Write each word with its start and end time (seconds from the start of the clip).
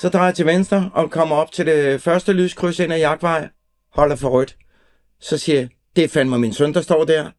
Så 0.00 0.08
drejer 0.08 0.26
jeg 0.26 0.34
til 0.34 0.46
venstre 0.46 0.90
og 0.94 1.10
kommer 1.10 1.36
op 1.36 1.52
til 1.52 1.66
det 1.66 2.02
første 2.02 2.32
lyskryds 2.32 2.78
ind 2.78 2.92
ad 2.92 2.98
jagtvej. 2.98 3.48
Holder 3.94 4.16
for 4.16 4.28
rødt. 4.28 4.56
Så 5.20 5.38
siger 5.38 5.58
jeg, 5.58 5.68
det 5.96 6.04
er 6.04 6.08
fandme 6.08 6.38
min 6.38 6.52
søn, 6.52 6.74
der 6.74 6.80
står 6.80 7.04
der. 7.04 7.30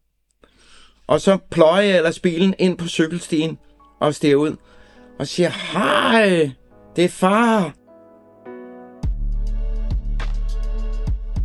Og 1.06 1.20
så 1.20 1.38
pløjer 1.50 1.82
jeg 1.82 1.96
ellers 1.96 2.20
bilen 2.20 2.54
ind 2.58 2.78
på 2.78 2.88
cykelstien 2.88 3.58
og 4.00 4.14
stiger 4.14 4.36
ud. 4.36 4.56
Og 5.18 5.26
siger, 5.26 5.48
hej, 5.72 6.50
det 6.96 7.04
er 7.04 7.08
far. 7.08 7.74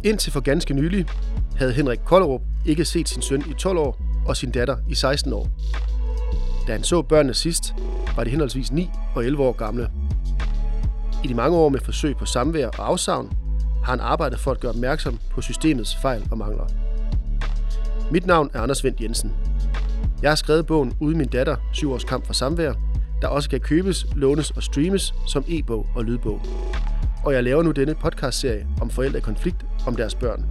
Indtil 0.04 0.32
for 0.32 0.40
ganske 0.40 0.74
nylig 0.74 1.06
havde 1.58 1.74
Henrik 1.74 2.00
Kollerup 2.06 2.42
ikke 2.66 2.86
set 2.86 3.10
sin 3.10 3.22
søn 3.22 3.44
i 3.50 3.54
12 3.54 3.78
år 3.78 3.98
og 4.28 4.38
sin 4.38 4.52
datter 4.52 4.78
i 4.90 4.96
16 4.96 5.34
år. 5.34 5.48
Da 6.68 6.72
han 6.72 6.84
så 6.84 7.02
børnene 7.02 7.34
sidst, 7.34 7.74
var 8.16 8.24
de 8.24 8.30
henholdsvis 8.30 8.72
9 8.72 8.90
og 9.16 9.26
11 9.26 9.44
år 9.44 9.52
gamle. 9.52 9.90
I 11.26 11.28
de 11.28 11.34
mange 11.34 11.58
år 11.58 11.70
med 11.70 11.80
forsøg 11.80 12.18
på 12.18 12.26
samvær 12.26 12.68
og 12.68 12.88
afsavn, 12.88 13.32
har 13.84 13.92
han 13.92 14.00
arbejdet 14.00 14.40
for 14.40 14.52
at 14.52 14.60
gøre 14.60 14.72
opmærksom 14.72 15.20
på 15.32 15.42
systemets 15.42 15.96
fejl 15.96 16.28
og 16.32 16.38
mangler. 16.38 16.66
Mit 18.12 18.26
navn 18.26 18.50
er 18.54 18.62
Anders 18.62 18.84
Vendt 18.84 19.02
Jensen. 19.02 19.34
Jeg 20.22 20.32
har 20.32 20.36
skrevet 20.36 20.66
bogen 20.66 20.94
Ude 21.00 21.18
min 21.18 21.28
datter, 21.28 21.56
syv 21.74 21.92
års 21.92 22.04
kamp 22.04 22.26
for 22.26 22.34
samvær, 22.34 22.74
der 23.22 23.28
også 23.28 23.50
kan 23.50 23.60
købes, 23.60 24.06
lånes 24.16 24.52
og 24.52 24.64
streames 24.64 25.14
som 25.28 25.44
e-bog 25.48 25.86
og 25.96 26.04
lydbog. 26.04 26.42
Og 27.24 27.34
jeg 27.34 27.44
laver 27.44 27.64
nu 27.64 27.72
denne 27.72 27.96
podcastserie 27.96 28.68
om 28.82 28.90
forældre 28.90 29.18
i 29.18 29.22
konflikt 29.22 29.66
om 29.88 29.96
deres 29.96 30.16
børn. 30.16 30.46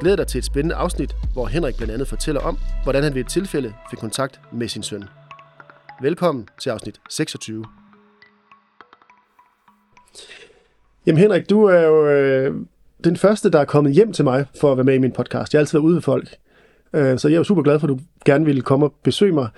Glæd 0.00 0.16
dig 0.16 0.26
til 0.26 0.38
et 0.38 0.44
spændende 0.44 0.74
afsnit, 0.74 1.16
hvor 1.32 1.46
Henrik 1.46 1.76
blandt 1.76 1.92
andet 1.92 2.08
fortæller 2.08 2.40
om, 2.40 2.58
hvordan 2.82 3.02
han 3.02 3.14
ved 3.14 3.20
et 3.20 3.28
tilfælde 3.28 3.72
fik 3.90 3.98
kontakt 3.98 4.40
med 4.52 4.68
sin 4.68 4.82
søn. 4.82 5.04
Velkommen 6.02 6.48
til 6.60 6.70
afsnit 6.70 7.00
26. 7.10 7.64
Jamen 11.06 11.18
Henrik, 11.18 11.50
du 11.50 11.64
er 11.64 11.80
jo 11.80 12.08
øh, 12.08 12.54
den 13.04 13.16
første, 13.16 13.50
der 13.50 13.60
er 13.60 13.64
kommet 13.64 13.92
hjem 13.92 14.12
til 14.12 14.24
mig 14.24 14.44
for 14.60 14.72
at 14.72 14.76
være 14.76 14.84
med 14.84 14.94
i 14.94 14.98
min 14.98 15.12
podcast. 15.12 15.54
Jeg 15.54 15.58
har 15.58 15.62
altid 15.62 15.78
været 15.78 15.84
ude 15.84 15.94
ved 15.94 16.02
folk, 16.02 16.28
øh, 16.94 17.18
så 17.18 17.28
jeg 17.28 17.34
er 17.34 17.38
jo 17.38 17.44
super 17.44 17.62
glad 17.62 17.80
for, 17.80 17.86
at 17.86 17.88
du 17.88 17.98
gerne 18.24 18.44
ville 18.44 18.62
komme 18.62 18.86
og 18.86 18.94
besøge 19.02 19.32
mig. 19.32 19.48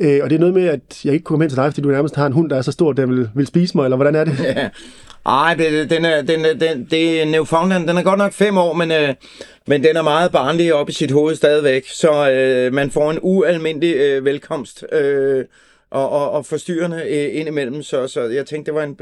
Øh, 0.00 0.20
og 0.22 0.30
det 0.30 0.36
er 0.36 0.40
noget 0.40 0.54
med, 0.54 0.68
at 0.68 1.04
jeg 1.04 1.12
ikke 1.12 1.24
kunne 1.24 1.34
komme 1.34 1.44
hen 1.44 1.50
til 1.50 1.56
dig, 1.56 1.72
fordi 1.72 1.80
du 1.80 1.88
nærmest 1.88 2.16
har 2.16 2.26
en 2.26 2.32
hund, 2.32 2.50
der 2.50 2.56
er 2.56 2.62
så 2.62 2.72
stor, 2.72 2.90
at 2.90 2.96
den 2.96 3.10
vil, 3.10 3.28
vil 3.34 3.46
spise 3.46 3.76
mig, 3.76 3.84
eller 3.84 3.96
hvordan 3.96 4.14
er 4.14 4.24
det? 4.24 4.38
Ja. 4.44 4.68
Ej, 5.26 5.54
det, 5.54 5.90
den 5.90 6.04
er, 6.04 6.22
den, 6.22 6.44
den, 6.60 6.86
det 6.90 7.22
er 7.22 7.26
Newfoundland. 7.26 7.88
Den 7.88 7.96
er 7.96 8.02
godt 8.02 8.18
nok 8.18 8.32
fem 8.32 8.58
år, 8.58 8.72
men, 8.72 8.90
øh, 8.90 9.14
men 9.66 9.82
den 9.82 9.96
er 9.96 10.02
meget 10.02 10.32
barnlig 10.32 10.74
op 10.74 10.88
i 10.88 10.92
sit 10.92 11.10
hoved 11.10 11.34
stadigvæk. 11.34 11.88
Så 11.88 12.30
øh, 12.30 12.72
man 12.72 12.90
får 12.90 13.10
en 13.10 13.18
ualmindelig 13.22 13.94
øh, 13.96 14.24
velkomst 14.24 14.84
øh, 14.92 15.44
og, 15.90 16.10
og, 16.10 16.30
og 16.30 16.46
forstyrrende 16.46 17.02
øh, 17.08 17.40
indimellem. 17.40 17.82
Så, 17.82 18.06
så 18.06 18.20
jeg 18.20 18.46
tænkte, 18.46 18.72
det 18.72 18.76
var 18.76 18.82
en... 18.82 18.96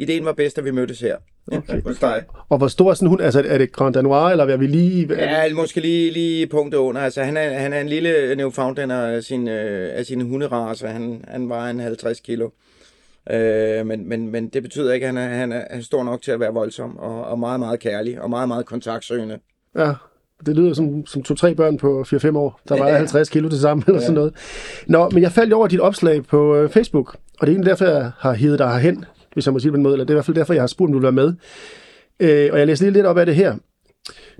Ideen 0.00 0.24
var 0.24 0.32
bedst, 0.32 0.58
at 0.58 0.64
vi 0.64 0.70
mødtes 0.70 1.00
her. 1.00 1.16
Okay. 1.52 1.82
Hos 1.82 1.98
dig. 1.98 2.24
Og 2.48 2.58
hvor 2.58 2.68
stor 2.68 2.90
er 2.90 2.94
sådan 2.94 3.06
en 3.06 3.10
hund? 3.10 3.20
Altså, 3.22 3.42
er 3.46 3.58
det 3.58 3.72
Grand 3.72 3.94
Danois, 3.94 4.30
eller 4.32 4.44
er 4.46 4.56
vi 4.56 4.66
lige... 4.66 5.14
Ja, 5.14 5.54
måske 5.54 5.80
lige, 5.80 6.10
lige 6.12 6.46
punktet 6.46 6.78
under. 6.78 7.00
Altså, 7.00 7.22
han 7.22 7.36
er, 7.36 7.58
han 7.58 7.72
er 7.72 7.80
en 7.80 7.88
lille 7.88 8.34
Newfoundlander 8.36 8.96
af, 8.96 9.22
sin, 9.22 9.48
øh, 9.48 9.90
af 9.98 10.06
sine 10.06 10.24
hunderaser. 10.24 10.88
Han, 10.88 11.24
han 11.28 11.48
vejer 11.48 11.70
en 11.70 11.80
50 11.80 12.20
kilo. 12.20 12.48
Øh, 13.30 13.86
men, 13.86 14.08
men, 14.08 14.30
men 14.30 14.48
det 14.48 14.62
betyder 14.62 14.92
ikke, 14.92 15.06
at 15.06 15.14
han 15.14 15.30
er, 15.30 15.36
han 15.36 15.52
er, 15.52 15.62
han 15.70 15.78
er 15.78 15.82
stor 15.84 16.04
nok 16.04 16.22
til 16.22 16.30
at 16.32 16.40
være 16.40 16.52
voldsom 16.52 16.98
og, 16.98 17.24
og 17.24 17.38
meget, 17.38 17.60
meget 17.60 17.80
kærlig 17.80 18.20
og 18.20 18.30
meget, 18.30 18.48
meget 18.48 18.66
kontaktsøgende. 18.66 19.38
Ja, 19.78 19.92
det 20.46 20.56
lyder 20.56 20.74
som, 20.74 21.06
som 21.06 21.22
to-tre 21.22 21.54
børn 21.54 21.76
på 21.76 22.04
4-5 22.06 22.36
år, 22.38 22.60
der 22.68 22.76
vejer 22.76 22.92
Ja. 22.92 22.98
50 22.98 23.28
kilo 23.28 23.48
til 23.48 23.60
sammen, 23.60 23.84
eller 23.86 24.00
Ja. 24.00 24.06
sådan 24.06 24.14
noget. 24.14 24.34
Nå, 24.86 25.08
men 25.10 25.22
jeg 25.22 25.32
faldt 25.32 25.52
over 25.52 25.66
dit 25.66 25.80
opslag 25.80 26.24
på 26.26 26.56
øh, 26.56 26.70
Facebook, 26.70 27.16
og 27.40 27.46
det 27.46 27.52
er 27.52 27.56
egentlig 27.56 27.70
derfor, 27.70 27.84
jeg 27.84 28.10
har 28.18 28.32
hivet 28.32 28.58
dig 28.58 28.68
herhen, 28.68 29.04
hvis 29.32 29.46
jeg 29.46 29.52
må 29.52 29.58
sige 29.58 29.68
det 29.68 29.72
på 29.72 29.76
en 29.76 29.82
måde, 29.82 29.94
eller 29.94 30.04
det 30.04 30.10
er 30.10 30.14
i 30.14 30.16
hvert 30.16 30.24
fald 30.24 30.36
derfor, 30.36 30.54
jeg 30.54 30.62
har 30.62 30.66
spurgt, 30.66 30.88
om 30.88 30.92
du 30.92 30.98
vil 30.98 31.02
være 31.02 31.12
med. 31.12 31.34
Øh, 32.20 32.48
og 32.52 32.58
jeg 32.58 32.66
læser 32.66 32.84
lige 32.84 32.92
lidt 32.92 33.06
op 33.06 33.18
af 33.18 33.26
det 33.26 33.34
her. 33.34 33.56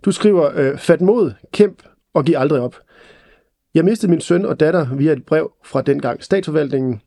Du 0.04 0.12
skriver, 0.12 0.50
øh, 0.54 0.78
fat 0.78 1.00
mod, 1.00 1.32
kæmp 1.52 1.82
og 2.14 2.24
giv 2.24 2.34
aldrig 2.38 2.60
op. 2.60 2.76
Jeg 3.74 3.84
mistede 3.84 4.10
min 4.10 4.20
søn 4.20 4.44
og 4.44 4.60
datter 4.60 4.94
via 4.94 5.12
et 5.12 5.26
brev 5.26 5.52
fra 5.64 5.82
dengang 5.82 6.22
statsforvaltningen, 6.22 7.00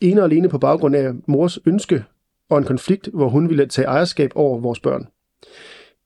ene 0.00 0.20
og 0.20 0.24
alene 0.24 0.48
på 0.48 0.58
baggrund 0.58 0.96
af 0.96 1.12
mors 1.26 1.58
ønske 1.66 2.04
og 2.50 2.58
en 2.58 2.64
konflikt, 2.64 3.08
hvor 3.12 3.28
hun 3.28 3.48
ville 3.48 3.66
tage 3.66 3.86
ejerskab 3.86 4.30
over 4.34 4.60
vores 4.60 4.80
børn. 4.80 5.06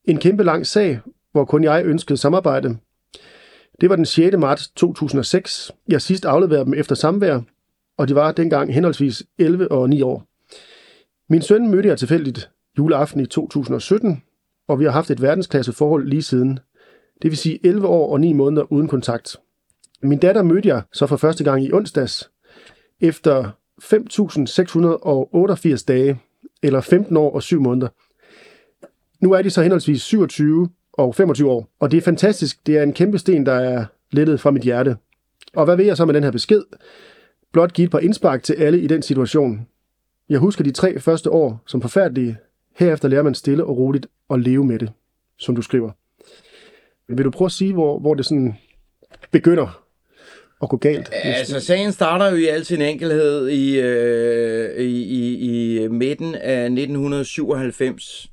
En 0.04 0.18
kæmpe 0.18 0.44
lang 0.44 0.66
sag, 0.66 1.00
hvor 1.32 1.44
kun 1.44 1.64
jeg 1.64 1.82
ønskede 1.84 2.16
samarbejde. 2.16 2.76
Det 3.80 3.90
var 3.90 3.96
den 3.96 4.06
6. 4.06 4.36
marts 4.36 4.68
2006. 4.68 5.72
Jeg 5.88 6.02
sidst 6.02 6.24
afleverede 6.24 6.64
dem 6.64 6.74
efter 6.74 6.94
samvær, 6.94 7.40
og 7.98 8.08
de 8.08 8.14
var 8.14 8.32
dengang 8.32 8.74
henholdsvis 8.74 9.22
11 9.38 9.70
og 9.70 9.88
9 9.88 10.02
år. 10.02 10.27
Min 11.30 11.42
søn 11.42 11.70
mødte 11.70 11.88
jeg 11.88 11.98
tilfældigt 11.98 12.50
juleaften 12.78 13.20
i 13.20 13.26
2017, 13.26 14.22
og 14.68 14.80
vi 14.80 14.84
har 14.84 14.90
haft 14.90 15.10
et 15.10 15.22
verdensklasse 15.22 15.72
forhold 15.72 16.08
lige 16.08 16.22
siden. 16.22 16.58
Det 17.22 17.30
vil 17.30 17.38
sige 17.38 17.66
11 17.66 17.86
år 17.86 18.12
og 18.12 18.20
9 18.20 18.32
måneder 18.32 18.72
uden 18.72 18.88
kontakt. 18.88 19.36
Min 20.02 20.18
datter 20.18 20.42
mødte 20.42 20.68
jeg 20.68 20.82
så 20.92 21.06
for 21.06 21.16
første 21.16 21.44
gang 21.44 21.64
i 21.64 21.72
onsdags, 21.72 22.30
efter 23.00 23.50
5.688 23.82 25.84
dage, 25.88 26.20
eller 26.62 26.80
15 26.80 27.16
år 27.16 27.34
og 27.34 27.42
7 27.42 27.60
måneder. 27.60 27.88
Nu 29.20 29.32
er 29.32 29.42
de 29.42 29.50
så 29.50 29.62
henholdsvis 29.62 30.02
27 30.02 30.68
og 30.92 31.14
25 31.14 31.50
år, 31.50 31.68
og 31.80 31.90
det 31.90 31.96
er 31.96 32.02
fantastisk. 32.02 32.66
Det 32.66 32.78
er 32.78 32.82
en 32.82 32.92
kæmpe 32.92 33.18
sten, 33.18 33.46
der 33.46 33.52
er 33.52 33.84
lettet 34.12 34.40
fra 34.40 34.50
mit 34.50 34.62
hjerte. 34.62 34.96
Og 35.54 35.64
hvad 35.64 35.76
vil 35.76 35.86
jeg 35.86 35.96
så 35.96 36.04
med 36.04 36.14
den 36.14 36.22
her 36.22 36.30
besked? 36.30 36.62
Blot 37.52 37.72
give 37.72 37.84
et 37.84 37.90
par 37.90 37.98
indspark 37.98 38.42
til 38.42 38.54
alle 38.54 38.80
i 38.80 38.86
den 38.86 39.02
situation. 39.02 39.66
Jeg 40.28 40.38
husker 40.38 40.64
de 40.64 40.70
tre 40.70 41.00
første 41.00 41.30
år 41.30 41.62
som 41.66 41.82
forfærdelige. 41.82 42.36
Herefter 42.76 43.08
lærer 43.08 43.22
man 43.22 43.34
stille 43.34 43.64
og 43.64 43.76
roligt 43.78 44.06
at 44.30 44.40
leve 44.40 44.64
med 44.64 44.78
det, 44.78 44.92
som 45.38 45.56
du 45.56 45.62
skriver. 45.62 45.90
Vil 47.08 47.24
du 47.24 47.30
prøve 47.30 47.46
at 47.46 47.52
sige, 47.52 47.72
hvor, 47.72 47.98
hvor 47.98 48.14
det 48.14 48.26
sådan 48.26 48.54
begynder 49.30 49.82
at 50.62 50.68
gå 50.68 50.76
galt? 50.76 51.08
Altså, 51.12 51.60
sagen 51.60 51.92
starter 51.92 52.30
jo 52.30 52.36
i 52.36 52.44
al 52.44 52.64
sin 52.64 52.82
enkelhed 52.82 53.48
i, 53.48 53.80
øh, 53.80 54.80
i, 54.80 55.02
i, 55.02 55.84
i 55.84 55.88
midten 55.88 56.34
af 56.34 56.64
1997, 56.64 58.30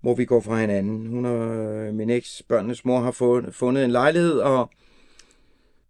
hvor 0.00 0.14
vi 0.14 0.24
går 0.24 0.40
fra 0.40 0.60
hinanden. 0.60 1.06
Hun 1.06 1.24
og 1.24 1.56
øh, 1.56 1.94
min 1.94 2.10
eks, 2.10 2.42
børnenes 2.48 2.84
mor, 2.84 3.00
har 3.00 3.50
fundet 3.50 3.84
en 3.84 3.90
lejlighed 3.90 4.32
og, 4.32 4.70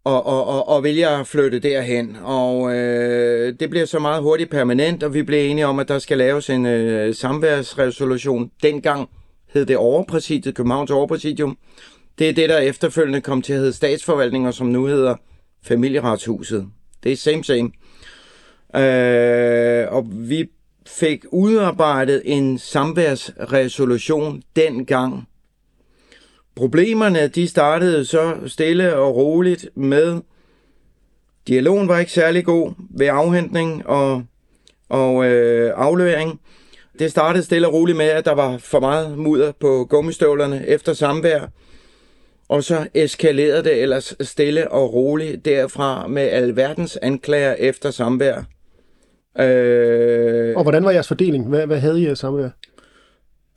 og, 0.05 0.27
og, 0.27 0.47
og, 0.47 0.69
og 0.69 0.83
vælger 0.83 1.09
at 1.09 1.27
flytte 1.27 1.59
derhen. 1.59 2.17
Og 2.23 2.77
øh, 2.77 3.55
det 3.61 3.71
bliver 3.71 3.87
så 3.87 3.99
meget 3.99 4.23
hurtigt 4.23 4.51
permanent, 4.51 5.03
og 5.03 5.15
vi 5.15 5.23
bliver 5.23 5.43
enige 5.43 5.67
om, 5.67 5.79
at 5.79 5.89
der 5.89 5.99
skal 5.99 6.19
laves 6.19 6.51
en 6.51 6.67
øh, 6.67 7.15
samværsresolution. 7.15 8.51
Dengang 8.63 9.09
hed 9.55 9.67
det 9.67 9.77
overpræsidiet, 9.77 10.55
Københavns 10.55 10.91
overpræsidium. 10.91 11.59
Det 12.19 12.29
er 12.29 12.33
det, 12.33 12.49
der 12.49 12.59
efterfølgende 12.59 13.21
kom 13.21 13.43
til 13.43 13.53
at 13.53 13.59
hedde 13.59 13.73
statsforvaltning, 13.73 14.47
og 14.47 14.55
som 14.55 14.67
nu 14.67 14.87
hedder 14.87 15.17
familieretshuset. 15.63 16.67
Det 17.03 17.13
er 17.13 17.17
same 17.17 17.45
same. 17.45 17.71
Øh, 18.77 19.93
og 19.93 20.07
vi 20.11 20.47
fik 20.87 21.25
udarbejdet 21.33 22.23
en 22.25 22.59
samværsresolution 22.59 24.43
dengang. 24.57 25.27
Problemerne, 26.61 27.29
de 27.29 27.49
startede 27.49 28.05
så 28.05 28.35
stille 28.47 28.97
og 28.97 29.17
roligt 29.17 29.69
med, 29.75 30.21
dialogen 31.49 31.89
var 31.89 31.99
ikke 31.99 32.13
særlig 32.13 32.45
god 32.45 32.73
ved 32.99 33.07
afhentning 33.07 33.87
og, 33.87 34.23
og 34.89 35.27
øh, 35.27 35.73
aflevering. 35.77 36.41
Det 36.99 37.11
startede 37.11 37.45
stille 37.45 37.69
og 37.69 37.73
roligt 37.75 37.99
med, 37.99 38.07
at 38.07 38.25
der 38.25 38.33
var 38.35 38.59
for 38.59 38.81
meget 38.81 39.19
mudder 39.19 39.53
på 39.61 39.87
gummistøvlerne 39.91 40.67
efter 40.67 40.93
samvær. 40.93 41.41
Og 42.49 42.65
så 42.65 42.87
eskalerede 42.95 43.65
det 43.65 43.83
ellers 43.83 44.17
stille 44.21 44.71
og 44.71 44.95
roligt 44.95 45.45
derfra 45.45 46.07
med 46.07 46.23
alverdens 46.23 46.99
anklager 47.03 47.55
efter 47.59 47.91
samvær. 47.91 48.37
Øh, 49.39 50.57
Og 50.57 50.63
hvordan 50.63 50.85
var 50.85 50.91
jeres 50.91 51.09
fordeling? 51.09 51.49
Hvad, 51.49 51.67
hvad 51.67 51.79
havde 51.79 52.01
I 52.01 52.07
af 52.07 52.17
samvær? 52.17 52.49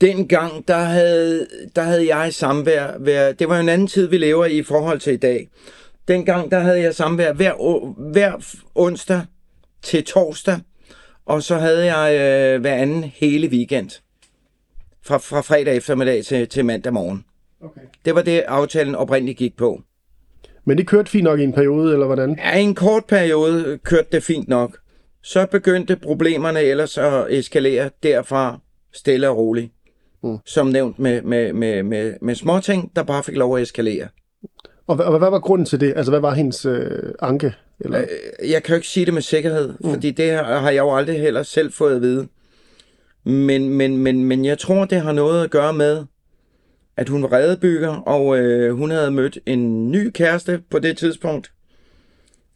Dengang, 0.04 0.68
der 0.68 0.78
havde, 0.78 1.48
der 1.76 1.82
havde 1.82 2.16
jeg 2.16 2.34
samvær. 2.34 2.98
Hver, 2.98 3.32
det 3.32 3.50
var 3.50 3.60
en 3.60 3.70
anden 3.70 3.88
tid, 3.88 4.08
vi 4.08 4.18
lever 4.18 4.46
i 4.46 4.58
i 4.58 4.64
forhold 4.64 5.00
til 5.00 5.14
i 5.14 5.18
dag. 5.18 5.50
Dengang, 6.08 6.52
der 6.52 6.60
havde 6.60 6.82
jeg 6.82 6.96
samvær 6.96 7.34
hver, 7.34 7.54
hver 8.12 8.58
onsdag 8.76 9.22
til 9.82 10.04
torsdag. 10.04 10.60
Og 11.26 11.44
så 11.44 11.56
havde 11.56 11.96
jeg 11.96 12.14
øh, 12.14 12.62
hver 12.62 12.74
anden 12.74 13.04
hele 13.04 13.48
weekend. 13.48 13.90
Fra, 15.06 15.18
fra 15.18 15.42
fredag 15.42 15.76
eftermiddag 15.76 16.24
til, 16.24 16.50
til 16.50 16.66
mandag 16.66 16.94
morgen. 16.94 17.26
Okay. 17.62 17.82
Det 18.06 18.16
var 18.16 18.22
det, 18.22 18.40
aftalen 18.40 18.96
oprindeligt 18.96 19.38
gik 19.38 19.58
på. 19.58 19.82
Men 20.66 20.78
det 20.78 20.88
kørte 20.88 21.12
fint 21.12 21.24
nok 21.24 21.40
i 21.40 21.44
en 21.44 21.54
periode, 21.54 21.94
eller 21.94 22.06
hvordan? 22.06 22.40
Ja, 22.44 22.58
i 22.58 22.62
en 22.62 22.76
kort 22.76 23.06
periode 23.06 23.80
kørte 23.84 24.08
det 24.12 24.24
fint 24.24 24.48
nok. 24.48 24.78
Så 25.22 25.46
begyndte 25.46 25.96
problemerne 25.96 26.62
ellers 26.62 26.98
at 26.98 27.26
eskalere 27.30 27.90
derfra 28.04 28.60
stille 28.94 29.30
og 29.30 29.38
roligt. 29.38 29.72
Mm. 30.24 30.38
Som 30.46 30.68
nævnt 30.68 31.00
med, 31.00 31.22
med, 31.22 31.54
med, 31.54 31.84
med, 31.84 32.14
med 32.22 32.36
småting, 32.36 32.92
der 32.96 33.04
bare 33.04 33.24
fik 33.24 33.36
lov 33.36 33.58
at 33.58 33.62
eskalere. 33.64 34.08
Og, 34.88 34.96
hvad- 34.96 35.06
og 35.06 35.20
hvad 35.20 35.30
var 35.30 35.40
grunden 35.40 35.66
til 35.66 35.80
det? 35.80 35.94
Altså, 35.96 36.12
hvad 36.12 36.20
var 36.20 36.34
hendes 36.34 36.66
øh, 36.66 37.14
anke? 37.22 37.54
Eller? 37.80 38.02
Øh, 38.02 38.50
Jeg 38.52 38.64
kan 38.64 38.74
jo 38.74 38.76
ikke 38.76 38.88
sige 38.88 39.06
det 39.06 39.14
med 39.14 39.22
sikkerhed, 39.22 39.74
mm. 39.80 39.90
fordi 39.94 40.12
det 40.12 40.32
har 40.32 40.60
har 40.60 40.72
jeg 40.72 40.80
jo 40.82 40.96
aldrig 40.96 41.20
heller 41.20 41.44
selv 41.44 41.72
fået 41.74 41.96
at 41.96 42.02
vide. 42.02 42.28
Men, 43.26 43.70
men, 43.70 43.98
men, 43.98 44.24
men 44.26 44.46
jeg 44.46 44.58
tror, 44.60 44.86
det 44.86 45.02
har 45.02 45.12
noget 45.12 45.44
at 45.44 45.50
gøre 45.50 45.74
med, 45.74 46.04
at 46.98 47.10
hun 47.10 47.24
var 47.24 47.34
redebygger, 47.34 47.90
og 47.96 48.38
øh, 48.38 48.76
hun 48.76 48.92
havde 48.92 49.12
mødt 49.12 49.40
en 49.46 49.92
ny 49.92 50.10
kæreste 50.12 50.62
på 50.70 50.80
det 50.80 50.98
tidspunkt. 50.98 51.52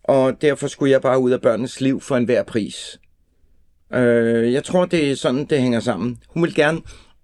Og 0.04 0.42
derfor 0.42 0.68
skulle 0.68 0.92
jeg 0.92 1.02
bare 1.02 1.20
ud 1.20 1.32
af 1.32 1.42
børnenes 1.42 1.82
liv 1.82 2.02
for 2.02 2.16
enhver 2.18 2.44
pris. 2.44 3.00
Øh, 3.94 4.54
jeg 4.54 4.64
tror, 4.64 4.86
det 4.86 5.12
er 5.12 5.16
sådan, 5.16 5.46
det 5.46 5.62
hænger 5.62 5.80
sammen. 5.80 6.18
Hun 6.30 6.44
vil 6.44 6.56
gerne, 6.56 6.82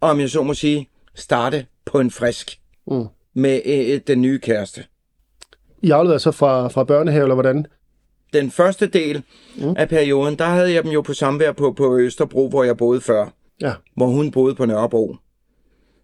om 0.09 0.19
jeg 0.19 0.29
så 0.29 0.43
må 0.43 0.53
sige, 0.53 0.89
starte 1.15 1.65
på 1.85 1.99
en 1.99 2.11
frisk 2.11 2.59
Mm. 2.91 3.05
med 3.33 3.61
øh, 3.65 4.01
den 4.07 4.21
nye 4.21 4.39
kæreste. 4.39 4.83
I 5.81 5.91
afleverede 5.91 6.19
så 6.19 6.31
fra, 6.31 6.67
fra 6.67 6.83
børnehave, 6.83 7.23
eller 7.23 7.35
hvordan? 7.35 7.65
den 8.33 8.51
første 8.51 8.87
del 8.87 9.23
mm. 9.57 9.73
af 9.77 9.89
perioden, 9.89 10.35
der 10.35 10.45
havde 10.45 10.73
jeg 10.73 10.83
dem 10.83 10.91
jo 10.91 11.01
på 11.01 11.13
samvær 11.13 11.51
på, 11.51 11.71
på 11.71 11.97
Østerbro, 11.99 12.49
hvor 12.49 12.63
jeg 12.63 12.77
boede 12.77 13.01
før, 13.01 13.27
Ja. 13.61 13.73
hvor 13.95 14.05
hun 14.07 14.31
boede 14.31 14.55
på 14.55 14.65
Nørrebro. 14.65 15.15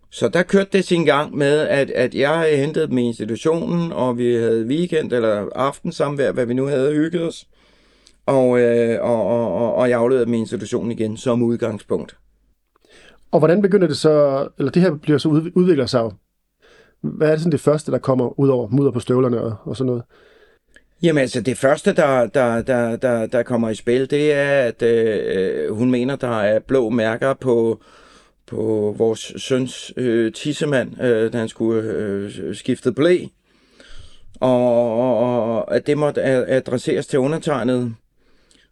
Så 0.09 0.27
der 0.29 0.43
kørte 0.43 0.69
det 0.73 0.85
sin 0.85 1.05
gang 1.05 1.37
med, 1.37 1.59
at, 1.59 1.89
at 1.89 2.15
jeg 2.15 2.57
hentede 2.57 2.87
dem 2.87 2.97
i 2.97 3.07
institutionen, 3.07 3.91
og 3.91 4.17
vi 4.17 4.33
havde 4.33 4.65
weekend 4.65 5.13
eller 5.13 5.47
aftensamvær, 5.55 6.31
hvad 6.31 6.45
vi 6.45 6.53
nu 6.53 6.65
havde 6.65 6.93
hygget 6.93 7.21
os. 7.27 7.47
Og, 8.25 8.59
øh, 8.59 9.01
og, 9.01 9.27
og, 9.27 9.53
og, 9.53 9.75
og 9.75 9.89
jeg 9.89 9.99
afleverede 9.99 10.25
dem 10.25 10.33
i 10.33 10.37
institutionen 10.39 10.91
igen 10.91 11.17
som 11.17 11.41
udgangspunkt. 11.43 12.17
Og 13.31 13.39
hvordan 13.39 13.61
begynder 13.61 13.87
det 13.87 13.97
så, 13.97 14.47
eller 14.57 14.71
det 14.71 14.81
her 14.81 14.95
bliver 14.95 15.17
så 15.17 15.29
ud, 15.29 15.51
udvikler 15.55 15.85
sig 15.85 15.99
jo. 15.99 16.11
Hvad 17.01 17.27
er 17.27 17.31
det 17.31 17.39
sådan 17.39 17.51
det 17.51 17.59
første, 17.59 17.91
der 17.91 17.97
kommer 17.97 18.39
ud 18.39 18.49
over 18.49 18.67
mudder 18.67 18.91
på 18.91 18.99
støvlerne 18.99 19.41
og, 19.41 19.55
og 19.63 19.77
sådan 19.77 19.85
noget? 19.85 20.03
Jamen 21.03 21.21
altså, 21.21 21.41
det 21.41 21.57
første, 21.57 21.93
der, 21.93 22.25
der, 22.25 22.61
der, 22.61 22.95
der, 22.95 23.25
der 23.25 23.43
kommer 23.43 23.69
i 23.69 23.75
spil, 23.75 24.09
det 24.09 24.33
er, 24.33 24.61
at 24.61 24.81
øh, 24.81 25.75
hun 25.75 25.91
mener, 25.91 26.15
der 26.15 26.41
er 26.41 26.59
blå 26.59 26.89
mærker 26.89 27.33
på, 27.33 27.81
på 28.45 28.95
vores 28.97 29.33
søns 29.37 29.93
øh, 29.97 30.33
tissemand, 30.33 31.01
øh, 31.01 31.33
da 31.33 31.37
han 31.37 31.49
skulle 31.49 31.81
øh, 31.81 32.55
skifte 32.55 32.91
blæ. 32.91 33.25
Og, 34.39 34.99
og, 34.99 35.17
og 35.19 35.75
at 35.75 35.87
det 35.87 35.97
måtte 35.97 36.23
adresseres 36.23 37.07
til 37.07 37.19
undertegnet. 37.19 37.95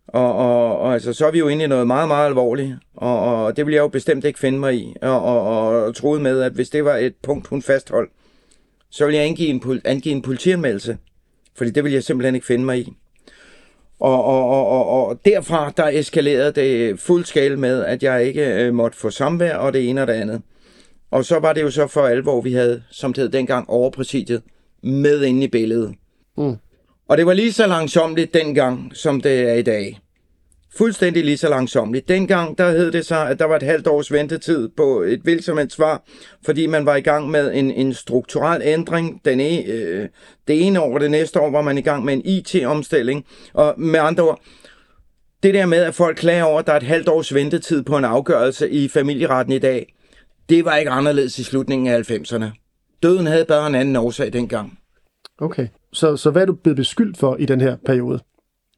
Og, 0.08 0.36
og, 0.36 0.80
og 0.80 0.94
altså, 0.94 1.14
så 1.14 1.28
er 1.28 1.32
vi 1.32 1.40
jo 1.40 1.48
inde 1.48 1.64
i 1.64 1.68
noget 1.68 1.88
meget, 1.88 2.08
meget 2.08 2.28
alvorligt. 2.28 2.76
Og, 2.96 3.46
og 3.46 3.58
det 3.58 3.66
vil 3.66 3.74
jeg 3.74 3.82
jo 3.82 3.88
bestemt 3.88 4.26
ikke 4.26 4.40
finde 4.40 4.60
mig 4.60 4.76
i. 4.76 4.96
Og, 5.02 5.22
og, 5.22 5.68
og 5.84 5.96
troede 5.96 6.22
med, 6.22 6.42
at 6.42 6.52
hvis 6.52 6.70
det 6.70 6.86
var 6.86 6.96
et 6.96 7.16
punkt, 7.24 7.48
hun 7.48 7.62
fastholdt, 7.62 8.12
så 8.90 9.06
ville 9.06 9.18
jeg 9.18 9.28
angive 9.28 9.50
en, 9.50 9.82
angive 9.86 10.16
en 10.16 10.22
politianmeldelse. 10.22 10.98
Fordi 11.56 11.70
det 11.70 11.84
ville 11.84 11.96
jeg 11.96 12.04
simpelthen 12.04 12.36
ikke 12.36 12.48
finde 12.48 12.66
mig 12.66 12.80
i. 12.80 12.94
Og, 14.00 14.24
og, 14.24 14.50
og, 14.50 14.68
og, 14.68 15.08
og 15.08 15.20
derfra, 15.26 15.74
der 15.78 15.88
eskalerede 15.88 16.52
det 16.52 17.00
fuld 17.00 17.26
skala 17.26 17.56
med, 17.56 17.86
at 17.86 18.04
jeg 18.04 18.26
ikke 18.26 18.46
øh, 18.46 18.74
måtte 18.74 18.98
få 18.98 19.10
samvær 19.10 19.56
og 19.56 19.74
det 19.74 19.90
ene 19.90 20.02
og 20.02 20.08
det 20.08 20.14
andet. 20.14 20.42
Og 21.12 21.26
så 21.26 21.40
var 21.40 21.54
det 21.54 21.62
jo 21.62 21.72
så 21.72 21.88
for 21.88 22.02
alvor, 22.02 22.42
vi 22.42 22.54
havde, 22.54 22.84
som 22.92 23.14
det 23.14 23.22
hed 23.22 23.30
dengang, 23.30 23.70
overpræsidiet 23.70 24.42
med 24.84 25.24
inde 25.24 25.44
i 25.44 25.48
billedet. 25.48 25.96
Mm. 26.38 26.56
Og 27.08 27.18
det 27.18 27.26
var 27.26 27.34
lige 27.34 27.54
så 27.54 27.68
langsomligt 27.68 28.34
dengang, 28.34 28.92
som 28.94 29.22
det 29.22 29.50
er 29.50 29.54
i 29.54 29.62
dag. 29.62 30.00
Fuldstændig 30.78 31.26
lige 31.26 31.38
så 31.38 31.50
langsomligt. 31.50 32.08
Dengang, 32.08 32.58
der 32.58 32.72
hed 32.72 32.92
det 32.92 33.06
sig, 33.06 33.30
at 33.30 33.40
der 33.40 33.46
var 33.46 33.56
et 33.56 33.64
halvt 33.64 33.88
års 33.88 34.12
ventetid 34.12 34.70
på 34.78 35.02
et 35.02 35.20
hvilket 35.20 35.46
som 35.46 35.70
svar, 35.70 36.04
fordi 36.46 36.66
man 36.66 36.86
var 36.86 36.96
i 36.96 37.02
gang 37.02 37.30
med 37.30 37.54
en, 37.54 37.72
en 37.72 37.94
strukturel 37.94 38.62
ændring. 38.66 39.22
Den 39.26 39.40
e, 39.40 39.64
øh, 39.64 40.08
det 40.48 40.68
ene 40.68 40.82
år 40.82 40.94
og 40.94 41.00
det 41.00 41.12
næste 41.12 41.40
år 41.40 41.50
var 41.50 41.62
man 41.62 41.78
i 41.78 41.82
gang 41.82 42.06
med 42.06 42.14
en 42.14 42.22
IT-omstilling. 42.26 43.26
Og 43.54 43.74
med 43.78 44.00
andre 44.00 44.24
ord, 44.24 44.42
det 45.44 45.54
der 45.54 45.66
med, 45.66 45.78
at 45.78 45.96
folk 45.96 46.18
klager 46.18 46.44
over, 46.44 46.60
at 46.60 46.68
der 46.68 46.74
er 46.74 46.78
et 46.78 46.84
halvt 46.84 47.10
års 47.10 47.34
ventetid 47.34 47.84
på 47.84 47.98
en 47.98 48.06
afgørelse 48.06 48.70
i 48.70 48.88
familieretten 48.88 49.54
i 49.54 49.60
dag, 49.60 49.94
det 50.50 50.66
var 50.66 50.76
ikke 50.76 50.92
anderledes 50.92 51.40
i 51.40 51.44
slutningen 51.44 51.88
af 51.88 52.12
90'erne. 52.12 52.46
Døden 53.04 53.28
havde 53.28 53.46
bare 53.46 53.68
en 53.68 53.76
anden 53.76 53.96
årsag 53.96 54.34
dengang. 54.34 54.77
Okay. 55.42 55.68
Så, 55.94 56.18
så 56.18 56.32
hvad 56.32 56.42
er 56.42 56.46
du 56.46 56.54
blevet 56.54 56.78
beskyldt 56.78 57.18
for 57.18 57.36
i 57.36 57.46
den 57.46 57.62
her 57.62 57.78
periode? 57.86 58.20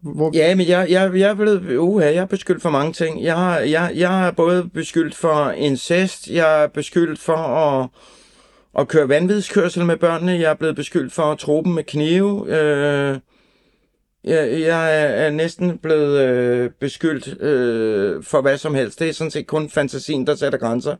Hvor, 0.04 0.32
Ja, 0.34 0.56
men 0.56 0.68
jeg, 0.68 0.88
jeg, 0.90 1.12
jeg 1.16 1.30
er 1.30 1.34
blevet, 1.34 1.78
uha, 1.78 2.06
jeg 2.06 2.16
er 2.16 2.26
beskyldt 2.26 2.62
for 2.62 2.70
mange 2.70 2.94
ting. 2.94 3.24
Jeg, 3.24 3.66
jeg, 3.70 3.92
jeg 3.96 4.28
er 4.28 4.32
både 4.32 4.70
beskyldt 4.74 5.16
for 5.16 5.52
incest, 5.52 6.28
jeg 6.28 6.64
er 6.64 6.68
beskyldt 6.68 7.20
for 7.20 7.36
at, 7.36 7.90
at 8.80 8.88
køre 8.88 9.10
vanvidskørsel 9.10 9.86
med 9.86 9.98
børnene, 9.98 10.32
jeg 10.32 10.52
er 10.52 10.56
blevet 10.56 10.76
beskyldt 10.76 11.14
for 11.14 11.24
at 11.24 11.38
tro 11.38 11.62
dem 11.64 11.72
med 11.72 11.84
knive. 11.84 12.46
Øh, 12.48 13.20
jeg, 14.24 14.62
jeg 14.62 15.02
er, 15.02 15.08
er 15.08 15.30
næsten 15.30 15.78
blevet 15.78 16.20
øh, 16.20 16.70
beskyldt 16.80 17.42
øh, 17.42 18.24
for 18.24 18.42
hvad 18.42 18.58
som 18.58 18.76
helst. 18.76 19.00
Det 19.00 19.10
er 19.10 19.14
sådan 19.14 19.32
set 19.32 19.48
kun 19.48 19.70
fantasien, 19.70 20.28
der 20.28 20.36
sætter 20.36 20.60
grænser. 20.60 20.96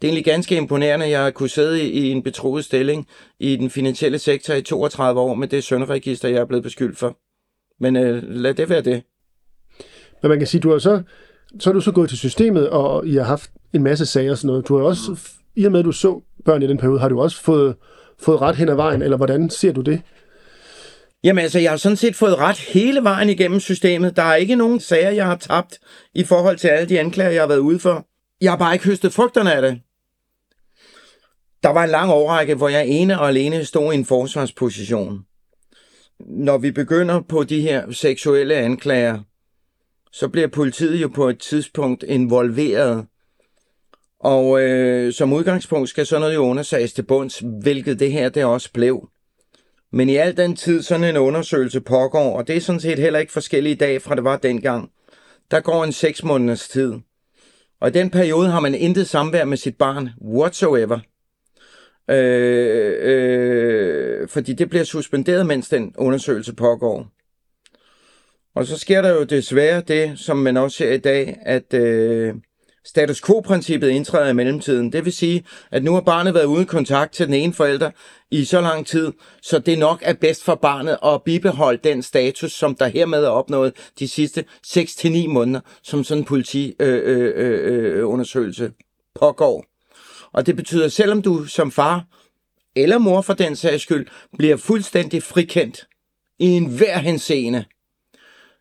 Det 0.00 0.06
er 0.06 0.08
egentlig 0.08 0.24
ganske 0.24 0.56
imponerende, 0.56 1.04
at 1.04 1.10
jeg 1.10 1.22
har 1.22 1.30
kunne 1.30 1.48
sidde 1.48 1.82
i, 1.82 2.10
en 2.10 2.22
betroet 2.22 2.64
stilling 2.64 3.06
i 3.38 3.56
den 3.56 3.70
finansielle 3.70 4.18
sektor 4.18 4.54
i 4.54 4.62
32 4.62 5.20
år 5.20 5.34
med 5.34 5.48
det 5.48 5.64
sønderegister, 5.64 6.28
jeg 6.28 6.38
er 6.38 6.44
blevet 6.44 6.62
beskyldt 6.62 6.98
for. 6.98 7.18
Men 7.80 7.96
øh, 7.96 8.22
lad 8.28 8.54
det 8.54 8.68
være 8.68 8.80
det. 8.80 9.02
Men 10.22 10.28
man 10.28 10.38
kan 10.38 10.46
sige, 10.46 10.60
du 10.60 10.70
har 10.70 10.78
så, 10.78 11.02
så 11.60 11.70
er 11.70 11.74
du 11.74 11.80
så 11.80 11.92
gået 11.92 12.08
til 12.08 12.18
systemet, 12.18 12.70
og 12.70 13.06
I 13.06 13.14
har 13.14 13.24
haft 13.24 13.50
en 13.74 13.82
masse 13.82 14.06
sager 14.06 14.30
og 14.30 14.38
sådan 14.38 14.46
noget. 14.46 14.68
Du 14.68 14.76
har 14.76 14.84
også, 14.84 15.18
i 15.56 15.64
og 15.64 15.72
med 15.72 15.80
at 15.80 15.84
du 15.84 15.92
så 15.92 16.22
børn 16.44 16.62
i 16.62 16.66
den 16.66 16.78
periode, 16.78 17.00
har 17.00 17.08
du 17.08 17.20
også 17.20 17.42
fået, 17.42 17.76
fået 18.18 18.40
ret 18.40 18.56
hen 18.56 18.68
ad 18.68 18.74
vejen, 18.74 19.02
eller 19.02 19.16
hvordan 19.16 19.50
ser 19.50 19.72
du 19.72 19.80
det? 19.80 20.02
Jamen 21.24 21.42
altså, 21.42 21.58
jeg 21.58 21.70
har 21.70 21.76
sådan 21.76 21.96
set 21.96 22.16
fået 22.16 22.38
ret 22.38 22.58
hele 22.58 23.02
vejen 23.02 23.28
igennem 23.28 23.60
systemet. 23.60 24.16
Der 24.16 24.22
er 24.22 24.34
ikke 24.34 24.56
nogen 24.56 24.80
sager, 24.80 25.10
jeg 25.10 25.26
har 25.26 25.36
tabt 25.36 25.78
i 26.14 26.24
forhold 26.24 26.56
til 26.56 26.68
alle 26.68 26.88
de 26.88 27.00
anklager, 27.00 27.30
jeg 27.30 27.42
har 27.42 27.48
været 27.48 27.58
ude 27.58 27.78
for. 27.78 28.06
Jeg 28.40 28.52
har 28.52 28.58
bare 28.58 28.72
ikke 28.72 28.84
høstet 28.84 29.12
frugterne 29.12 29.54
af 29.54 29.62
det. 29.62 29.80
Der 31.66 31.72
var 31.72 31.84
en 31.84 31.90
lang 31.90 32.10
årrække, 32.10 32.54
hvor 32.54 32.68
jeg 32.68 32.86
ene 32.86 33.20
og 33.20 33.28
alene 33.28 33.64
stod 33.64 33.92
i 33.92 33.96
en 33.96 34.04
forsvarsposition. 34.04 35.20
Når 36.20 36.58
vi 36.58 36.70
begynder 36.70 37.20
på 37.20 37.44
de 37.44 37.60
her 37.60 37.92
seksuelle 37.92 38.54
anklager, 38.54 39.18
så 40.12 40.28
bliver 40.28 40.48
politiet 40.48 41.02
jo 41.02 41.08
på 41.08 41.28
et 41.28 41.38
tidspunkt 41.38 42.02
involveret. 42.02 43.06
Og 44.20 44.60
øh, 44.60 45.12
som 45.12 45.32
udgangspunkt 45.32 45.88
skal 45.88 46.06
sådan 46.06 46.20
noget 46.20 46.34
jo 46.34 46.40
undersøges 46.40 46.92
til 46.92 47.02
bunds, 47.02 47.42
hvilket 47.62 48.00
det 48.00 48.12
her 48.12 48.28
det 48.28 48.44
også 48.44 48.72
blev. 48.72 49.08
Men 49.92 50.08
i 50.08 50.16
al 50.16 50.36
den 50.36 50.56
tid, 50.56 50.82
sådan 50.82 51.04
en 51.04 51.16
undersøgelse 51.16 51.80
pågår, 51.80 52.38
og 52.38 52.46
det 52.46 52.56
er 52.56 52.60
sådan 52.60 52.80
set 52.80 52.98
heller 52.98 53.18
ikke 53.18 53.32
forskellige 53.32 53.74
i 53.74 53.78
dag, 53.78 54.02
fra 54.02 54.14
det 54.14 54.24
var 54.24 54.36
dengang, 54.36 54.90
der 55.50 55.60
går 55.60 55.84
en 55.84 55.92
seks 55.92 56.24
måneders 56.24 56.68
tid. 56.68 56.94
Og 57.80 57.88
i 57.88 57.92
den 57.92 58.10
periode 58.10 58.50
har 58.50 58.60
man 58.60 58.74
intet 58.74 59.08
samvær 59.08 59.44
med 59.44 59.56
sit 59.56 59.76
barn, 59.76 60.10
whatsoever. 60.22 60.98
Øh, 62.10 62.96
øh, 63.00 64.28
fordi 64.28 64.52
det 64.52 64.70
bliver 64.70 64.84
suspenderet, 64.84 65.46
mens 65.46 65.68
den 65.68 65.94
undersøgelse 65.98 66.54
pågår. 66.54 67.06
Og 68.54 68.66
så 68.66 68.78
sker 68.78 69.02
der 69.02 69.10
jo 69.10 69.24
desværre 69.24 69.80
det, 69.80 70.18
som 70.18 70.36
man 70.36 70.56
også 70.56 70.76
ser 70.76 70.92
i 70.92 70.98
dag, 70.98 71.38
at 71.42 71.74
øh, 71.74 72.34
status 72.84 73.22
quo-princippet 73.22 73.88
indtræder 73.88 74.30
i 74.30 74.32
mellemtiden. 74.32 74.92
Det 74.92 75.04
vil 75.04 75.12
sige, 75.12 75.44
at 75.70 75.84
nu 75.84 75.92
har 75.94 76.00
barnet 76.00 76.34
været 76.34 76.44
uden 76.44 76.66
kontakt 76.66 77.12
til 77.12 77.26
den 77.26 77.34
ene 77.34 77.52
forælder 77.52 77.90
i 78.30 78.44
så 78.44 78.60
lang 78.60 78.86
tid, 78.86 79.12
så 79.42 79.58
det 79.58 79.78
nok 79.78 80.02
er 80.02 80.14
bedst 80.14 80.44
for 80.44 80.54
barnet 80.54 80.98
at 81.04 81.22
bibeholde 81.22 81.80
den 81.84 82.02
status, 82.02 82.52
som 82.52 82.74
der 82.74 82.86
hermed 82.86 83.24
er 83.24 83.28
opnået 83.28 83.72
de 83.98 84.08
sidste 84.08 84.44
6-9 84.66 85.28
måneder, 85.28 85.60
som 85.82 86.04
sådan 86.04 86.20
en 86.20 86.24
politiundersøgelse 86.24 87.34
øh 87.38 87.46
øh, 87.46 87.92
øh, 87.92 87.98
øh, 87.98 88.08
undersøgelse 88.08 88.70
pågår. 89.14 89.75
Og 90.32 90.46
det 90.46 90.56
betyder, 90.56 90.84
at 90.84 90.92
selvom 90.92 91.22
du 91.22 91.44
som 91.44 91.70
far, 91.72 92.04
eller 92.76 92.98
mor 92.98 93.20
for 93.20 93.34
den 93.34 93.56
sags 93.56 93.82
skyld, 93.82 94.06
bliver 94.38 94.56
fuldstændig 94.56 95.22
frikendt 95.22 95.88
i 96.38 96.46
enhver 96.46 96.98
henseende, 96.98 97.64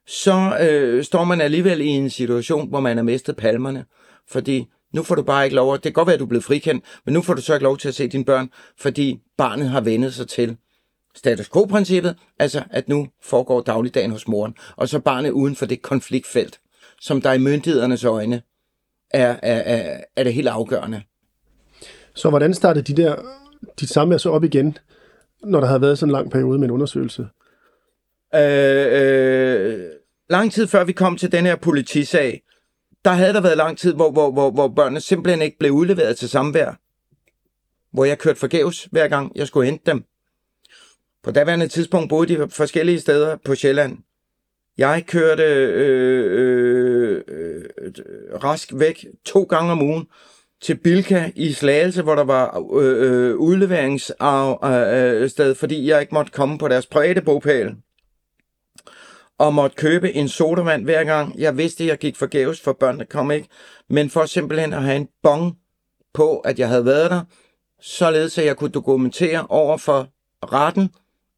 så 0.08 0.58
øh, 0.62 1.04
står 1.04 1.24
man 1.24 1.42
alligevel 1.42 1.82
i 1.82 1.88
en 1.88 2.10
situation, 2.10 2.70
hvor 2.70 2.80
man 2.80 2.98
har 2.98 3.04
mistet 3.04 3.36
palmerne. 3.36 3.86
Fordi 4.28 4.66
nu 4.94 5.04
får 5.04 5.16
du 5.16 5.24
bare 5.24 5.44
ikke 5.44 5.56
lov, 5.56 5.74
at, 5.74 5.84
det 5.84 5.84
kan 5.84 5.94
godt 5.94 6.08
være, 6.08 6.14
at 6.14 6.20
du 6.20 6.26
er 6.26 6.30
blevet 6.30 6.44
frikendt, 6.44 6.86
men 7.06 7.14
nu 7.14 7.22
får 7.22 7.34
du 7.34 7.42
så 7.42 7.54
ikke 7.54 7.64
lov 7.64 7.78
til 7.78 7.88
at 7.88 7.96
se 7.96 8.08
dine 8.08 8.26
børn, 8.26 8.50
fordi 8.78 9.20
barnet 9.38 9.70
har 9.70 9.82
vendet 9.82 10.14
sig 10.14 10.28
til 10.28 10.58
status 11.16 11.50
quo-princippet, 11.50 12.16
altså 12.40 12.64
at 12.70 12.90
nu 12.90 13.08
foregår 13.24 13.62
dagligdagen 13.62 14.12
hos 14.12 14.28
moren, 14.28 14.56
og 14.76 14.90
så 14.90 15.00
barnet 15.00 15.32
uden 15.32 15.56
for 15.56 15.66
det 15.66 15.82
konfliktfelt, 15.82 16.60
som 17.02 17.22
der 17.22 17.34
i 17.34 17.38
myndighedernes 17.38 18.04
øjne 18.04 18.42
er, 19.12 19.36
er, 19.44 19.62
er, 19.76 20.04
er 20.16 20.24
det 20.24 20.34
helt 20.34 20.48
afgørende. 20.48 21.02
Så 22.16 22.30
hvordan 22.30 22.54
startede 22.54 22.94
de 22.94 23.02
der, 23.02 23.16
dit 23.80 23.90
samvær 23.90 24.18
så 24.18 24.30
op 24.30 24.44
igen, 24.44 24.78
når 25.44 25.60
der 25.60 25.68
havde 25.68 25.82
været 25.82 26.00
sådan 26.00 26.10
en 26.10 26.14
lang 26.14 26.32
periode 26.32 26.60
med 26.60 26.68
en 26.68 26.72
undersøgelse? 26.72 27.28
Øh, 28.36 28.88
øh, 28.92 29.86
lang 30.30 30.52
tid 30.52 30.68
før 30.68 30.84
vi 30.84 30.92
kom 30.92 31.18
til 31.18 31.32
den 31.32 31.46
her 31.46 31.56
politisag, 31.56 32.42
der 33.06 33.12
havde 33.12 33.34
der 33.34 33.42
været 33.42 33.58
lang 33.58 33.78
tid, 33.78 33.94
hvor, 33.94 34.12
hvor, 34.12 34.32
hvor, 34.32 34.52
hvor 34.52 34.68
børnene 34.68 35.02
simpelthen 35.02 35.42
ikke 35.42 35.58
blev 35.58 35.72
udleveret 35.72 36.18
til 36.18 36.30
samvær. 36.30 36.80
Hvor 37.92 38.06
jeg 38.06 38.18
kørte 38.18 38.40
forgæves 38.40 38.88
hver 38.92 39.08
gang, 39.08 39.32
jeg 39.36 39.48
skulle 39.48 39.66
hente 39.66 39.92
dem. 39.92 40.04
På 41.24 41.32
daværende 41.32 41.68
tidspunkt 41.68 42.10
boede 42.10 42.36
de 42.36 42.50
forskellige 42.50 43.00
steder 43.00 43.38
på 43.46 43.56
Sjælland. 43.56 43.98
Jeg 44.78 45.04
kørte 45.08 45.44
øh, 45.44 46.32
øh, 46.32 47.22
øh, 47.28 47.64
øh 47.82 47.94
rask 48.44 48.70
væk 48.74 49.06
to 49.26 49.44
gange 49.44 49.72
om 49.72 49.82
ugen 49.82 50.08
til 50.66 50.76
Bilka 50.76 51.32
i 51.36 51.54
Slagelse, 51.54 52.02
hvor 52.02 52.16
der 52.16 52.24
var 52.24 52.78
øh, 52.80 53.10
øh, 53.10 53.36
udleveringssted, 53.36 55.44
øh, 55.44 55.50
øh 55.50 55.56
fordi 55.56 55.90
jeg 55.90 56.02
ikke 56.02 56.14
måtte 56.14 56.32
komme 56.32 56.58
på 56.58 56.68
deres 56.68 56.86
private 56.86 57.22
bogpæl. 57.22 57.76
Og 59.38 59.54
måtte 59.54 59.76
købe 59.76 60.14
en 60.14 60.28
sodavand 60.28 60.84
hver 60.84 61.04
gang. 61.04 61.40
Jeg 61.40 61.58
vidste, 61.58 61.84
at 61.84 61.88
jeg 61.88 61.98
gik 61.98 62.16
forgæves, 62.16 62.62
for 62.62 62.74
børnene 62.74 63.06
kom 63.06 63.32
ikke. 63.32 63.48
Men 63.90 64.10
for 64.10 64.26
simpelthen 64.26 64.74
at 64.74 64.84
have 64.84 64.96
en 64.96 65.08
bong 65.24 65.58
på, 66.14 66.38
at 66.38 66.60
jeg 66.60 66.68
havde 66.68 66.86
været 66.86 67.12
der, 67.12 67.22
således 67.82 68.38
at 68.38 68.46
jeg 68.46 68.58
kunne 68.58 68.72
dokumentere 68.72 69.48
over 69.50 69.78
for 69.78 70.08
retten, 70.44 70.90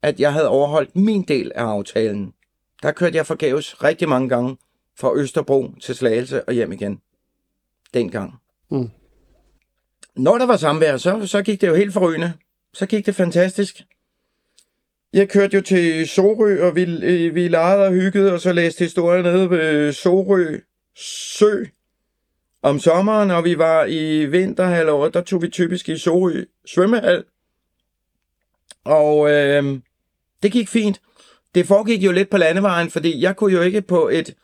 at 0.02 0.20
jeg 0.20 0.34
havde 0.34 0.50
overholdt 0.50 0.96
min 0.96 1.22
del 1.22 1.52
af 1.56 1.64
aftalen. 1.64 2.34
Der 2.84 2.92
kørte 2.92 3.18
jeg 3.18 3.26
forgæves 3.26 3.84
rigtig 3.84 4.10
mange 4.10 4.30
gange 4.30 4.58
fra 5.00 5.16
Østerbro 5.16 5.72
til 5.82 5.96
Slagelse 5.96 6.44
og 6.44 6.54
hjem 6.54 6.72
igen. 6.72 7.02
Dengang. 7.94 8.34
Mm. 8.72 8.90
Når 10.18 10.38
der 10.38 10.46
var 10.46 10.58
samvær, 10.58 10.98
så, 10.98 11.28
så 11.28 11.42
gik 11.42 11.62
det 11.62 11.68
jo 11.68 11.76
helt 11.76 11.94
forrygende. 11.94 12.34
Så 12.74 12.86
gik 12.86 13.06
det 13.06 13.16
fantastisk. 13.16 13.82
Jeg 15.14 15.30
kørte 15.30 15.56
jo 15.56 15.62
til 15.62 16.08
Sorø, 16.08 16.68
og 16.68 16.76
vi, 16.76 16.86
vi 17.30 17.48
legede 17.48 17.86
og 17.86 17.92
hyggede, 17.92 18.34
og 18.34 18.42
så 18.42 18.54
læste 18.54 18.84
historier 18.84 19.22
nede 19.22 19.50
ved 19.50 19.94
Sorø 19.94 20.58
Sø 20.96 21.64
om 22.62 22.80
sommeren, 22.80 23.32
og 23.32 23.44
vi 23.44 23.58
var 23.58 23.86
i 23.86 24.26
vinterhalvåret, 24.26 25.14
der 25.14 25.22
tog 25.22 25.42
vi 25.42 25.50
typisk 25.50 25.90
i 25.90 25.98
Sorø 25.98 26.44
svømmehal. 26.66 27.24
Og 28.86 29.32
øh, 29.32 29.80
det 30.44 30.52
gik 30.52 30.70
fint. 30.70 31.02
Det 31.56 31.68
foregik 31.68 32.04
jo 32.04 32.12
lidt 32.12 32.30
på 32.30 32.38
landevejen, 32.38 32.90
fordi 32.90 33.22
jeg 33.22 33.36
kunne 33.36 33.54
jo 33.54 33.62
ikke 33.62 33.82
på 33.82 34.10
et 34.10 34.36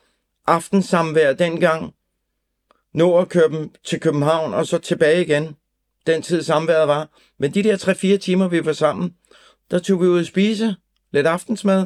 aftensamvær 0.47 1.33
dengang 1.33 1.93
nå 2.93 3.17
at 3.17 3.29
køre 3.29 3.49
dem 3.49 3.69
til 3.83 3.99
København 3.99 4.53
og 4.53 4.67
så 4.67 4.77
tilbage 4.77 5.21
igen. 5.21 5.55
Den 6.07 6.21
tid 6.21 6.43
samværet 6.43 6.87
var. 6.87 7.09
Men 7.39 7.53
de 7.53 7.63
der 7.63 7.77
3-4 8.15 8.17
timer, 8.17 8.47
vi 8.47 8.65
var 8.65 8.73
sammen, 8.73 9.13
der 9.71 9.79
tog 9.79 10.01
vi 10.01 10.07
ud 10.07 10.19
at 10.19 10.25
spise 10.25 10.75
lidt 11.13 11.27
aftensmad, 11.27 11.85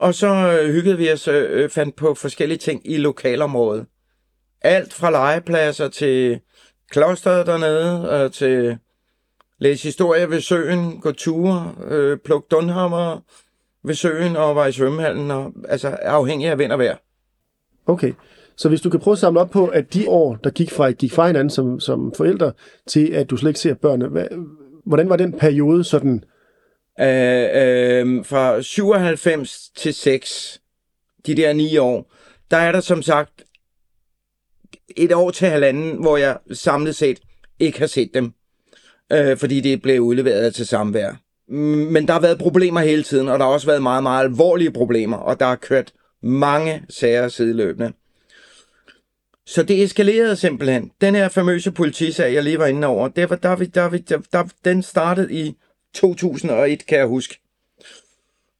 og 0.00 0.14
så 0.14 0.28
øh, 0.28 0.72
hyggede 0.72 0.98
vi 0.98 1.12
os 1.12 1.28
øh, 1.28 1.62
øh, 1.62 1.70
fandt 1.70 1.96
på 1.96 2.14
forskellige 2.14 2.58
ting 2.58 2.90
i 2.90 2.96
lokalområdet. 2.96 3.86
Alt 4.60 4.92
fra 4.92 5.10
legepladser 5.10 5.88
til 5.88 6.40
klosteret 6.90 7.46
dernede, 7.46 8.10
og 8.10 8.32
til 8.32 8.78
læse 9.58 9.84
historie 9.84 10.30
ved 10.30 10.40
søen, 10.40 11.00
gå 11.00 11.12
ture, 11.12 11.74
øh, 11.88 12.18
plukke 12.18 12.46
dunhammer 12.50 13.20
ved 13.84 13.94
søen 13.94 14.36
og 14.36 14.56
var 14.56 14.66
i 14.66 14.72
svømmehallen, 14.72 15.30
og, 15.30 15.52
altså 15.68 15.88
afhængig 15.88 16.48
af 16.48 16.58
vind 16.58 16.72
og 16.72 16.78
vejr. 16.78 16.96
Okay, 17.86 18.12
så 18.56 18.68
hvis 18.68 18.80
du 18.80 18.90
kan 18.90 19.00
prøve 19.00 19.12
at 19.12 19.18
samle 19.18 19.40
op 19.40 19.50
på, 19.50 19.66
at 19.66 19.94
de 19.94 20.08
år, 20.08 20.34
der 20.44 20.50
gik 20.50 20.70
fra, 20.70 20.90
gik 20.90 21.12
fra 21.12 21.26
hinanden 21.26 21.50
som, 21.50 21.80
som 21.80 22.12
forældre, 22.16 22.52
til 22.86 23.06
at 23.12 23.30
du 23.30 23.36
slet 23.36 23.50
ikke 23.50 23.60
ser 23.60 23.74
børnene, 23.74 24.08
hvad, 24.08 24.26
hvordan 24.86 25.08
var 25.08 25.16
den 25.16 25.32
periode 25.32 25.84
sådan? 25.84 26.24
Øh, 27.00 27.48
øh, 27.54 28.24
fra 28.24 28.62
97 28.62 29.70
til 29.76 29.94
6, 29.94 30.60
de 31.26 31.34
der 31.34 31.52
ni 31.52 31.76
år, 31.76 32.12
der 32.50 32.56
er 32.56 32.72
der 32.72 32.80
som 32.80 33.02
sagt 33.02 33.44
et 34.96 35.12
år 35.12 35.30
til 35.30 35.48
halvanden, 35.48 36.00
hvor 36.00 36.16
jeg 36.16 36.38
samlet 36.52 36.96
set 36.96 37.20
ikke 37.58 37.78
har 37.78 37.86
set 37.86 38.10
dem, 38.14 38.32
øh, 39.12 39.36
fordi 39.36 39.60
det 39.60 39.82
blev 39.82 40.00
udleveret 40.00 40.54
til 40.54 40.66
samvær. 40.66 41.12
Mm, 41.48 41.56
men 41.56 42.06
der 42.06 42.12
har 42.12 42.20
været 42.20 42.38
problemer 42.38 42.80
hele 42.80 43.02
tiden, 43.02 43.28
og 43.28 43.38
der 43.38 43.44
har 43.44 43.52
også 43.52 43.66
været 43.66 43.82
meget, 43.82 44.02
meget 44.02 44.24
alvorlige 44.24 44.70
problemer, 44.70 45.16
og 45.16 45.40
der 45.40 45.46
har 45.46 45.56
kørt 45.56 45.92
mange 46.22 46.82
sager 46.88 47.28
sideløbende. 47.28 47.92
Så 49.46 49.62
det 49.62 49.82
eskalerede 49.82 50.36
simpelthen. 50.36 50.90
Den 51.00 51.14
her 51.14 51.28
famøse 51.28 51.72
politisag, 51.72 52.34
jeg 52.34 52.42
lige 52.42 52.58
var 52.58 52.66
inde 52.66 52.86
over, 52.86 53.08
det 53.08 53.30
var, 53.30 53.36
der, 53.36 53.56
der, 53.56 53.88
der, 53.88 54.18
der, 54.32 54.44
den 54.64 54.82
startede 54.82 55.32
i 55.32 55.56
2001, 55.94 56.86
kan 56.86 56.98
jeg 56.98 57.06
huske. 57.06 57.38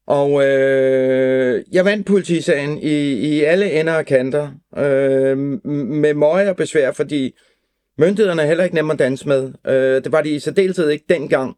Og 0.06 0.46
øh, 0.46 1.64
jeg 1.72 1.84
vandt 1.84 2.06
politisagen 2.06 2.78
i, 2.78 3.12
i 3.12 3.42
alle 3.42 3.80
ender 3.80 3.94
og 3.94 4.06
kanter, 4.06 4.50
øh, 4.76 5.38
med 5.68 6.14
møje 6.14 6.50
og 6.50 6.56
besvær, 6.56 6.92
fordi 6.92 7.34
myndighederne 7.98 8.42
er 8.42 8.46
heller 8.46 8.64
ikke 8.64 8.74
nemme 8.74 8.92
at 8.92 8.98
danse 8.98 9.28
med. 9.28 9.52
Øh, 9.66 10.04
det 10.04 10.12
var 10.12 10.22
de 10.22 10.30
i 10.30 10.38
særdeleshed 10.38 10.88
ikke 10.88 11.04
dengang, 11.08 11.56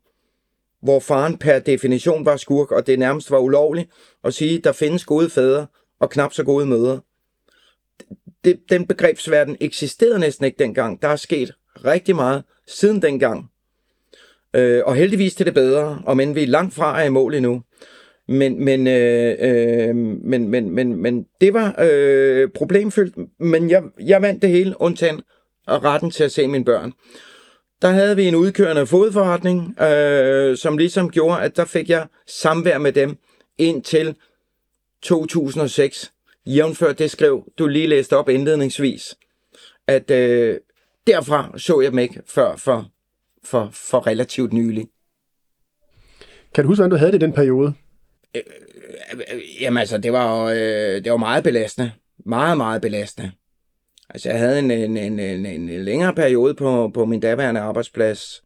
hvor 0.83 1.01
faren 1.01 1.39
per 1.39 1.59
definition 1.59 2.25
var 2.25 2.37
skurk, 2.37 2.73
og 2.73 2.87
det 2.87 2.99
nærmest 2.99 3.31
var 3.31 3.39
ulovligt 3.39 3.91
at 4.25 4.35
sige, 4.35 4.59
der 4.59 4.73
findes 4.73 5.05
gode 5.05 5.31
fædre 5.31 5.67
og 6.01 6.11
knap 6.11 6.33
så 6.33 6.45
gode 6.45 6.67
mødre. 6.67 7.01
Det, 8.45 8.61
den 8.71 8.87
begrebsverden 8.87 9.57
eksisterede 9.61 10.19
næsten 10.19 10.45
ikke 10.45 10.59
dengang. 10.59 11.03
Der 11.03 11.09
er 11.09 11.17
sket 11.17 11.53
rigtig 11.85 12.17
meget 12.17 12.43
siden 12.67 13.03
dengang. 13.03 13.51
Øh, 14.55 14.83
og 14.87 14.95
heldigvis 14.95 15.35
til 15.35 15.47
det 15.47 15.55
bedre, 15.55 16.03
og 16.07 16.17
men 16.17 16.35
vi 16.35 16.43
er 16.43 16.47
langt 16.47 16.75
fra 16.75 17.01
er 17.01 17.05
i 17.05 17.09
mål 17.09 17.35
endnu. 17.35 17.63
Men, 18.29 18.65
men, 18.65 18.87
øh, 18.87 19.37
øh, 19.41 19.97
men, 19.97 20.49
men, 20.49 20.71
men, 20.71 20.97
men 20.97 21.27
det 21.41 21.55
var 21.55 21.75
øh, 21.79 22.49
problemfyldt, 22.55 23.15
men 23.41 23.71
jeg, 23.71 23.83
jeg 24.01 24.23
vandt 24.23 24.43
det 24.43 24.51
hele, 24.51 24.81
undtagen 24.81 25.23
retten 25.69 26.11
til 26.11 26.25
at 26.25 26.33
se 26.33 26.47
mine 26.47 26.65
børn. 26.65 26.93
Der 27.83 27.89
havde 27.89 28.17
vi 28.17 28.25
en 28.25 28.35
udkørende 28.35 28.87
fodforretning, 28.87 29.81
øh, 29.83 30.57
som 30.57 30.79
ligesom 30.79 31.11
gjorde, 31.11 31.41
at 31.41 31.57
der 31.57 31.65
fik 31.65 31.91
jeg 31.91 32.07
samvær 32.27 32.79
med 32.79 32.93
dem 32.93 33.17
indtil 33.59 34.15
2006. 35.03 36.13
Jævnfør 36.47 36.93
det 36.93 37.11
skrev, 37.11 37.53
du 37.59 37.67
lige 37.67 37.87
læste 37.87 38.17
op 38.17 38.29
indledningsvis, 38.29 39.15
at 39.87 40.11
øh, 40.11 40.59
derfra 41.07 41.59
så 41.59 41.81
jeg 41.81 41.91
dem 41.91 41.99
ikke 41.99 42.23
før 42.27 42.57
for, 42.57 42.91
for, 43.45 43.71
for 43.73 44.07
relativt 44.07 44.53
nylig. 44.53 44.89
Kan 46.55 46.65
du 46.65 46.69
huske, 46.69 46.81
hvordan 46.81 46.91
du 46.91 46.97
havde 46.97 47.13
det 47.13 47.23
i 47.23 47.27
den 47.27 47.33
periode? 47.33 47.75
Øh, 48.37 48.43
øh, 49.33 49.63
jamen 49.63 49.79
altså, 49.79 49.99
det 49.99 50.13
var, 50.13 50.45
øh, 50.45 51.05
det 51.05 51.11
var 51.11 51.17
meget 51.17 51.45
belastende. 51.45 51.93
Meget, 52.27 52.57
meget 52.57 52.83
belastende. 52.83 53.33
Altså, 54.11 54.29
jeg 54.29 54.39
havde 54.39 54.59
en, 54.59 54.71
en, 54.71 54.97
en, 54.97 55.21
en, 55.21 55.47
en 55.47 55.85
længere 55.85 56.15
periode 56.15 56.55
på, 56.55 56.91
på 56.95 57.05
min 57.05 57.21
daværende 57.21 57.61
arbejdsplads, 57.61 58.43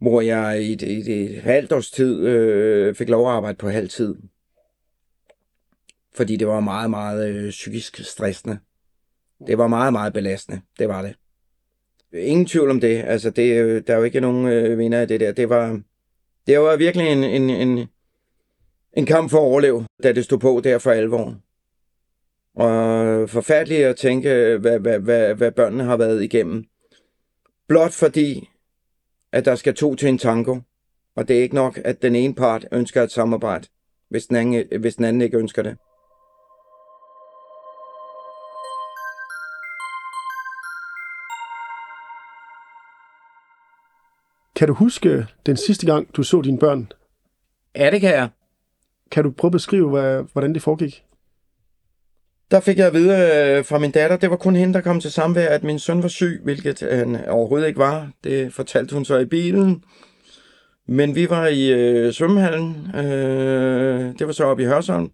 hvor 0.00 0.20
jeg 0.20 0.62
i 0.62 0.72
et, 0.72 0.82
et, 0.82 1.08
et 1.08 1.42
halvt 1.42 1.72
års 1.72 1.90
tid 1.90 2.26
øh, 2.26 2.94
fik 2.94 3.08
lov 3.08 3.28
at 3.28 3.34
arbejde 3.34 3.56
på 3.56 3.68
halv 3.68 3.88
tid. 3.88 4.14
Fordi 6.18 6.36
det 6.36 6.46
var 6.46 6.60
meget, 6.60 6.90
meget 6.90 7.28
øh, 7.28 7.50
psykisk 7.50 8.04
stressende. 8.04 8.58
Det 9.46 9.58
var 9.58 9.66
meget, 9.66 9.92
meget 9.92 10.12
belastende. 10.12 10.60
Det 10.78 10.88
var 10.88 11.02
det. 11.02 11.14
Ingen 12.12 12.46
tvivl 12.46 12.70
om 12.70 12.80
det. 12.80 13.04
Altså, 13.06 13.30
det, 13.30 13.62
øh, 13.62 13.82
der 13.86 13.92
er 13.92 13.98
jo 13.98 14.04
ikke 14.04 14.20
nogen 14.20 14.48
øh, 14.48 14.78
vinder 14.78 15.00
af 15.00 15.08
det 15.08 15.20
der. 15.20 15.32
Det 15.32 15.48
var, 15.48 15.80
det 16.46 16.60
var 16.60 16.76
virkelig 16.76 17.08
en, 17.12 17.24
en, 17.24 17.50
en, 17.50 17.88
en 18.92 19.06
kamp 19.06 19.30
for 19.30 19.38
at 19.38 19.42
overleve, 19.42 19.86
da 20.02 20.12
det 20.12 20.24
stod 20.24 20.38
på 20.38 20.60
der 20.64 20.78
for 20.78 20.90
alvor. 20.90 21.36
Og 22.54 23.30
forfærdeligt 23.30 23.86
at 23.86 23.96
tænke, 23.96 24.30
øh, 24.30 24.60
hvad, 24.60 24.78
hvad, 24.78 24.98
hvad, 24.98 25.34
hvad 25.34 25.52
børnene 25.52 25.84
har 25.84 25.96
været 25.96 26.22
igennem. 26.22 26.64
Blot 27.68 27.92
fordi, 27.92 28.50
at 29.32 29.44
der 29.44 29.54
skal 29.54 29.74
to 29.74 29.94
til 29.94 30.08
en 30.08 30.18
tango. 30.18 30.60
Og 31.16 31.28
det 31.28 31.38
er 31.38 31.42
ikke 31.42 31.54
nok, 31.54 31.80
at 31.84 32.02
den 32.02 32.14
ene 32.16 32.34
part 32.34 32.66
ønsker 32.72 33.02
et 33.02 33.12
samarbejde, 33.12 33.68
hvis 34.08 34.26
den 34.26 34.36
anden, 34.36 34.80
hvis 34.80 34.96
den 34.96 35.04
anden 35.04 35.22
ikke 35.22 35.38
ønsker 35.38 35.62
det. 35.62 35.76
Kan 44.58 44.68
du 44.68 44.74
huske 44.74 45.26
den 45.46 45.56
sidste 45.56 45.86
gang, 45.86 46.16
du 46.16 46.22
så 46.22 46.42
dine 46.42 46.58
børn? 46.58 46.92
Ja, 47.76 47.90
det 47.90 48.00
kan 48.00 48.10
jeg. 48.10 48.28
Kan 49.10 49.24
du 49.24 49.30
prøve 49.30 49.48
at 49.48 49.52
beskrive, 49.52 50.22
hvordan 50.32 50.54
det 50.54 50.62
foregik? 50.62 51.04
Der 52.50 52.60
fik 52.60 52.78
jeg 52.78 52.86
at 52.86 52.92
vide 52.92 53.12
øh, 53.12 53.64
fra 53.64 53.78
min 53.78 53.90
datter, 53.90 54.16
det 54.16 54.30
var 54.30 54.36
kun 54.36 54.56
hende, 54.56 54.74
der 54.74 54.80
kom 54.80 55.00
til 55.00 55.12
samvær, 55.12 55.48
at 55.48 55.64
min 55.64 55.78
søn 55.78 56.02
var 56.02 56.08
syg, 56.08 56.40
hvilket 56.44 56.80
han 56.80 57.28
overhovedet 57.28 57.66
ikke 57.66 57.78
var. 57.78 58.10
Det 58.24 58.52
fortalte 58.54 58.94
hun 58.94 59.04
så 59.04 59.18
i 59.18 59.24
bilen. 59.24 59.84
Men 60.88 61.14
vi 61.14 61.30
var 61.30 61.46
i 61.46 61.72
øh, 61.72 62.12
svømmehallen. 62.12 62.90
Øh, 62.94 64.14
det 64.18 64.26
var 64.26 64.32
så 64.32 64.44
oppe 64.44 64.62
i 64.62 64.66
Hørsholm, 64.66 65.10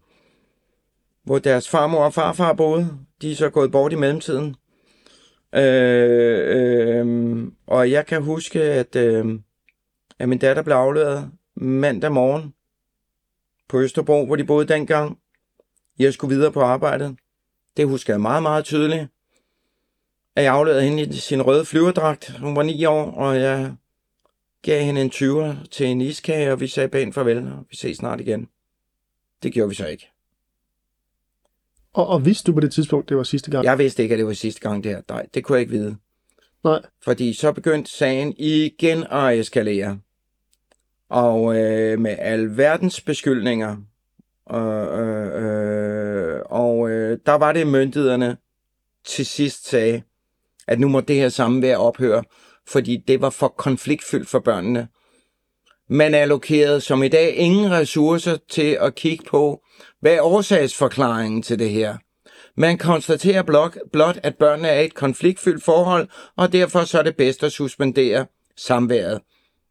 hvor 1.24 1.38
deres 1.38 1.68
farmor 1.68 2.04
og 2.04 2.14
farfar 2.14 2.52
boede. 2.52 2.90
De 3.22 3.32
er 3.32 3.36
så 3.36 3.50
gået 3.50 3.72
bort 3.72 3.92
i 3.92 3.96
mellemtiden. 3.96 4.56
Øh, 5.54 6.56
øh, 6.56 7.46
og 7.66 7.90
jeg 7.90 8.06
kan 8.06 8.22
huske, 8.22 8.62
at, 8.62 8.96
øh, 8.96 9.40
at 10.18 10.28
min 10.28 10.38
datter 10.38 10.62
blev 10.62 10.76
afleveret 10.76 11.30
mandag 11.54 12.12
morgen 12.12 12.54
på 13.68 13.80
Østerbro, 13.80 14.26
hvor 14.26 14.36
de 14.36 14.44
boede 14.44 14.68
dengang. 14.68 15.18
Jeg 15.98 16.14
skulle 16.14 16.36
videre 16.36 16.52
på 16.52 16.60
arbejdet. 16.60 17.16
Det 17.76 17.86
husker 17.86 18.12
jeg 18.12 18.20
meget, 18.20 18.42
meget 18.42 18.64
tydeligt. 18.64 19.06
At 20.36 20.44
jeg 20.44 20.54
afleverede 20.54 20.82
hende 20.82 21.02
i 21.02 21.12
sin 21.12 21.42
røde 21.42 21.64
flyverdragt. 21.64 22.38
Hun 22.38 22.56
var 22.56 22.62
ni 22.62 22.84
år, 22.84 23.10
og 23.10 23.40
jeg 23.40 23.74
gav 24.62 24.82
hende 24.82 25.00
en 25.00 25.10
20'er 25.10 25.68
til 25.70 25.86
en 25.86 26.00
iskage, 26.00 26.52
og 26.52 26.60
vi 26.60 26.66
sagde 26.66 26.88
pænt 26.88 27.14
farvel, 27.14 27.38
og 27.38 27.66
vi 27.70 27.76
ses 27.76 27.96
snart 27.96 28.20
igen. 28.20 28.48
Det 29.42 29.52
gjorde 29.52 29.68
vi 29.68 29.74
så 29.74 29.86
ikke. 29.86 30.13
Og, 31.94 32.06
og 32.06 32.26
vidste 32.26 32.46
du 32.46 32.54
på 32.54 32.60
det 32.60 32.72
tidspunkt, 32.72 33.08
det 33.08 33.16
var 33.16 33.22
sidste 33.22 33.50
gang? 33.50 33.64
Jeg 33.64 33.78
vidste 33.78 34.02
ikke, 34.02 34.12
at 34.12 34.18
det 34.18 34.26
var 34.26 34.32
sidste 34.32 34.60
gang 34.60 34.84
det 34.84 34.92
her. 34.92 35.02
Nej, 35.08 35.26
det 35.34 35.44
kunne 35.44 35.56
jeg 35.56 35.60
ikke 35.60 35.72
vide. 35.72 35.96
Nej. 36.64 36.80
Fordi 37.04 37.32
så 37.32 37.52
begyndte 37.52 37.90
sagen 37.90 38.34
igen 38.38 39.04
at 39.10 39.38
eskalere. 39.38 39.98
Og 41.08 41.56
øh, 41.56 42.00
med 42.00 42.16
alverdens 42.18 43.00
beskyldninger. 43.00 43.76
Øh, 44.52 44.98
øh, 45.00 45.44
øh, 45.44 46.40
og 46.44 46.90
øh, 46.90 47.18
der 47.26 47.32
var 47.32 47.52
det 47.52 47.66
myndighederne 47.66 48.36
til 49.04 49.26
sidst 49.26 49.68
sagde, 49.68 50.02
at 50.66 50.80
nu 50.80 50.88
må 50.88 51.00
det 51.00 51.16
her 51.16 51.28
samvær 51.28 51.76
ophøre, 51.76 52.24
fordi 52.68 52.96
det 52.96 53.20
var 53.20 53.30
for 53.30 53.48
konfliktfyldt 53.48 54.28
for 54.28 54.38
børnene. 54.38 54.88
Man 55.88 56.14
allokerede 56.14 56.80
som 56.80 57.02
i 57.02 57.08
dag 57.08 57.34
ingen 57.36 57.70
ressourcer 57.70 58.36
til 58.50 58.78
at 58.80 58.94
kigge 58.94 59.24
på, 59.24 59.63
hvad 60.00 60.12
er 60.12 60.22
årsagsforklaringen 60.22 61.42
til 61.42 61.58
det 61.58 61.70
her. 61.70 61.96
Man 62.56 62.78
konstaterer 62.78 63.42
blot, 63.42 63.76
blot, 63.92 64.18
at 64.22 64.36
børnene 64.36 64.68
er 64.68 64.80
i 64.80 64.84
et 64.84 64.94
konfliktfyldt 64.94 65.64
forhold, 65.64 66.08
og 66.36 66.52
derfor 66.52 66.84
så 66.84 66.98
er 66.98 67.02
det 67.02 67.16
bedst 67.16 67.42
at 67.44 67.52
suspendere 67.52 68.26
samværet. 68.56 69.20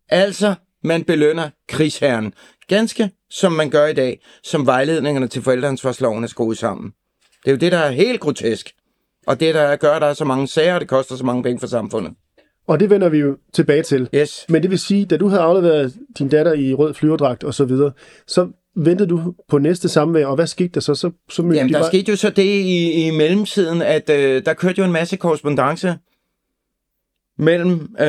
Altså, 0.10 0.56
man 0.84 1.04
belønner 1.04 1.50
krigsherren, 1.68 2.34
ganske 2.68 3.12
som 3.30 3.52
man 3.52 3.70
gør 3.70 3.86
i 3.86 3.94
dag, 3.94 4.26
som 4.44 4.66
vejledningerne 4.66 5.28
til 5.28 5.42
forældreansvarsloven 5.42 6.24
er 6.24 6.28
skruet 6.28 6.58
sammen. 6.58 6.92
Det 7.46 7.48
er 7.48 7.52
jo 7.52 7.58
det, 7.58 7.72
der 7.72 7.78
er 7.78 7.92
helt 7.92 8.20
grotesk. 8.20 8.72
Og 9.28 9.40
det, 9.40 9.54
der 9.54 9.76
gør, 9.76 9.94
at 9.94 10.02
der 10.02 10.08
er 10.08 10.14
så 10.14 10.26
mange 10.26 10.48
sager, 10.48 10.74
og 10.74 10.82
det 10.82 10.90
koster 10.90 11.16
så 11.16 11.26
mange 11.26 11.44
penge 11.44 11.60
for 11.60 11.68
samfundet. 11.68 12.14
Og 12.68 12.80
det 12.80 12.90
vender 12.90 13.10
vi 13.10 13.18
jo 13.18 13.38
tilbage 13.54 13.84
til. 13.84 14.10
Yes. 14.16 14.46
Men 14.50 14.62
det 14.62 14.72
vil 14.72 14.80
sige, 14.80 15.06
da 15.06 15.18
du 15.18 15.28
havde 15.28 15.42
afleveret 15.42 15.96
din 16.18 16.30
datter 16.30 16.54
i 16.54 16.74
rød 16.74 16.94
flyverdragt 16.94 17.44
og 17.44 17.54
så 17.54 17.66
videre, 17.66 17.92
så 18.28 18.50
ventede 18.76 19.10
du 19.10 19.34
på 19.50 19.58
næste 19.58 19.90
samvær, 19.90 20.26
og 20.26 20.36
hvad 20.36 20.48
skete 20.48 20.70
der 20.70 20.80
så? 20.80 20.96
så, 20.96 21.12
så 21.30 21.42
Jamen, 21.42 21.56
de 21.70 21.74
der 21.74 21.80
bare- 21.80 21.88
skete 21.88 22.12
jo 22.12 22.16
så 22.16 22.30
det 22.30 22.44
i, 22.44 22.92
i 23.08 23.12
mellemtiden, 23.12 23.82
at 23.82 24.10
øh, 24.10 24.46
der 24.46 24.54
kørte 24.54 24.80
jo 24.80 24.86
en 24.86 24.92
masse 24.92 25.16
korrespondence 25.18 25.96
mellem, 27.38 27.96
øh, 28.00 28.08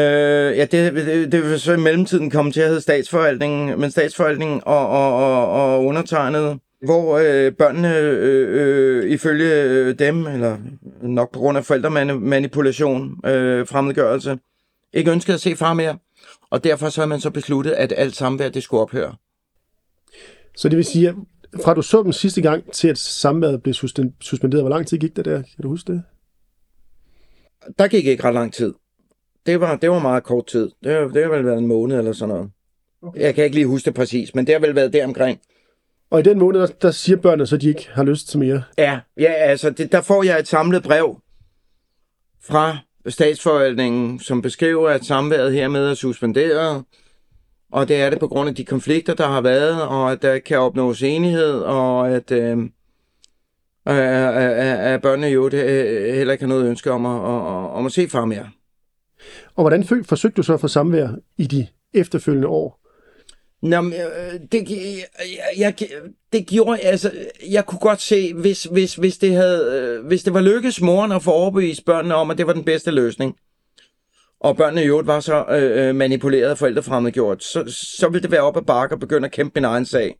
ja, 0.59 0.64
det, 0.73 0.94
det, 0.94 1.33
det 1.33 1.42
vil 1.42 1.61
så 1.61 1.73
i 1.73 1.76
mellemtiden 1.80 2.30
komme 2.30 2.52
til 2.52 2.61
at 2.61 2.68
hedde 2.68 2.80
statsforvaltningen, 2.80 3.80
men 3.80 3.90
statsforvaltningen 3.90 4.61
og, 4.66 4.88
og, 4.88 5.16
og, 5.16 5.49
og 5.75 5.85
undertegnet, 5.85 6.59
hvor 6.85 7.18
øh, 7.18 7.52
børnene 7.52 7.97
øh, 7.99 9.04
øh, 9.04 9.11
ifølge 9.11 9.62
øh, 9.62 9.99
dem, 9.99 10.26
eller 10.26 10.56
nok 11.02 11.33
på 11.33 11.38
grund 11.38 11.59
af 11.59 11.64
forældremanipulation, 11.64 13.26
øh, 13.26 13.66
fremmedgørelse, 13.66 14.38
ikke 14.92 15.11
ønskede 15.11 15.35
at 15.35 15.40
se 15.40 15.56
far 15.56 15.73
mere. 15.75 15.99
Og 16.50 16.64
derfor 16.64 16.88
så 16.88 17.00
har 17.00 17.06
man 17.06 17.21
så 17.21 17.30
besluttet, 17.30 17.73
at 17.73 17.92
alt 17.97 18.16
samvær 18.16 18.49
det 18.49 18.62
skulle 18.62 18.80
ophøre. 18.83 19.14
Så 20.56 20.68
det 20.68 20.76
vil 20.76 20.84
sige, 20.84 21.08
at 21.08 21.14
fra 21.64 21.75
du 21.75 21.82
så 21.82 22.02
dem 22.02 22.12
sidste 22.12 22.42
gang, 22.42 22.73
til 22.73 22.88
at 22.88 22.99
samværet 22.99 23.62
blev 23.62 23.75
suspenderet, 24.20 24.62
hvor 24.62 24.68
lang 24.68 24.87
tid 24.87 24.99
gik 24.99 25.16
der 25.16 25.23
der? 25.23 25.37
Kan 25.37 25.62
du 25.62 25.68
huske 25.68 25.92
det? 25.92 26.02
der 27.78 27.88
gik 27.88 28.06
ikke 28.06 28.25
ret 28.25 28.34
lang 28.34 28.52
tid. 28.52 28.75
Det 29.46 29.61
var, 29.61 29.76
det 29.76 29.90
var 29.90 29.99
meget 29.99 30.25
kort 30.25 30.46
tid. 30.46 30.70
Det 30.84 30.92
har, 30.92 31.08
det 31.08 31.23
har 31.23 31.30
vel 31.30 31.44
været 31.44 31.58
en 31.58 31.66
måned 31.66 31.99
eller 31.99 32.12
sådan 32.12 32.34
noget. 32.34 32.50
Okay. 33.02 33.20
Jeg 33.20 33.34
kan 33.34 33.44
ikke 33.44 33.56
lige 33.56 33.66
huske 33.66 33.87
det 33.87 33.94
præcis, 33.94 34.34
men 34.34 34.46
det 34.46 34.54
har 34.54 34.61
vel 34.61 34.75
været 34.75 34.92
der 34.92 35.06
omkring. 35.06 35.40
Og 36.11 36.20
i 36.20 36.23
den 36.23 36.38
måned, 36.38 36.61
der, 36.61 36.66
der 36.66 36.90
siger 36.90 37.16
børnene 37.16 37.46
så, 37.46 37.54
at 37.54 37.62
de 37.62 37.68
ikke 37.68 37.88
har 37.92 38.04
lyst 38.04 38.28
til 38.28 38.38
mere. 38.38 38.62
Ja, 38.78 39.00
ja 39.16 39.32
altså 39.32 39.70
det, 39.70 39.92
der 39.92 40.00
får 40.00 40.23
jeg 40.23 40.38
et 40.38 40.49
samlet 40.49 40.82
brev 40.82 41.20
fra 42.40 42.78
statsforvaltningen, 43.08 44.20
som 44.20 44.42
beskriver, 44.42 44.88
at 44.90 45.04
samværet 45.04 45.52
hermed 45.52 45.90
er 45.90 45.94
suspenderet. 45.94 46.84
Og 47.74 47.88
det 47.88 47.96
er 47.96 48.10
det 48.10 48.20
på 48.20 48.28
grund 48.28 48.48
af 48.48 48.54
de 48.54 48.64
konflikter, 48.64 49.14
der 49.14 49.26
har 49.26 49.40
været, 49.40 49.82
og 49.82 50.12
at 50.12 50.22
der 50.22 50.38
kan 50.38 50.58
opnås 50.58 51.02
enighed, 51.02 51.52
og 51.52 52.10
at, 52.10 52.30
øh, 52.30 52.58
at, 53.86 55.02
børnene 55.02 55.26
jo 55.26 55.48
det, 55.48 55.64
øh, 55.64 56.14
heller 56.14 56.32
ikke 56.32 56.44
har 56.44 56.48
noget 56.48 56.66
ønske 56.68 56.90
om 56.90 57.06
at, 57.06 57.16
at, 57.16 57.70
om 57.70 57.87
at 57.87 57.92
se 57.92 58.08
far 58.08 58.24
mere. 58.24 58.50
Og 59.54 59.62
hvordan 59.62 60.04
forsøgte 60.04 60.37
du 60.37 60.42
så 60.42 60.54
at 60.54 60.60
få 60.60 60.68
samvær 60.68 61.08
i 61.38 61.46
de 61.46 61.66
efterfølgende 61.94 62.48
år? 62.48 62.80
Nå, 63.62 63.87
øh, 63.87 64.40
det, 64.52 64.70
jeg, 64.70 65.58
jeg, 65.58 65.74
det 66.32 66.46
gjorde, 66.46 66.80
altså, 66.80 67.12
jeg 67.50 67.66
kunne 67.66 67.78
godt 67.78 68.00
se, 68.00 68.34
hvis, 68.34 68.64
hvis, 68.64 68.94
hvis, 68.94 69.18
det 69.18 69.32
havde, 69.32 69.80
øh, 69.80 70.06
hvis 70.06 70.22
det 70.22 70.34
var 70.34 70.40
lykkes 70.40 70.80
moren 70.80 71.12
at 71.12 71.22
få 71.22 71.30
overbevist 71.30 71.84
børnene 71.84 72.14
om, 72.14 72.30
at 72.30 72.38
det 72.38 72.46
var 72.46 72.52
den 72.52 72.64
bedste 72.64 72.90
løsning, 72.90 73.37
og 74.44 74.57
børnene 74.57 74.83
i 74.83 74.87
øvrigt 74.87 75.07
var 75.07 75.20
så 75.20 75.44
øh, 75.50 75.88
øh 75.88 75.94
manipuleret 75.94 76.50
og 76.50 76.59
forældrefremmedgjort, 76.59 77.44
så, 77.44 77.64
så 77.98 78.09
ville 78.09 78.22
det 78.22 78.30
være 78.30 78.40
op 78.40 78.57
ad 78.57 78.62
bakke 78.62 78.94
og 78.94 79.00
begynde 79.00 79.26
at 79.26 79.33
kæmpe 79.33 79.61
min 79.61 79.64
egen 79.64 79.87
sag. 79.87 80.16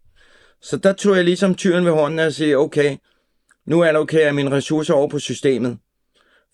Så 0.63 0.77
der 0.77 0.93
tog 0.93 1.17
jeg 1.17 1.25
ligesom 1.25 1.55
tyren 1.55 1.85
ved 1.85 1.93
hånden 1.93 2.19
og 2.19 2.33
sige, 2.33 2.59
okay, 2.59 2.97
nu 3.67 3.85
allokerer 3.85 4.25
jeg 4.25 4.35
mine 4.35 4.51
ressourcer 4.51 4.95
over 4.95 5.09
på 5.09 5.19
systemet. 5.19 5.79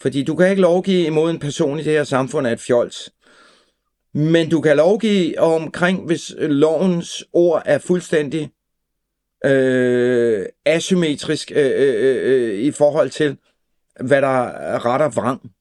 Fordi 0.00 0.24
du 0.24 0.34
kan 0.36 0.50
ikke 0.50 0.62
lovgive 0.62 1.06
imod 1.06 1.30
en 1.30 1.38
person 1.38 1.78
i 1.78 1.82
det 1.82 1.92
her 1.92 2.04
samfund 2.04 2.46
af 2.46 2.52
et 2.52 2.60
fjols. 2.60 3.12
Men 4.14 4.50
du 4.50 4.60
kan 4.60 4.76
lovgive 4.76 5.38
omkring, 5.38 6.06
hvis 6.06 6.34
lovens 6.38 7.24
ord 7.32 7.62
er 7.66 7.78
fuldstændig 7.78 8.50
øh, 9.44 10.46
asymmetrisk 10.64 11.52
øh, 11.54 11.70
øh, 11.76 11.94
øh, 12.04 12.50
øh 12.52 12.60
i 12.60 12.70
forhold 12.70 13.10
til, 13.10 13.36
hvad 14.00 14.22
der 14.22 14.28
retter 14.28 14.86
ret 14.86 15.02
og 15.02 15.16
vrang. 15.16 15.52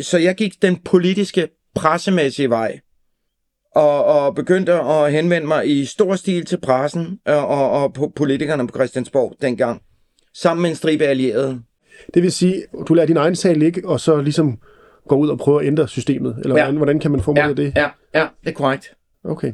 Så 0.00 0.18
jeg 0.18 0.34
gik 0.34 0.62
den 0.62 0.76
politiske, 0.76 1.48
pressemæssige 1.74 2.50
vej, 2.50 2.80
og, 3.74 4.04
og 4.04 4.34
begyndte 4.34 4.72
at 4.72 5.12
henvende 5.12 5.46
mig 5.46 5.70
i 5.70 5.84
stor 5.84 6.16
stil 6.16 6.44
til 6.44 6.60
pressen 6.60 7.18
og, 7.26 7.46
og, 7.46 7.70
og 7.70 7.92
på 7.94 8.12
politikerne 8.16 8.66
på 8.66 8.72
Christiansborg 8.76 9.34
dengang, 9.42 9.82
sammen 10.34 10.62
med 10.62 10.70
en 10.70 10.76
stribe 10.76 11.04
allierede. 11.04 11.62
Det 12.14 12.22
vil 12.22 12.32
sige, 12.32 12.62
du 12.88 12.94
lader 12.94 13.06
din 13.06 13.16
egen 13.16 13.36
sag 13.36 13.56
ligge, 13.56 13.88
og 13.88 14.00
så 14.00 14.20
ligesom 14.20 14.58
går 15.08 15.16
ud 15.16 15.28
og 15.28 15.38
prøver 15.38 15.60
at 15.60 15.66
ændre 15.66 15.88
systemet? 15.88 16.36
Eller 16.42 16.56
Ja. 16.56 16.62
hvordan, 16.62 16.76
hvordan 16.76 17.00
kan 17.00 17.10
man 17.10 17.20
formulere 17.20 17.54
det? 17.54 17.72
ja, 17.76 17.90
ja, 18.14 18.26
det 18.44 18.48
er 18.50 18.54
korrekt. 18.54 18.94
Okay. 19.24 19.52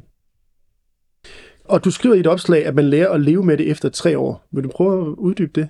Og 1.64 1.85
du 1.85 1.90
skriver 1.90 2.14
i 2.14 2.20
et 2.20 2.27
opslag, 2.27 2.66
at 2.66 2.74
man 2.74 2.85
lærer 2.85 3.11
at 3.11 3.20
leve 3.20 3.42
med 3.44 3.57
det 3.57 3.70
efter 3.70 3.88
tre 3.88 4.18
år. 4.18 4.46
Vil 4.53 4.64
du 4.64 4.68
prøve 4.68 5.03
at 5.11 5.14
uddybe 5.18 5.61
det? 5.61 5.68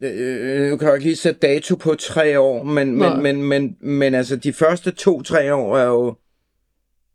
Øh, 0.00 0.70
nu 0.70 0.76
kan 0.76 0.88
jeg 0.88 0.96
ikke 0.96 1.06
lige 1.06 1.16
sætte 1.16 1.40
dato 1.40 1.76
på 1.76 1.94
tre 1.94 2.40
år, 2.40 2.62
men, 2.62 2.98
men, 2.98 3.22
men, 3.22 3.42
men, 3.42 3.76
men 3.80 4.14
altså 4.14 4.36
de 4.36 4.52
første 4.52 4.90
to-tre 4.90 5.54
år 5.54 5.78
er 5.78 5.86
jo 5.86 6.16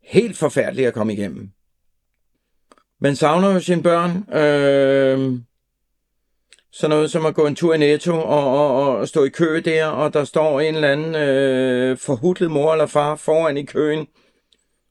helt 0.02 0.36
forfærdelige 0.36 0.86
at 0.86 0.94
komme 0.94 1.12
igennem. 1.12 1.50
Man 3.00 3.16
savner 3.16 3.52
jo 3.52 3.60
sine 3.60 3.82
børn. 3.82 4.34
Øh, 4.34 5.40
sådan 6.72 6.90
noget 6.90 7.10
som 7.10 7.26
at 7.26 7.34
gå 7.34 7.46
en 7.46 7.54
tur 7.54 7.74
i 7.74 7.78
Netto 7.78 8.12
og, 8.12 8.58
og, 8.58 8.96
og 8.96 9.08
stå 9.08 9.24
i 9.24 9.28
kø 9.28 9.62
der, 9.64 9.86
og 9.86 10.14
der 10.14 10.24
står 10.24 10.60
en 10.60 10.74
eller 10.74 10.88
anden 10.88 11.14
øh, 11.14 11.98
forhudlet 11.98 12.50
mor 12.50 12.72
eller 12.72 12.86
far 12.86 13.16
foran 13.16 13.56
i 13.56 13.64
køen. 13.64 14.06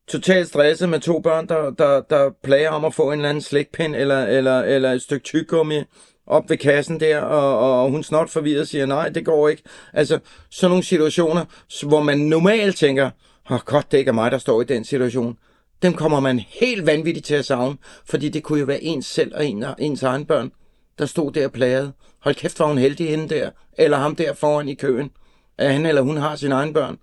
Totalt 0.08 0.48
stresset 0.48 0.90
med 0.90 1.00
to 1.00 1.20
børn, 1.20 1.48
der, 1.48 1.70
der, 1.70 2.02
der 2.02 2.30
plager 2.44 2.70
om 2.70 2.86
at 2.86 2.94
få 2.94 3.12
en 3.12 3.20
eller 3.20 3.30
anden 3.30 3.42
slikpind 3.42 3.96
eller, 3.96 4.26
eller, 4.26 4.60
eller 4.60 4.92
et 4.92 5.02
stykke 5.02 5.24
tyggegummi 5.24 5.84
op 6.30 6.50
ved 6.50 6.58
kassen 6.58 7.00
der, 7.00 7.20
og, 7.20 7.84
og 7.84 7.92
hun 7.92 8.04
snart 8.04 8.30
forvirret 8.30 8.68
siger, 8.68 8.86
nej, 8.86 9.10
det 9.10 9.26
går 9.26 9.50
ikke. 9.50 9.64
Altså, 9.94 10.20
sådan 10.50 10.72
nogle 10.72 10.84
situationer, 10.84 11.46
hvor 11.88 12.04
man 12.04 12.18
normalt 12.18 12.78
tænker, 12.78 13.10
åh 13.50 13.56
oh, 13.56 13.60
godt, 13.66 13.92
det 13.92 13.98
ikke 13.98 14.10
er 14.10 14.14
mig, 14.14 14.32
der 14.32 14.38
står 14.38 14.62
i 14.62 14.66
den 14.66 14.84
situation. 14.84 15.38
Dem 15.82 15.94
kommer 15.94 16.20
man 16.20 16.40
helt 16.40 16.86
vanvittigt 16.86 17.26
til 17.26 17.36
at 17.36 17.46
savne, 17.46 17.78
fordi 18.06 18.30
det 18.30 18.44
kunne 18.44 18.60
jo 18.60 18.66
være 18.66 18.84
ens 18.84 19.06
selv 19.06 19.36
og 19.36 19.46
en, 19.46 19.66
ens 19.80 20.04
egen 20.04 20.26
børn, 20.26 20.52
der 21.00 21.06
stod 21.06 21.32
der 21.32 21.48
plaget. 21.48 21.94
Hold 22.20 22.36
kæft, 22.36 22.58
hvor 22.58 22.66
er 22.66 22.70
hun 22.70 22.78
heldig 22.78 23.10
hende 23.10 23.36
der, 23.36 23.50
eller 23.78 23.98
ham 23.98 24.16
der 24.16 24.34
foran 24.34 24.70
i 24.70 24.74
køen, 24.74 25.12
at 25.58 25.74
han 25.74 25.86
eller 25.86 26.02
hun 26.02 26.18
har 26.18 26.36
sine 26.36 26.56
egne 26.56 26.74
børn, 26.74 26.98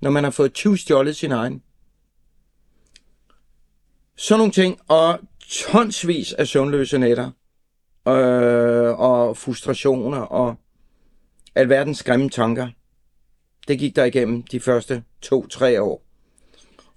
når 0.00 0.10
man 0.10 0.24
har 0.24 0.30
fået 0.30 0.52
20 0.52 0.78
stjålet 0.78 1.16
sin 1.16 1.32
egen. 1.32 1.62
Sådan 4.16 4.38
nogle 4.38 4.52
ting, 4.52 4.78
og 4.88 5.18
tonsvis 5.50 6.32
af 6.32 6.46
søvnløse 6.48 6.98
nætter, 6.98 7.30
øh, 8.08 9.00
og 9.00 9.36
frustrationer, 9.36 10.18
og 10.18 10.54
alverdens 11.54 12.02
grimme 12.02 12.28
tanker. 12.28 12.68
Det 13.68 13.78
gik 13.78 13.96
der 13.96 14.04
igennem 14.04 14.42
de 14.42 14.60
første 14.60 15.02
to-tre 15.22 15.82
år. 15.82 16.02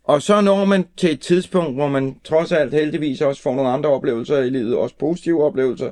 Og 0.03 0.21
så 0.21 0.41
når 0.41 0.65
man 0.65 0.85
til 0.97 1.11
et 1.11 1.19
tidspunkt, 1.19 1.75
hvor 1.75 1.87
man 1.87 2.19
trods 2.23 2.51
alt 2.51 2.73
heldigvis 2.73 3.21
også 3.21 3.41
får 3.41 3.55
nogle 3.55 3.71
andre 3.71 3.89
oplevelser 3.89 4.37
i 4.37 4.49
livet, 4.49 4.75
også 4.75 4.95
positive 4.99 5.43
oplevelser, 5.43 5.91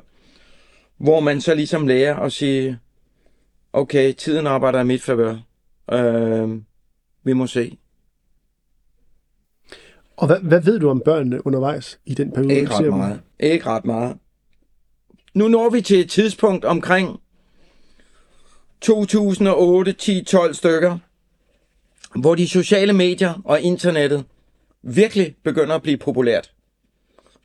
hvor 0.97 1.19
man 1.19 1.41
så 1.41 1.55
ligesom 1.55 1.87
lærer 1.87 2.15
at 2.15 2.31
sige, 2.31 2.79
okay, 3.73 4.13
tiden 4.13 4.47
arbejder 4.47 4.81
i 4.81 4.83
mit 4.83 5.01
favør. 5.01 5.37
Øh, 5.91 6.49
vi 7.23 7.33
må 7.33 7.47
se. 7.47 7.77
Og 10.17 10.27
hvad, 10.27 10.39
hvad 10.39 10.61
ved 10.61 10.79
du 10.79 10.89
om 10.89 11.01
børnene 11.05 11.45
undervejs 11.45 11.99
i 12.05 12.13
den 12.13 12.31
periode? 12.31 12.55
Ikke 12.55 12.71
ret 12.73 12.89
meget. 12.89 13.21
Ikke 13.39 13.65
ret 13.65 13.85
meget. 13.85 14.17
Nu 15.33 15.47
når 15.47 15.69
vi 15.69 15.81
til 15.81 15.99
et 15.99 16.09
tidspunkt 16.09 16.65
omkring 16.65 17.19
2008, 18.81 19.93
10, 19.93 20.23
12 20.23 20.53
stykker, 20.53 20.97
hvor 22.15 22.35
de 22.35 22.47
sociale 22.47 22.93
medier 22.93 23.41
og 23.45 23.61
internettet 23.61 24.25
virkelig 24.83 25.35
begynder 25.43 25.75
at 25.75 25.81
blive 25.81 25.97
populært. 25.97 26.51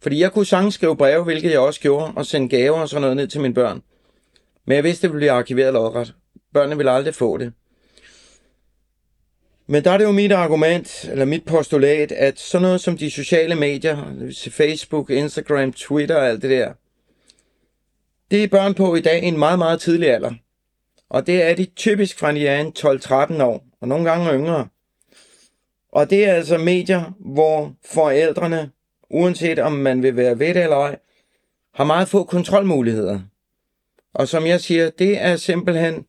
Fordi 0.03 0.21
jeg 0.21 0.33
kunne 0.33 0.47
sagtens 0.47 0.75
skrive 0.75 0.97
breve, 0.97 1.25
hvilket 1.25 1.51
jeg 1.51 1.61
også 1.61 1.81
gjorde, 1.81 2.13
og 2.17 2.27
sende 2.27 2.49
gaver 2.49 2.81
og 2.81 2.89
sådan 2.89 3.01
noget 3.01 3.17
ned 3.17 3.29
til 3.29 3.41
mine 3.41 3.55
børn. 3.55 3.83
Men 4.67 4.77
jeg 4.77 4.85
vidste, 4.85 5.03
det 5.03 5.11
ville 5.11 5.21
blive 5.21 5.31
arkiveret 5.31 5.73
lodret. 5.73 6.15
Børnene 6.55 6.77
ville 6.77 6.91
aldrig 6.93 7.15
få 7.15 7.39
det. 7.39 7.53
Men 9.67 9.85
der 9.85 9.91
er 9.91 9.99
det 9.99 10.05
jo 10.05 10.13
mit 10.13 10.33
argument, 10.33 11.09
eller 11.11 11.25
mit 11.25 11.45
postulat, 11.45 12.13
at 12.13 12.41
sådan 12.41 12.63
noget 12.63 12.81
som 12.81 12.99
de 12.99 13.11
sociale 13.11 13.55
medier, 13.55 14.23
altså 14.23 14.51
Facebook, 14.51 15.11
Instagram, 15.11 15.73
Twitter 15.73 16.17
og 16.17 16.29
alt 16.29 16.43
det 16.43 16.51
der, 16.51 16.73
det 18.31 18.45
er 18.45 18.49
børn 18.49 18.75
på 18.75 18.95
i 18.95 19.01
dag 19.01 19.25
i 19.25 19.27
en 19.27 19.39
meget, 19.39 19.59
meget 19.59 19.81
tidlig 19.81 20.11
alder. 20.11 20.35
Og 21.09 21.27
det 21.27 21.43
er 21.43 21.55
de 21.55 21.65
typisk 21.65 22.19
fra 22.19 22.33
de 22.33 22.49
er 22.49 22.61
en 22.61 22.73
12-13 22.79 23.43
år, 23.43 23.65
og 23.81 23.89
nogle 23.89 24.11
gange 24.11 24.33
yngre. 24.33 24.69
Og 25.93 26.11
det 26.11 26.25
er 26.25 26.33
altså 26.33 26.59
medier, 26.59 27.13
hvor 27.19 27.75
forældrene, 27.85 28.71
uanset 29.11 29.59
om 29.59 29.73
man 29.73 30.03
vil 30.03 30.17
være 30.17 30.39
ved 30.39 30.55
det 30.55 30.63
eller 30.63 30.77
ej, 30.77 30.99
har 31.75 31.85
meget 31.85 32.09
få 32.09 32.25
kontrolmuligheder. 32.25 33.21
Og 34.15 34.29
som 34.29 34.47
jeg 34.47 34.61
siger, 34.61 34.91
det 34.91 35.21
er 35.21 35.37
simpelthen 35.37 36.07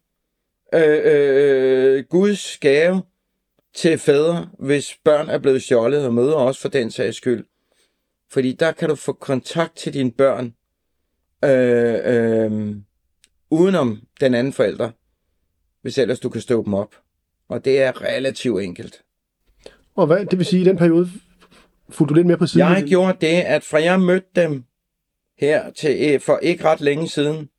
øh, 0.73 1.01
øh, 1.03 1.97
øh 1.97 2.03
Guds 2.09 2.57
gave 2.57 3.01
til 3.75 3.97
fædre, 3.97 4.49
hvis 4.59 4.97
børn 5.03 5.29
er 5.29 5.37
blevet 5.37 5.63
stjålet, 5.63 6.05
og 6.05 6.13
møder 6.13 6.35
også 6.35 6.61
for 6.61 6.69
den 6.69 6.91
sags 6.91 7.17
skyld. 7.17 7.45
Fordi 8.31 8.53
der 8.53 8.71
kan 8.71 8.89
du 8.89 8.95
få 8.95 9.13
kontakt 9.13 9.75
til 9.75 9.93
dine 9.93 10.11
børn 10.11 10.53
øh, 11.43 11.95
øh, 12.03 12.75
udenom 13.49 14.01
den 14.19 14.33
anden 14.33 14.53
forælder, 14.53 14.91
hvis 15.81 15.97
ellers 15.97 16.19
du 16.19 16.29
kan 16.29 16.41
stå 16.41 16.63
dem 16.63 16.73
op. 16.73 16.95
Og 17.49 17.65
det 17.65 17.81
er 17.81 18.01
relativt 18.01 18.61
enkelt. 18.61 19.01
Og 19.95 20.07
hvad, 20.07 20.25
det 20.25 20.37
vil 20.37 20.45
sige, 20.45 20.61
i 20.61 20.65
den 20.65 20.77
periode 20.77 21.09
fulgte 21.89 22.13
du 22.13 22.15
lidt 22.15 22.27
mere 22.27 22.37
på 22.37 22.47
siden? 22.47 22.67
Jeg 22.67 22.83
gjorde 22.83 23.17
det, 23.21 23.41
at 23.41 23.63
fra 23.63 23.81
jeg 23.81 23.99
mødte 23.99 24.27
dem 24.35 24.63
her 25.39 25.71
til, 25.71 26.13
øh, 26.13 26.21
for 26.21 26.37
ikke 26.37 26.63
ret 26.63 26.81
længe 26.81 27.09
siden, 27.09 27.49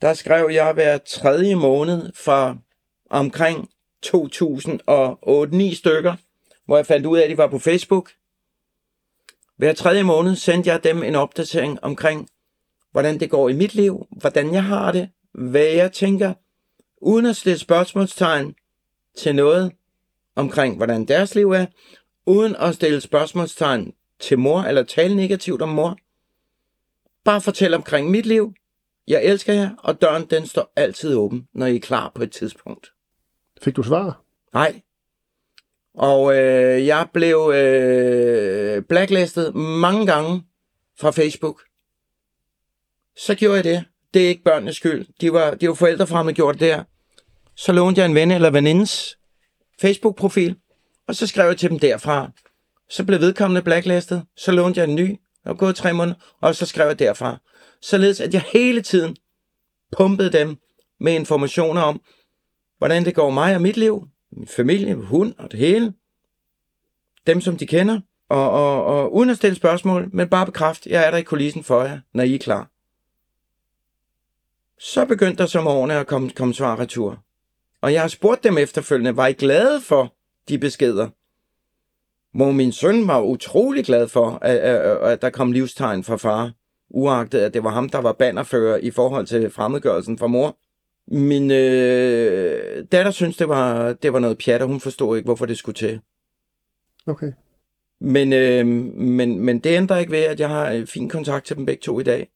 der 0.00 0.14
skrev 0.14 0.50
jeg 0.52 0.72
hver 0.72 0.98
tredje 0.98 1.54
måned 1.54 2.12
fra 2.14 2.56
omkring 3.10 3.70
2008-9 4.06 5.74
stykker, 5.74 6.16
hvor 6.66 6.76
jeg 6.76 6.86
fandt 6.86 7.06
ud 7.06 7.18
af, 7.18 7.22
at 7.22 7.30
de 7.30 7.38
var 7.38 7.46
på 7.46 7.58
Facebook. 7.58 8.10
Hver 9.56 9.72
tredje 9.72 10.02
måned 10.02 10.36
sendte 10.36 10.70
jeg 10.70 10.84
dem 10.84 11.02
en 11.02 11.14
opdatering 11.14 11.84
omkring, 11.84 12.28
hvordan 12.92 13.20
det 13.20 13.30
går 13.30 13.48
i 13.48 13.52
mit 13.52 13.74
liv, 13.74 14.06
hvordan 14.10 14.54
jeg 14.54 14.64
har 14.64 14.92
det, 14.92 15.08
hvad 15.32 15.66
jeg 15.66 15.92
tænker, 15.92 16.34
uden 16.96 17.26
at 17.26 17.36
stille 17.36 17.58
spørgsmålstegn 17.58 18.54
til 19.16 19.34
noget 19.34 19.72
omkring, 20.36 20.76
hvordan 20.76 21.04
deres 21.04 21.34
liv 21.34 21.50
er, 21.50 21.66
uden 22.26 22.56
at 22.56 22.74
stille 22.74 23.00
spørgsmålstegn 23.00 23.92
til 24.20 24.38
mor 24.38 24.60
eller 24.60 24.82
tale 24.82 25.16
negativt 25.16 25.62
om 25.62 25.68
mor. 25.68 25.98
Bare 27.24 27.40
fortæl 27.40 27.74
omkring 27.74 28.10
mit 28.10 28.26
liv. 28.26 28.54
Jeg 29.08 29.24
elsker 29.24 29.52
jer, 29.52 29.70
og 29.78 30.00
døren 30.00 30.26
den 30.26 30.46
står 30.46 30.72
altid 30.76 31.14
åben, 31.14 31.48
når 31.52 31.66
I 31.66 31.76
er 31.76 31.80
klar 31.80 32.12
på 32.14 32.22
et 32.22 32.32
tidspunkt. 32.32 32.92
Fik 33.62 33.76
du 33.76 33.82
svar? 33.82 34.22
Nej. 34.52 34.80
Og 35.94 36.36
øh, 36.36 36.86
jeg 36.86 37.08
blev 37.12 37.52
øh, 37.54 38.82
blacklistet 38.82 39.54
mange 39.54 40.06
gange 40.06 40.42
fra 41.00 41.10
Facebook. 41.10 41.62
Så 43.18 43.34
gjorde 43.34 43.56
jeg 43.56 43.64
det. 43.64 43.84
Det 44.14 44.24
er 44.24 44.28
ikke 44.28 44.42
børnenes 44.42 44.76
skyld. 44.76 45.06
De 45.20 45.32
var, 45.32 45.54
de 45.54 45.68
var 45.68 45.74
forældrefremmede 45.74 46.34
gjort 46.34 46.54
det 46.54 46.60
der. 46.60 46.84
Så 47.54 47.72
lånte 47.72 48.00
jeg 48.00 48.08
en 48.08 48.14
ven 48.14 48.30
eller 48.30 48.50
venindes 48.50 49.18
Facebook-profil, 49.80 50.56
og 51.06 51.14
så 51.14 51.26
skrev 51.26 51.46
jeg 51.46 51.56
til 51.56 51.70
dem 51.70 51.78
derfra. 51.78 52.30
Så 52.90 53.04
blev 53.04 53.20
vedkommende 53.20 53.62
blacklistet. 53.62 54.24
Så 54.36 54.52
lånte 54.52 54.80
jeg 54.80 54.88
en 54.88 54.94
ny. 54.94 55.16
og 55.44 55.58
gået 55.58 55.76
tre 55.76 55.92
måneder, 55.92 56.16
og 56.40 56.54
så 56.54 56.66
skrev 56.66 56.86
jeg 56.86 56.98
derfra. 56.98 57.38
Således 57.82 58.20
at 58.20 58.34
jeg 58.34 58.42
hele 58.52 58.82
tiden 58.82 59.16
pumpede 59.96 60.32
dem 60.32 60.56
med 61.00 61.12
informationer 61.12 61.80
om, 61.82 62.00
hvordan 62.78 63.04
det 63.04 63.14
går 63.14 63.30
mig 63.30 63.54
og 63.54 63.62
mit 63.62 63.76
liv, 63.76 64.08
min 64.32 64.46
familie, 64.46 64.94
hund 64.94 65.34
og 65.38 65.50
det 65.50 65.60
hele. 65.60 65.92
Dem, 67.26 67.40
som 67.40 67.56
de 67.56 67.66
kender. 67.66 68.00
Og, 68.28 68.50
og, 68.50 68.84
og 68.84 69.14
uden 69.14 69.30
at 69.30 69.36
stille 69.36 69.56
spørgsmål, 69.56 70.08
men 70.12 70.28
bare 70.28 70.46
bekræft, 70.46 70.86
jeg 70.86 71.06
er 71.06 71.10
der 71.10 71.18
i 71.18 71.22
kulissen 71.22 71.64
for 71.64 71.82
jer, 71.82 72.00
når 72.14 72.22
I 72.22 72.34
er 72.34 72.38
klar. 72.38 72.70
Så 74.80 75.04
begyndte 75.04 75.38
der 75.38 75.46
som 75.46 75.66
årene 75.66 75.94
at 75.94 76.06
komme, 76.06 76.30
komme 76.30 76.54
svar 76.54 76.80
retur. 76.80 77.18
Og 77.80 77.92
jeg 77.92 78.00
har 78.00 78.08
spurgt 78.08 78.44
dem 78.44 78.58
efterfølgende, 78.58 79.16
var 79.16 79.26
I 79.26 79.32
glade 79.32 79.80
for 79.80 80.14
de 80.48 80.58
beskeder? 80.58 81.08
Hvor 82.36 82.50
min 82.50 82.72
søn 82.72 83.08
var 83.08 83.20
utrolig 83.20 83.84
glad 83.84 84.08
for, 84.08 84.38
at, 84.42 84.56
at, 84.56 84.98
at 85.12 85.22
der 85.22 85.30
kom 85.30 85.52
livstegn 85.52 86.04
fra 86.04 86.16
far, 86.16 86.52
uagtet 86.90 87.38
at 87.38 87.54
det 87.54 87.64
var 87.64 87.70
ham, 87.70 87.88
der 87.88 87.98
var 87.98 88.12
bannerfører 88.12 88.76
i 88.76 88.90
forhold 88.90 89.26
til 89.26 89.50
fremmedgørelsen 89.50 90.18
fra 90.18 90.26
mor. 90.26 90.56
Min 91.10 91.50
øh, 91.50 92.84
datter 92.92 93.10
synes, 93.10 93.36
det 93.36 93.48
var, 93.48 93.92
det 93.92 94.12
var 94.12 94.18
noget 94.18 94.38
pjat, 94.38 94.62
og 94.62 94.68
hun 94.68 94.80
forstod 94.80 95.16
ikke, 95.16 95.26
hvorfor 95.26 95.46
det 95.46 95.58
skulle 95.58 95.76
til. 95.76 96.00
Okay. 97.06 97.32
Men, 98.00 98.32
øh, 98.32 98.66
men, 98.66 99.40
men 99.40 99.58
det 99.58 99.70
ændrer 99.70 99.98
ikke 99.98 100.12
ved, 100.12 100.22
at 100.22 100.40
jeg 100.40 100.48
har 100.48 100.84
fin 100.86 101.08
kontakt 101.08 101.46
til 101.46 101.56
dem 101.56 101.66
begge 101.66 101.80
to 101.80 102.00
i 102.00 102.02
dag. 102.02 102.28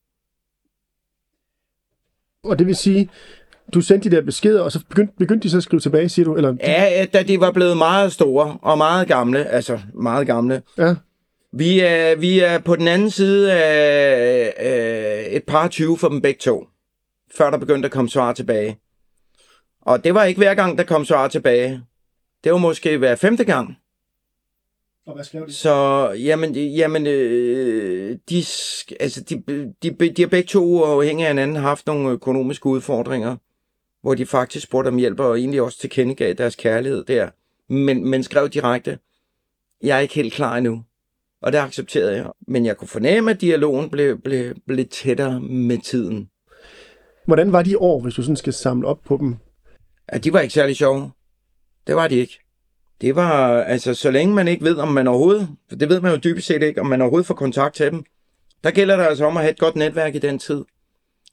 Og 2.43 2.59
det 2.59 2.67
vil 2.67 2.75
sige, 2.75 3.09
du 3.73 3.81
sendte 3.81 4.09
de 4.09 4.15
der 4.15 4.21
beskeder, 4.21 4.61
og 4.61 4.71
så 4.71 4.79
begyndte, 4.89 5.13
begyndte 5.17 5.43
de 5.43 5.49
så 5.49 5.57
at 5.57 5.63
skrive 5.63 5.79
tilbage, 5.79 6.09
siger 6.09 6.25
du? 6.25 6.35
Eller? 6.35 6.55
Ja, 6.63 7.05
da 7.13 7.23
de 7.23 7.39
var 7.39 7.51
blevet 7.51 7.77
meget 7.77 8.13
store 8.13 8.57
og 8.61 8.77
meget 8.77 9.07
gamle, 9.07 9.45
altså 9.45 9.79
meget 9.93 10.27
gamle. 10.27 10.61
Ja. 10.77 10.95
Vi 11.53 11.79
er, 11.79 12.15
vi 12.15 12.39
er 12.39 12.59
på 12.59 12.75
den 12.75 12.87
anden 12.87 13.09
side 13.09 13.53
af, 13.53 14.53
af 14.57 15.27
et 15.29 15.43
par 15.43 15.67
20 15.67 15.97
for 15.97 16.09
dem 16.09 16.21
begge 16.21 16.39
to, 16.39 16.67
før 17.37 17.49
der 17.49 17.57
begyndte 17.57 17.85
at 17.85 17.91
komme 17.91 18.09
svar 18.09 18.33
tilbage. 18.33 18.77
Og 19.81 20.03
det 20.03 20.13
var 20.13 20.23
ikke 20.23 20.37
hver 20.37 20.53
gang, 20.53 20.77
der 20.77 20.83
kom 20.83 21.05
svar 21.05 21.27
tilbage. 21.27 21.81
Det 22.43 22.51
var 22.51 22.57
måske 22.57 22.97
hver 22.97 23.15
femte 23.15 23.43
gang. 23.43 23.77
Og 25.05 25.13
hvad 25.15 25.23
skrev 25.23 25.47
de? 25.47 25.53
Så, 25.53 26.09
jamen, 26.11 26.55
jamen 26.55 27.07
øh, 27.07 28.17
de, 28.29 28.37
altså, 28.99 29.21
de, 29.29 29.43
de, 29.83 30.09
de 30.09 30.21
har 30.21 30.27
begge 30.27 30.47
to 30.47 30.83
afhængig 30.83 31.25
af 31.25 31.29
hinanden 31.29 31.55
haft 31.55 31.87
nogle 31.87 32.09
økonomiske 32.09 32.65
udfordringer, 32.65 33.37
hvor 34.01 34.15
de 34.15 34.25
faktisk 34.25 34.63
spurgte 34.63 34.87
om 34.87 34.97
hjælp, 34.97 35.19
og 35.19 35.39
egentlig 35.39 35.61
også 35.61 35.79
tilkendegav 35.79 36.33
deres 36.33 36.55
kærlighed 36.55 37.03
der. 37.03 37.29
Men, 37.73 38.09
men 38.09 38.23
skrev 38.23 38.49
direkte, 38.49 38.99
jeg 39.83 39.97
er 39.97 40.01
ikke 40.01 40.13
helt 40.13 40.33
klar 40.33 40.57
endnu. 40.57 40.83
Og 41.41 41.51
det 41.51 41.57
accepterede 41.57 42.15
jeg. 42.15 42.31
Men 42.47 42.65
jeg 42.65 42.77
kunne 42.77 42.87
fornemme, 42.87 43.31
at 43.31 43.41
dialogen 43.41 43.89
blev, 43.89 44.21
blev, 44.21 44.55
blev 44.67 44.85
tættere 44.87 45.41
med 45.41 45.77
tiden. 45.77 46.29
Hvordan 47.25 47.51
var 47.51 47.63
de 47.63 47.77
år, 47.77 47.99
hvis 47.99 48.13
du 48.13 48.21
sådan 48.21 48.35
skal 48.35 48.53
samle 48.53 48.87
op 48.87 49.01
på 49.05 49.17
dem? 49.17 49.35
At 50.07 50.23
de 50.23 50.33
var 50.33 50.39
ikke 50.39 50.53
særlig 50.53 50.75
sjove. 50.75 51.11
Det 51.87 51.95
var 51.95 52.07
de 52.07 52.15
ikke. 52.15 52.42
Det 53.03 53.15
var, 53.15 53.63
altså, 53.63 53.93
så 53.93 54.11
længe 54.11 54.35
man 54.35 54.47
ikke 54.47 54.63
ved, 54.63 54.77
om 54.77 54.87
man 54.87 55.07
overhovedet, 55.07 55.49
for 55.69 55.75
det 55.75 55.89
ved 55.89 56.01
man 56.01 56.11
jo 56.11 56.17
dybest 56.17 56.47
set 56.47 56.63
ikke, 56.63 56.81
om 56.81 56.87
man 56.87 57.01
overhovedet 57.01 57.27
får 57.27 57.33
kontakt 57.33 57.75
til 57.75 57.91
dem, 57.91 58.03
der 58.63 58.71
gælder 58.71 58.97
det 58.97 59.03
altså 59.03 59.25
om 59.25 59.37
at 59.37 59.43
have 59.43 59.51
et 59.51 59.59
godt 59.59 59.75
netværk 59.75 60.15
i 60.15 60.19
den 60.19 60.39
tid. 60.39 60.65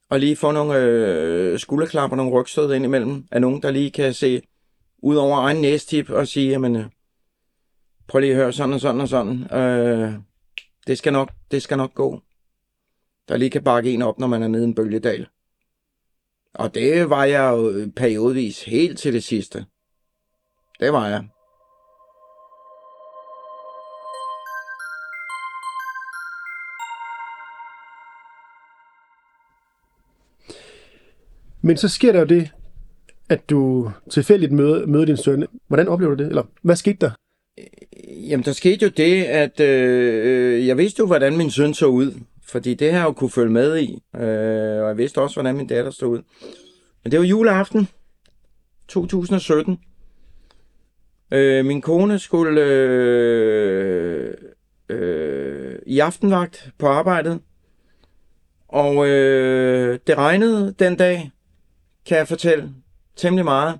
Og 0.08 0.20
lige 0.20 0.36
få 0.36 0.52
nogle 0.52 0.78
øh, 0.78 1.58
skulderklapper, 1.58 2.16
nogle 2.16 2.32
rygstød 2.32 2.74
ind 2.74 2.84
imellem, 2.84 3.24
af 3.30 3.40
nogen, 3.40 3.62
der 3.62 3.70
lige 3.70 3.90
kan 3.90 4.14
se 4.14 4.42
ud 4.98 5.16
over 5.16 5.38
egen 5.38 5.60
næstip 5.60 6.10
og 6.10 6.28
sige, 6.28 6.48
jamen, 6.48 6.76
øh, 6.76 6.84
prøv 8.08 8.20
lige 8.20 8.32
at 8.32 8.36
høre 8.36 8.52
sådan 8.52 8.72
og 8.74 8.80
sådan 8.80 9.00
og 9.00 9.08
sådan. 9.08 9.52
Øh, 9.52 10.12
det, 10.86 10.98
skal 10.98 11.12
nok, 11.12 11.30
det 11.50 11.62
skal 11.62 11.76
nok 11.76 11.94
gå. 11.94 12.20
Der 13.28 13.36
lige 13.36 13.50
kan 13.50 13.64
bakke 13.64 13.92
en 13.92 14.02
op, 14.02 14.18
når 14.18 14.26
man 14.26 14.42
er 14.42 14.48
nede 14.48 14.62
i 14.62 14.66
en 14.66 14.74
bølgedal. 14.74 15.26
Og 16.54 16.74
det 16.74 17.10
var 17.10 17.24
jeg 17.24 17.50
jo 17.50 17.70
øh, 17.70 17.88
periodvis 17.90 18.62
helt 18.64 18.98
til 18.98 19.12
det 19.12 19.24
sidste. 19.24 19.64
Det 20.80 20.92
var 20.92 21.08
jeg. 21.08 21.24
Men 31.62 31.76
så 31.76 31.88
sker 31.88 32.12
der 32.12 32.18
jo 32.18 32.26
det, 32.26 32.50
at 33.28 33.50
du 33.50 33.90
tilfældigt 34.10 34.52
møder, 34.52 34.86
møder 34.86 35.04
din 35.04 35.16
søn. 35.16 35.46
Hvordan 35.68 35.88
oplever 35.88 36.14
du 36.14 36.22
det? 36.22 36.28
Eller 36.28 36.42
hvad 36.62 36.76
skete 36.76 36.96
der? 37.00 37.10
Øh, 37.58 38.30
jamen, 38.30 38.44
der 38.44 38.52
skete 38.52 38.84
jo 38.84 38.90
det, 38.96 39.24
at 39.24 39.60
øh, 39.60 40.66
jeg 40.66 40.78
vidste 40.78 41.00
jo, 41.00 41.06
hvordan 41.06 41.36
min 41.36 41.50
søn 41.50 41.74
så 41.74 41.86
ud. 41.86 42.14
Fordi 42.42 42.74
det 42.74 42.92
har 42.92 42.98
jeg 42.98 43.06
jo 43.06 43.12
kunne 43.12 43.30
følge 43.30 43.52
med 43.52 43.78
i. 43.78 44.02
Øh, 44.16 44.82
og 44.82 44.88
jeg 44.88 44.98
vidste 44.98 45.20
også, 45.20 45.36
hvordan 45.36 45.56
min 45.56 45.66
datter 45.66 45.90
så 45.90 46.06
ud. 46.06 46.22
Men 47.04 47.10
det 47.10 47.18
var 47.18 47.24
juleaften 47.24 47.88
2017. 48.88 49.78
Øh, 51.32 51.64
min 51.64 51.80
kone 51.80 52.18
skulle 52.18 52.60
øh, 52.60 54.34
øh, 54.88 55.78
i 55.86 55.98
aftenvagt 55.98 56.70
på 56.78 56.86
arbejdet. 56.86 57.40
Og 58.68 59.08
øh, 59.08 59.98
det 60.06 60.18
regnede 60.18 60.74
den 60.78 60.96
dag, 60.96 61.30
kan 62.06 62.18
jeg 62.18 62.28
fortælle, 62.28 62.70
temmelig 63.16 63.44
meget. 63.44 63.78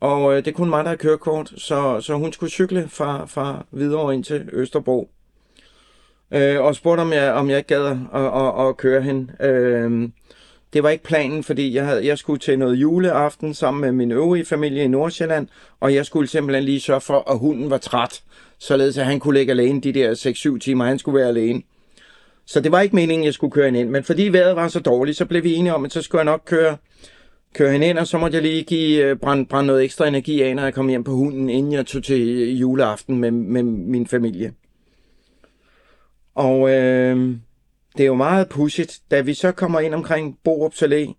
Og 0.00 0.36
øh, 0.36 0.44
det 0.44 0.54
kunne 0.54 0.70
mig, 0.70 0.84
der 0.84 0.90
har 0.90 0.96
kørekort, 0.96 1.52
så, 1.56 2.00
så 2.00 2.14
hun 2.14 2.32
skulle 2.32 2.50
cykle 2.50 2.88
fra, 2.88 3.26
fra 3.26 3.64
Hvidovre 3.70 4.14
ind 4.14 4.24
til 4.24 4.48
Østerbro. 4.52 5.10
Øh, 6.30 6.60
og 6.60 6.74
spurgte, 6.74 7.00
om 7.00 7.12
jeg, 7.12 7.32
om 7.32 7.50
jeg 7.50 7.58
ikke 7.58 7.68
gad 7.68 7.86
at, 7.86 7.96
at, 8.14 8.68
at 8.68 8.76
køre 8.76 9.02
hende. 9.02 9.32
Øh, 9.40 10.08
det 10.72 10.82
var 10.82 10.90
ikke 10.90 11.04
planen, 11.04 11.44
fordi 11.44 11.74
jeg, 11.74 11.86
havde, 11.86 12.06
jeg 12.06 12.18
skulle 12.18 12.38
til 12.38 12.58
noget 12.58 12.74
juleaften 12.74 13.54
sammen 13.54 13.80
med 13.80 13.92
min 13.92 14.12
øvrige 14.12 14.44
familie 14.44 14.84
i 14.84 14.88
Nordsjælland, 14.88 15.48
og 15.80 15.94
jeg 15.94 16.06
skulle 16.06 16.28
simpelthen 16.28 16.64
lige 16.64 16.80
sørge 16.80 17.00
for, 17.00 17.30
at 17.30 17.38
hunden 17.38 17.70
var 17.70 17.78
træt, 17.78 18.22
således 18.58 18.98
at 18.98 19.06
han 19.06 19.20
kunne 19.20 19.38
ligge 19.38 19.50
alene 19.50 19.80
de 19.80 19.92
der 19.92 20.54
6-7 20.54 20.58
timer, 20.58 20.84
han 20.84 20.98
skulle 20.98 21.18
være 21.18 21.28
alene. 21.28 21.62
Så 22.46 22.60
det 22.60 22.72
var 22.72 22.80
ikke 22.80 22.96
meningen, 22.96 23.22
at 23.22 23.26
jeg 23.26 23.34
skulle 23.34 23.50
køre 23.50 23.64
hende 23.64 23.80
ind, 23.80 23.90
men 23.90 24.04
fordi 24.04 24.28
vejret 24.28 24.56
var 24.56 24.68
så 24.68 24.80
dårligt, 24.80 25.16
så 25.16 25.24
blev 25.24 25.42
vi 25.42 25.54
enige 25.54 25.74
om, 25.74 25.84
at 25.84 25.92
så 25.92 26.02
skulle 26.02 26.20
jeg 26.20 26.24
nok 26.24 26.42
køre, 26.44 26.76
køre 27.56 27.72
hende 27.72 27.86
ind, 27.86 27.98
og 27.98 28.06
så 28.06 28.18
måtte 28.18 28.34
jeg 28.34 28.42
lige 28.42 28.64
give, 28.64 29.04
øh, 29.04 29.16
brænde, 29.16 29.46
brænde 29.46 29.66
noget 29.66 29.84
ekstra 29.84 30.06
energi 30.06 30.42
af, 30.42 30.56
når 30.56 30.62
jeg 30.62 30.74
kom 30.74 30.88
hjem 30.88 31.04
på 31.04 31.12
hunden, 31.12 31.48
inden 31.50 31.72
jeg 31.72 31.86
tog 31.86 32.04
til 32.04 32.28
øh, 32.28 32.60
juleaften 32.60 33.18
med, 33.18 33.30
med 33.30 33.62
min 33.62 34.06
familie. 34.06 34.54
Og 36.34 36.70
øh, 36.70 37.36
det 37.96 38.02
er 38.02 38.06
jo 38.06 38.14
meget 38.14 38.48
pudsigt, 38.48 39.00
da 39.10 39.20
vi 39.20 39.34
så 39.34 39.52
kommer 39.52 39.80
ind 39.80 39.94
omkring 39.94 40.38
Borup 40.44 40.72
Salé, 40.72 41.14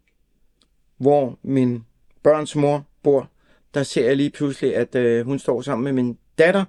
hvor 0.98 1.40
min 1.44 1.84
børns 2.24 2.56
mor 2.56 2.86
bor, 3.04 3.30
der 3.74 3.84
ser 3.84 4.06
jeg 4.06 4.18
lige 4.18 4.30
pludselig, 4.30 4.76
at 4.76 4.96
øh, 4.96 5.26
hun 5.26 5.40
står 5.40 5.62
sammen 5.62 5.84
med 5.84 6.04
min 6.04 6.18
datter. 6.38 6.66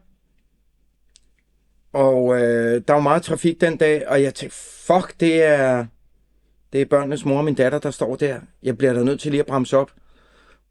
Og 1.92 2.40
øh, 2.40 2.83
der 2.88 2.92
var 2.92 3.00
meget 3.00 3.22
trafik 3.22 3.61
den 3.61 3.76
dag, 3.76 4.09
og 4.09 4.22
jeg 4.22 4.35
tænkte, 4.35 4.57
fuck, 4.59 5.20
det 5.20 5.42
er, 5.42 5.87
det 6.72 6.81
er 6.81 6.85
børnenes 6.85 7.24
mor 7.24 7.38
og 7.38 7.44
min 7.44 7.54
datter, 7.54 7.78
der 7.78 7.90
står 7.90 8.16
der. 8.16 8.40
Jeg 8.62 8.78
bliver 8.78 8.92
da 8.92 9.02
nødt 9.02 9.20
til 9.20 9.31
lige 9.31 9.40
at 9.40 9.46
bremse 9.46 9.76
op. 9.76 9.90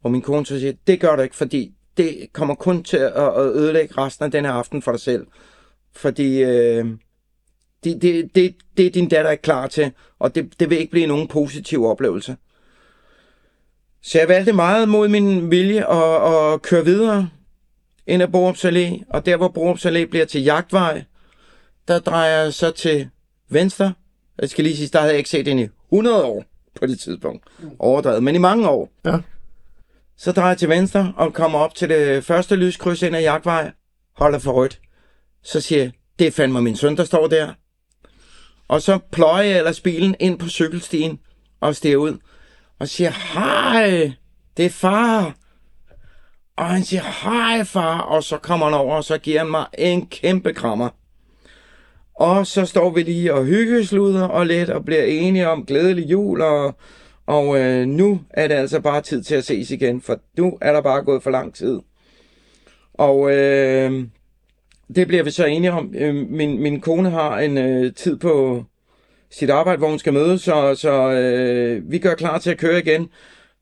Og 0.02 0.10
min 0.10 0.22
kone 0.22 0.46
så 0.46 0.60
siger, 0.60 0.72
det 0.86 1.00
gør 1.00 1.16
du 1.16 1.22
ikke, 1.22 1.36
fordi 1.36 1.74
det 1.96 2.28
kommer 2.32 2.54
kun 2.54 2.84
til 2.84 2.96
at 2.96 3.38
ødelægge 3.38 3.94
resten 3.98 4.24
af 4.24 4.30
den 4.30 4.44
her 4.44 4.52
aften 4.52 4.82
for 4.82 4.92
dig 4.92 5.00
selv. 5.00 5.26
Fordi 5.92 6.42
øh, 6.42 6.86
det, 7.84 8.02
det, 8.02 8.34
det, 8.34 8.54
det 8.76 8.86
er 8.86 8.90
din 8.90 9.08
datter 9.08 9.30
ikke 9.30 9.42
klar 9.42 9.66
til, 9.66 9.92
og 10.18 10.34
det, 10.34 10.60
det 10.60 10.70
vil 10.70 10.78
ikke 10.78 10.90
blive 10.90 11.06
nogen 11.06 11.28
positiv 11.28 11.84
oplevelse. 11.84 12.36
Så 14.02 14.18
jeg 14.18 14.28
valgte 14.28 14.52
meget 14.52 14.88
mod 14.88 15.08
min 15.08 15.50
vilje 15.50 15.90
at, 15.90 16.52
at 16.52 16.62
køre 16.62 16.84
videre 16.84 17.28
ind 18.06 18.22
ad 18.22 18.28
Borups 18.28 18.64
Allé, 18.64 19.02
og 19.10 19.26
der 19.26 19.36
hvor 19.36 19.48
Borups 19.48 19.86
Allé 19.86 20.04
bliver 20.04 20.24
til 20.24 20.42
Jagtvej, 20.42 21.04
der 21.88 21.98
drejer 21.98 22.42
jeg 22.42 22.54
så 22.54 22.70
til 22.70 23.08
venstre. 23.48 23.92
Jeg 24.40 24.50
skal 24.50 24.64
lige 24.64 24.76
sige, 24.76 24.88
der 24.92 24.98
havde 24.98 25.12
jeg 25.12 25.18
ikke 25.18 25.30
set 25.30 25.46
den 25.46 25.58
i 25.58 25.68
100 25.92 26.24
år 26.24 26.44
på 26.80 26.86
det 26.86 27.00
tidspunkt. 27.00 27.44
Overdrevet, 27.78 28.22
men 28.22 28.34
i 28.34 28.38
mange 28.38 28.68
år. 28.68 28.90
Ja. 29.04 29.18
Så 30.16 30.32
drejer 30.32 30.48
jeg 30.48 30.58
til 30.58 30.68
venstre 30.68 31.12
og 31.16 31.34
kommer 31.34 31.58
op 31.58 31.74
til 31.74 31.88
det 31.88 32.24
første 32.24 32.56
lyskryds 32.56 33.02
ind 33.02 33.16
ad 33.16 33.20
Jagtvej. 33.20 33.72
Holder 34.16 34.38
for 34.38 34.52
rødt. 34.52 34.80
Så 35.42 35.60
siger 35.60 35.82
jeg, 35.82 35.92
det 36.18 36.26
er 36.26 36.30
fandme 36.30 36.62
min 36.62 36.76
søn, 36.76 36.96
der 36.96 37.04
står 37.04 37.26
der. 37.26 37.52
Og 38.68 38.82
så 38.82 38.98
pløjer 39.12 39.42
jeg 39.42 39.58
ellers 39.58 39.80
bilen 39.80 40.14
ind 40.20 40.38
på 40.38 40.48
cykelstien 40.48 41.20
og 41.60 41.76
stiger 41.76 41.96
ud 41.96 42.18
og 42.78 42.88
siger, 42.88 43.10
hej, 43.10 44.12
det 44.56 44.64
er 44.66 44.70
far. 44.70 45.34
Og 46.56 46.66
han 46.66 46.84
siger, 46.84 47.02
hej 47.02 47.64
far, 47.64 48.00
og 48.00 48.24
så 48.24 48.38
kommer 48.38 48.66
han 48.66 48.74
over, 48.74 48.96
og 48.96 49.04
så 49.04 49.18
giver 49.18 49.38
han 49.38 49.50
mig 49.50 49.66
en 49.78 50.06
kæmpe 50.06 50.54
krammer. 50.54 50.88
Og 52.18 52.46
så 52.46 52.64
står 52.64 52.90
vi 52.90 53.02
lige 53.02 53.34
og 53.34 53.44
hyggesluder 53.44 54.24
og 54.24 54.46
lidt 54.46 54.70
og 54.70 54.84
bliver 54.84 55.02
enige 55.02 55.48
om 55.48 55.66
glædelig 55.66 56.10
jul, 56.10 56.40
og, 56.40 56.74
og 57.26 57.58
øh, 57.58 57.86
nu 57.86 58.20
er 58.30 58.48
det 58.48 58.54
altså 58.54 58.80
bare 58.80 59.00
tid 59.00 59.22
til 59.22 59.34
at 59.34 59.44
ses 59.44 59.70
igen, 59.70 60.00
for 60.00 60.20
nu 60.38 60.58
er 60.60 60.72
der 60.72 60.80
bare 60.80 61.02
gået 61.02 61.22
for 61.22 61.30
lang 61.30 61.54
tid. 61.54 61.80
Og 62.94 63.30
øh, 63.32 64.04
det 64.94 65.06
bliver 65.06 65.22
vi 65.22 65.30
så 65.30 65.44
enige 65.44 65.72
om. 65.72 65.94
Øh, 65.94 66.14
min, 66.14 66.62
min 66.62 66.80
kone 66.80 67.10
har 67.10 67.38
en 67.38 67.58
øh, 67.58 67.94
tid 67.94 68.16
på 68.16 68.64
sit 69.30 69.50
arbejde, 69.50 69.78
hvor 69.78 69.88
hun 69.88 69.98
skal 69.98 70.12
møde, 70.12 70.38
så, 70.38 70.74
så 70.74 71.10
øh, 71.10 71.90
vi 71.90 71.98
gør 71.98 72.14
klar 72.14 72.38
til 72.38 72.50
at 72.50 72.58
køre 72.58 72.78
igen. 72.78 73.08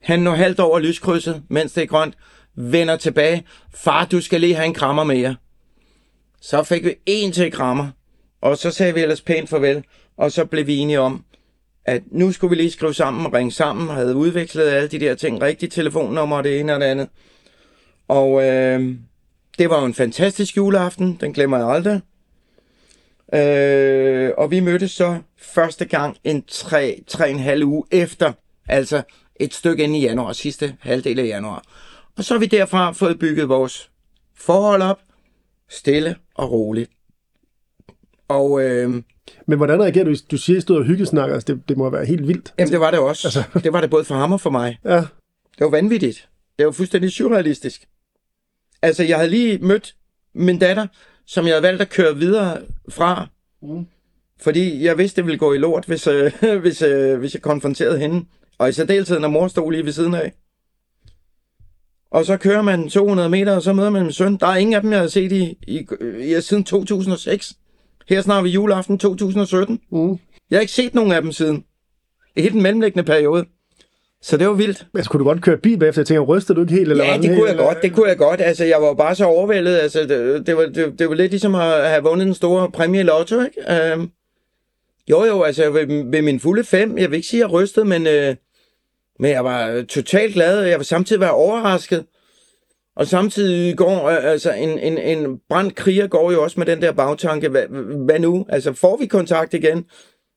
Han 0.03 0.19
når 0.19 0.35
halvt 0.35 0.61
over 0.61 0.79
lyskrydset, 0.79 1.43
mens 1.51 1.73
det 1.73 1.83
er 1.83 1.87
grønt, 1.87 2.15
vender 2.55 2.97
tilbage. 2.97 3.47
Far, 3.75 4.05
du 4.05 4.21
skal 4.21 4.41
lige 4.41 4.55
have 4.55 4.67
en 4.67 4.75
krammer 4.75 5.05
med 5.05 5.17
jer. 5.17 5.35
Så 6.41 6.63
fik 6.63 6.85
vi 6.85 6.95
en 7.07 7.33
til 7.33 7.53
krammer, 7.53 7.89
og 8.41 8.59
så 8.59 8.71
sagde 8.71 8.95
vi 8.95 9.01
ellers 9.01 9.21
pænt 9.21 9.49
farvel, 9.49 9.85
og 10.17 10.33
så 10.33 10.45
blev 10.45 10.67
vi 10.67 10.77
enige 10.77 11.01
om, 11.01 11.25
at 11.85 12.03
nu 12.11 12.33
skulle 12.33 12.51
vi 12.51 12.63
lige 12.63 12.71
skrive 12.71 12.95
sammen 12.95 13.27
og 13.27 13.33
ringe 13.33 13.53
sammen, 13.53 13.89
havde 13.89 14.17
udvekslet 14.17 14.69
alle 14.69 14.89
de 14.89 15.01
der 15.01 15.15
ting, 15.15 15.43
rigtige 15.43 15.71
telefonnummer 15.71 16.37
og 16.37 16.45
det 16.45 16.61
ene 16.61 16.75
og 16.75 16.81
det 16.81 16.87
andet. 16.87 17.09
Og 18.09 18.45
øh, 18.45 18.95
det 19.59 19.71
var 19.71 19.81
jo 19.81 19.87
en 19.87 19.95
fantastisk 19.95 20.57
juleaften, 20.57 21.19
den 21.21 21.33
glemmer 21.33 21.59
jeg 21.59 21.69
aldrig. 21.69 22.01
Øh, 23.35 24.31
og 24.39 24.51
vi 24.51 24.61
mødtes 24.61 24.91
så 24.91 25.19
første 25.39 25.85
gang 25.85 26.17
en 26.25 26.45
tre, 26.49 27.03
tre 27.07 27.25
og 27.25 27.31
en 27.31 27.39
halv 27.39 27.65
uge 27.65 27.85
efter, 27.91 28.33
altså 28.69 29.03
et 29.37 29.55
stykke 29.55 29.85
ind 29.85 29.97
i 29.97 30.01
januar, 30.01 30.33
sidste 30.33 30.77
halvdel 30.81 31.19
af 31.19 31.27
januar. 31.27 31.63
Og 32.17 32.25
så 32.25 32.35
har 32.35 32.39
vi 32.39 32.47
derfra 32.47 32.93
fået 32.93 33.19
bygget 33.19 33.49
vores 33.49 33.91
forhold 34.35 34.83
op, 34.83 35.01
stille 35.69 36.17
og 36.35 36.51
roligt. 36.51 36.91
Og 38.29 38.63
øh, 38.63 39.03
Men 39.47 39.57
hvordan 39.59 39.83
reagerer 39.83 40.05
du? 40.05 40.15
Du 40.31 40.37
siger, 40.37 40.57
at 40.57 40.59
I 40.59 40.61
stod 40.61 40.77
og 40.79 40.85
hyggesnakker. 40.85 41.35
Altså, 41.35 41.55
det, 41.55 41.69
det 41.69 41.77
må 41.77 41.91
være 41.91 42.05
helt 42.05 42.29
vildt. 42.29 42.55
jamen, 42.59 42.73
det 42.73 42.81
var 42.81 42.91
det 42.91 43.01
også. 43.01 43.29
Altså. 43.29 43.61
Det 43.63 43.73
var 43.73 43.81
det 43.81 43.91
både 43.91 44.05
for 44.05 44.15
ham 44.15 44.33
og 44.33 44.41
for 44.41 44.51
mig. 44.51 44.79
Ja. 44.85 44.97
Det 45.59 45.65
var 45.65 45.69
vanvittigt. 45.69 46.29
Det 46.59 46.67
var 46.67 46.73
fuldstændig 46.73 47.13
surrealistisk. 47.13 47.89
Altså, 48.83 49.03
jeg 49.05 49.17
havde 49.17 49.31
lige 49.31 49.59
mødt 49.59 49.95
min 50.35 50.59
datter, 50.59 50.87
som 51.27 51.47
jeg 51.47 51.53
havde 51.55 51.63
valgt 51.63 51.83
at 51.83 51.89
køre 51.91 52.17
videre 52.17 52.59
fra. 52.89 53.27
Mm. 53.63 53.87
Fordi 54.41 54.85
jeg 54.85 54.99
vidste, 54.99 55.17
det 55.17 55.27
ville 55.27 55.39
gå 55.39 55.53
i 55.53 55.59
lort, 55.59 55.85
hvis, 55.85 56.07
øh, 56.07 56.33
hvis, 56.63 56.83
øh, 56.83 57.19
hvis 57.19 57.35
jeg 57.35 57.43
konfronterede 57.43 57.99
hende. 57.99 58.25
Og 58.59 58.69
i 58.69 58.73
særdeleshed, 58.73 59.19
når 59.19 59.29
mor 59.29 59.49
stod 59.49 59.73
lige 59.73 59.85
ved 59.85 59.93
siden 59.93 60.15
af. 60.15 60.33
Og 62.11 62.25
så 62.27 62.37
kører 62.37 62.63
man 62.63 62.89
200 62.89 63.29
meter, 63.29 63.57
og 63.57 63.63
så 63.63 63.73
møder 63.73 63.91
man 63.91 64.03
min 64.03 64.13
søn. 64.13 64.37
Der 64.37 64.47
er 64.47 64.57
ingen 64.57 64.75
af 64.75 64.83
dem, 64.83 64.93
jeg 64.93 65.01
har 65.01 65.09
set 65.09 65.33
i, 65.33 65.59
i, 65.67 65.87
i 66.21 66.41
siden 66.41 66.65
2006. 66.65 67.55
Her 68.09 68.21
snart 68.23 68.45
vi 68.45 68.49
juleaften 68.51 68.99
2017. 68.99 69.81
Mm. 69.93 70.19
Jeg 70.51 70.57
har 70.57 70.61
ikke 70.61 70.73
set 70.73 70.95
nogen 70.95 71.13
af 71.13 71.23
dem 71.23 71.33
siden. 71.33 71.65
I 72.37 72.41
hele 72.43 72.53
den 72.53 72.63
mellemliggende 72.63 73.05
periode. 73.05 73.45
Så 74.23 74.37
det 74.37 74.47
var 74.47 74.53
vildt. 74.53 74.87
Altså, 74.95 75.11
kunne 75.11 75.19
du 75.19 75.25
godt 75.25 75.43
køre 75.43 75.57
bil 75.59 75.79
bagefter? 75.79 76.01
Jeg 76.03 76.07
tænker, 76.07 76.23
rystede 76.23 76.57
du 76.57 76.61
ikke 76.63 76.73
helt? 76.75 76.91
Eller 76.91 77.05
Ja, 77.05 77.13
den 77.15 77.23
det 77.23 77.31
kunne 77.31 77.45
jeg 77.45 77.51
eller- 77.51 77.65
godt, 77.65 77.79
det 77.83 77.93
kunne 77.93 78.09
jeg 78.09 78.17
godt. 78.19 78.41
Altså, 78.41 78.65
jeg 78.65 78.83
var 78.83 78.95
bare 78.95 79.15
så 79.15 79.25
overvældet. 79.25 79.77
Altså, 79.77 80.01
det, 80.01 80.47
det, 80.47 80.57
var, 80.57 80.63
det, 80.67 80.99
det 80.99 81.09
var 81.09 81.15
lidt 81.15 81.31
ligesom 81.33 81.55
at 81.55 81.89
have 81.91 82.03
vundet 82.03 82.27
en 82.27 82.35
stor 82.35 82.67
præmie 82.69 83.01
i 83.01 83.05
lotto, 83.05 83.41
ikke? 83.41 83.93
Um, 83.97 84.11
jo, 85.11 85.25
jo, 85.25 85.43
altså, 85.43 85.71
ved, 85.71 86.11
ved 86.11 86.23
min 86.23 86.41
fulde 86.41 86.65
fem, 86.65 86.99
jeg 86.99 87.11
vil 87.11 87.17
ikke 87.17 87.29
sige, 87.29 87.45
at 87.45 87.49
jeg 87.49 87.53
rystede, 87.55 87.87
men, 87.87 88.07
øh, 88.07 88.35
men 89.21 89.31
jeg 89.31 89.45
var 89.45 89.83
totalt 89.89 90.35
glad, 90.35 90.59
og 90.59 90.69
jeg 90.71 90.79
var 90.79 90.85
samtidig 90.85 91.21
være 91.21 91.31
overrasket. 91.35 92.05
Og 92.97 93.07
samtidig 93.07 93.77
går, 93.77 94.09
altså, 94.09 94.53
en, 94.53 94.79
en, 94.79 94.99
en 94.99 95.39
brændt 95.49 95.75
kriger 95.75 96.07
går 96.07 96.33
jo 96.33 96.43
også 96.43 96.61
med 96.61 96.67
den 96.67 96.83
der 96.83 96.93
bagtanke, 96.93 97.49
hvad, 97.49 97.67
hvad 98.05 98.19
nu? 98.19 98.47
Altså, 98.49 98.73
får 98.73 98.97
vi 98.97 99.07
kontakt 99.07 99.55
igen? 99.55 99.85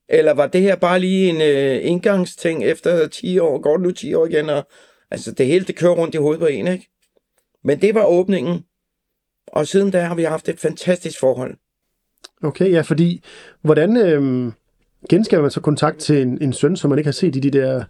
Eller 0.09 0.33
var 0.33 0.47
det 0.47 0.61
her 0.61 0.75
bare 0.75 0.99
lige 0.99 1.29
en 1.29 1.41
øh, 1.41 1.91
indgangsting 1.91 2.63
efter 2.63 3.07
10 3.07 3.39
år? 3.39 3.61
Går 3.61 3.77
det 3.77 3.81
nu 3.81 3.91
10 3.91 4.13
år 4.13 4.25
igen? 4.25 4.49
Og, 4.49 4.67
altså, 5.11 5.31
det 5.31 5.45
hele, 5.45 5.65
det 5.65 5.75
kører 5.75 5.95
rundt 5.95 6.15
i 6.15 6.17
hovedet 6.17 6.39
på 6.39 6.45
en, 6.45 6.67
ikke? 6.67 6.89
Men 7.63 7.81
det 7.81 7.95
var 7.95 8.05
åbningen. 8.05 8.63
Og 9.47 9.67
siden 9.67 9.91
da 9.91 10.01
har 10.01 10.15
vi 10.15 10.23
haft 10.23 10.49
et 10.49 10.59
fantastisk 10.59 11.19
forhold. 11.19 11.55
Okay, 12.43 12.71
ja, 12.71 12.81
fordi 12.81 13.23
hvordan 13.61 13.97
øh, 13.97 14.51
genskaber 15.09 15.41
man 15.41 15.51
så 15.51 15.61
kontakt 15.61 15.97
til 15.97 16.21
en, 16.21 16.41
en 16.41 16.53
søn, 16.53 16.77
som 16.77 16.89
man 16.89 16.99
ikke 16.99 17.07
har 17.07 17.11
set 17.11 17.35
i 17.35 17.39
de 17.39 17.51
der 17.51 17.83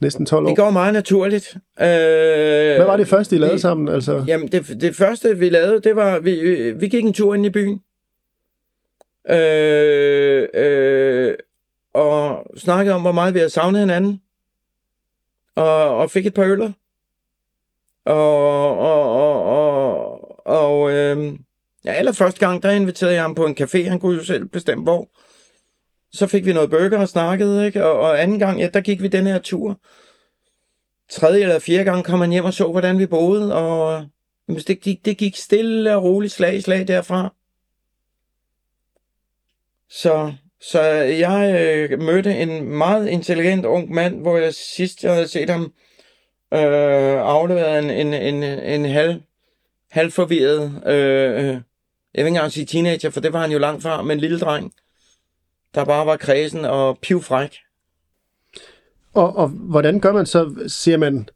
næsten 0.00 0.26
12 0.26 0.44
år? 0.44 0.48
Det 0.48 0.56
går 0.56 0.70
meget 0.70 0.92
naturligt. 0.92 1.54
Øh, 1.80 1.86
Hvad 1.86 2.84
var 2.84 2.96
det 2.96 3.08
første, 3.08 3.36
I 3.36 3.38
lavede 3.38 3.54
vi- 3.54 3.60
sammen? 3.60 3.88
Altså, 3.88 4.24
Jamen, 4.26 4.48
det, 4.48 4.80
det 4.80 4.96
første, 4.96 5.38
vi 5.38 5.48
lavede, 5.48 5.80
det 5.80 5.96
var, 5.96 6.18
vi, 6.18 6.72
vi 6.72 6.88
gik 6.88 7.04
en 7.04 7.12
tur 7.12 7.34
ind 7.34 7.46
i 7.46 7.50
byen. 7.50 7.80
Øh, 9.30 10.48
øh, 10.54 11.34
og 11.94 12.46
snakkede 12.56 12.94
om, 12.94 13.00
hvor 13.02 13.12
meget 13.12 13.34
vi 13.34 13.38
havde 13.38 13.50
savnet 13.50 13.80
hinanden. 13.80 14.20
Og, 15.56 15.96
og 15.96 16.10
fik 16.10 16.26
et 16.26 16.34
par 16.34 16.42
øller. 16.44 16.72
Og, 18.04 18.78
og, 18.78 19.10
og, 19.16 19.44
og, 19.44 20.46
og 20.46 20.90
øh, 20.92 21.32
ja, 21.84 21.92
allerførste 21.92 22.40
gang, 22.40 22.62
der 22.62 22.70
inviterede 22.70 23.14
jeg 23.14 23.22
ham 23.22 23.34
på 23.34 23.46
en 23.46 23.56
café. 23.60 23.88
Han 23.88 24.00
kunne 24.00 24.16
jo 24.16 24.24
selv 24.24 24.44
bestemme, 24.44 24.84
hvor. 24.84 25.08
Så 26.14 26.26
fik 26.26 26.46
vi 26.46 26.52
noget 26.52 26.70
burger 26.70 26.98
og 26.98 27.08
snakkede, 27.08 27.66
ikke? 27.66 27.84
Og, 27.84 28.00
og 28.00 28.22
anden 28.22 28.38
gang, 28.38 28.60
ja, 28.60 28.68
der 28.74 28.80
gik 28.80 29.02
vi 29.02 29.08
den 29.08 29.26
her 29.26 29.38
tur. 29.38 29.80
Tredje 31.10 31.42
eller 31.42 31.58
fjerde 31.58 31.84
gang 31.84 32.04
kom 32.04 32.20
han 32.20 32.30
hjem 32.30 32.44
og 32.44 32.54
så, 32.54 32.70
hvordan 32.70 32.98
vi 32.98 33.06
boede, 33.06 33.54
og 33.54 34.06
jamen, 34.48 34.62
det, 34.66 34.80
gik, 34.80 35.04
det 35.04 35.16
gik 35.16 35.36
stille 35.36 35.96
og 35.96 36.02
roligt 36.02 36.32
slag 36.32 36.56
i 36.56 36.60
slag 36.60 36.88
derfra. 36.88 37.34
Så, 39.88 40.32
så 40.60 40.82
jeg 40.82 41.54
øh, 41.60 42.00
mødte 42.00 42.36
en 42.36 42.64
meget 42.64 43.08
intelligent 43.08 43.64
ung 43.64 43.92
mand, 43.92 44.20
hvor 44.20 44.38
jeg 44.38 44.54
sidst 44.54 45.04
jeg 45.04 45.12
havde 45.12 45.28
set 45.28 45.50
ham 45.50 45.62
øh, 46.54 47.20
afleveret 47.20 47.78
en, 47.78 47.90
en, 47.90 48.14
en, 48.14 48.42
en 48.44 48.84
halv, 48.84 49.22
halvforvirret, 49.90 50.82
øh, 50.86 51.44
øh, 51.44 51.60
jeg 52.14 52.24
vil 52.24 52.26
ikke 52.26 52.28
engang 52.28 52.52
sige 52.52 52.66
teenager, 52.66 53.10
for 53.10 53.20
det 53.20 53.32
var 53.32 53.40
han 53.40 53.52
jo 53.52 53.58
langt 53.58 53.82
fra, 53.82 54.02
men 54.02 54.18
lille 54.18 54.38
dreng, 54.38 54.72
der 55.74 55.84
bare 55.84 56.06
var 56.06 56.16
kredsen 56.16 56.64
og 56.64 56.98
pivfræk. 56.98 57.56
Og, 59.14 59.36
og 59.36 59.48
hvordan 59.48 60.00
gør 60.00 60.12
man 60.12 60.26
så? 60.26 60.54
Ser 60.68 60.96
man 60.96 61.28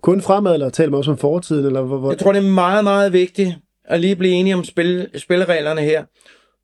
kun 0.00 0.22
fremad, 0.22 0.54
eller 0.54 0.70
taler 0.70 0.90
man 0.90 0.98
også 0.98 1.10
om 1.10 1.18
fortiden? 1.18 1.66
Eller 1.66 1.82
hvor, 1.82 1.98
hvor... 1.98 2.10
Jeg 2.10 2.18
tror, 2.18 2.32
det 2.32 2.44
er 2.44 2.50
meget, 2.50 2.84
meget 2.84 3.12
vigtigt 3.12 3.54
at 3.84 4.00
lige 4.00 4.16
blive 4.16 4.34
enige 4.34 4.54
om 4.54 4.64
spil, 4.64 5.10
spillereglerne 5.16 5.80
her. 5.80 6.04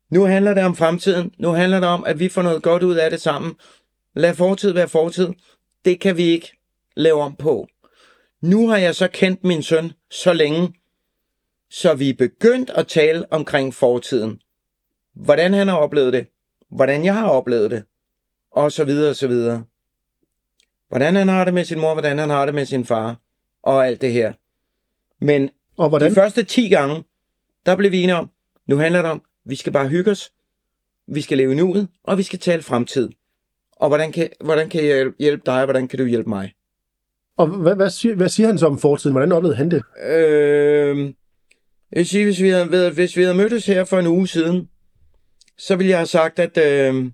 Nu 0.09 0.25
handler 0.25 0.53
det 0.53 0.63
om 0.63 0.75
fremtiden. 0.75 1.31
Nu 1.37 1.51
handler 1.51 1.79
det 1.79 1.89
om, 1.89 2.03
at 2.03 2.19
vi 2.19 2.29
får 2.29 2.41
noget 2.41 2.63
godt 2.63 2.83
ud 2.83 2.95
af 2.95 3.09
det 3.09 3.21
sammen. 3.21 3.53
Lad 4.15 4.35
fortid 4.35 4.71
være 4.71 4.87
fortid. 4.87 5.29
Det 5.85 5.99
kan 5.99 6.17
vi 6.17 6.23
ikke 6.23 6.57
lave 6.95 7.21
om 7.21 7.35
på. 7.35 7.67
Nu 8.41 8.67
har 8.67 8.77
jeg 8.77 8.95
så 8.95 9.07
kendt 9.07 9.43
min 9.43 9.63
søn 9.63 9.91
så 10.11 10.33
længe, 10.33 10.73
så 11.69 11.93
vi 11.93 12.09
er 12.09 12.13
begyndt 12.13 12.69
at 12.69 12.87
tale 12.87 13.25
omkring 13.33 13.73
fortiden. 13.73 14.39
Hvordan 15.15 15.53
han 15.53 15.67
har 15.67 15.77
oplevet 15.77 16.13
det. 16.13 16.27
Hvordan 16.75 17.05
jeg 17.05 17.15
har 17.15 17.29
oplevet 17.29 17.71
det. 17.71 17.83
Og 18.51 18.71
så 18.71 18.83
videre 18.83 19.09
og 19.09 19.15
så 19.15 19.27
videre. 19.27 19.63
Hvordan 20.89 21.15
han 21.15 21.27
har 21.27 21.45
det 21.45 21.53
med 21.53 21.65
sin 21.65 21.79
mor, 21.79 21.93
hvordan 21.93 22.17
han 22.19 22.29
har 22.29 22.45
det 22.45 22.55
med 22.55 22.65
sin 22.65 22.85
far. 22.85 23.19
Og 23.63 23.87
alt 23.87 24.01
det 24.01 24.13
her. 24.13 24.33
Men 25.25 25.49
og 25.77 25.89
hvordan? 25.89 26.09
de 26.09 26.15
første 26.15 26.43
10 26.43 26.69
gange, 26.69 27.03
der 27.65 27.75
blev 27.75 27.91
vi 27.91 28.01
enige 28.01 28.15
om, 28.15 28.29
nu 28.67 28.77
handler 28.77 29.01
det 29.01 29.11
om, 29.11 29.21
vi 29.45 29.55
skal 29.55 29.73
bare 29.73 29.87
hygge 29.87 30.11
os, 30.11 30.31
vi 31.07 31.21
skal 31.21 31.37
leve 31.37 31.55
nuet, 31.55 31.87
og 32.03 32.17
vi 32.17 32.23
skal 32.23 32.39
tale 32.39 32.61
fremtid. 32.61 33.09
Og 33.71 33.87
hvordan 33.87 34.11
kan, 34.11 34.29
hvordan 34.43 34.69
kan 34.69 34.85
jeg 34.85 35.11
hjælpe 35.19 35.43
dig, 35.45 35.59
og 35.59 35.65
hvordan 35.65 35.87
kan 35.87 35.99
du 35.99 36.05
hjælpe 36.05 36.29
mig? 36.29 36.53
Og 37.37 37.47
hvad, 37.47 37.75
hvad, 37.75 37.89
siger, 37.89 38.15
hvad 38.15 38.29
siger 38.29 38.47
han 38.47 38.57
så 38.57 38.67
om 38.67 38.79
fortiden? 38.79 39.13
Hvordan 39.13 39.31
oplevede 39.31 39.57
han 39.57 39.71
det? 39.71 39.83
Øh, 40.05 40.97
jeg 41.91 41.99
vil 41.99 42.07
sige, 42.07 42.25
hvis 42.25 42.41
vi, 42.41 42.49
havde, 42.49 42.91
hvis 42.91 43.17
vi 43.17 43.21
havde 43.21 43.37
mødtes 43.37 43.65
her 43.65 43.83
for 43.83 43.99
en 43.99 44.07
uge 44.07 44.27
siden, 44.27 44.69
så 45.57 45.75
ville 45.75 45.89
jeg 45.89 45.97
have 45.97 46.07
sagt, 46.07 46.39
at 46.39 46.57
øh, 46.57 47.11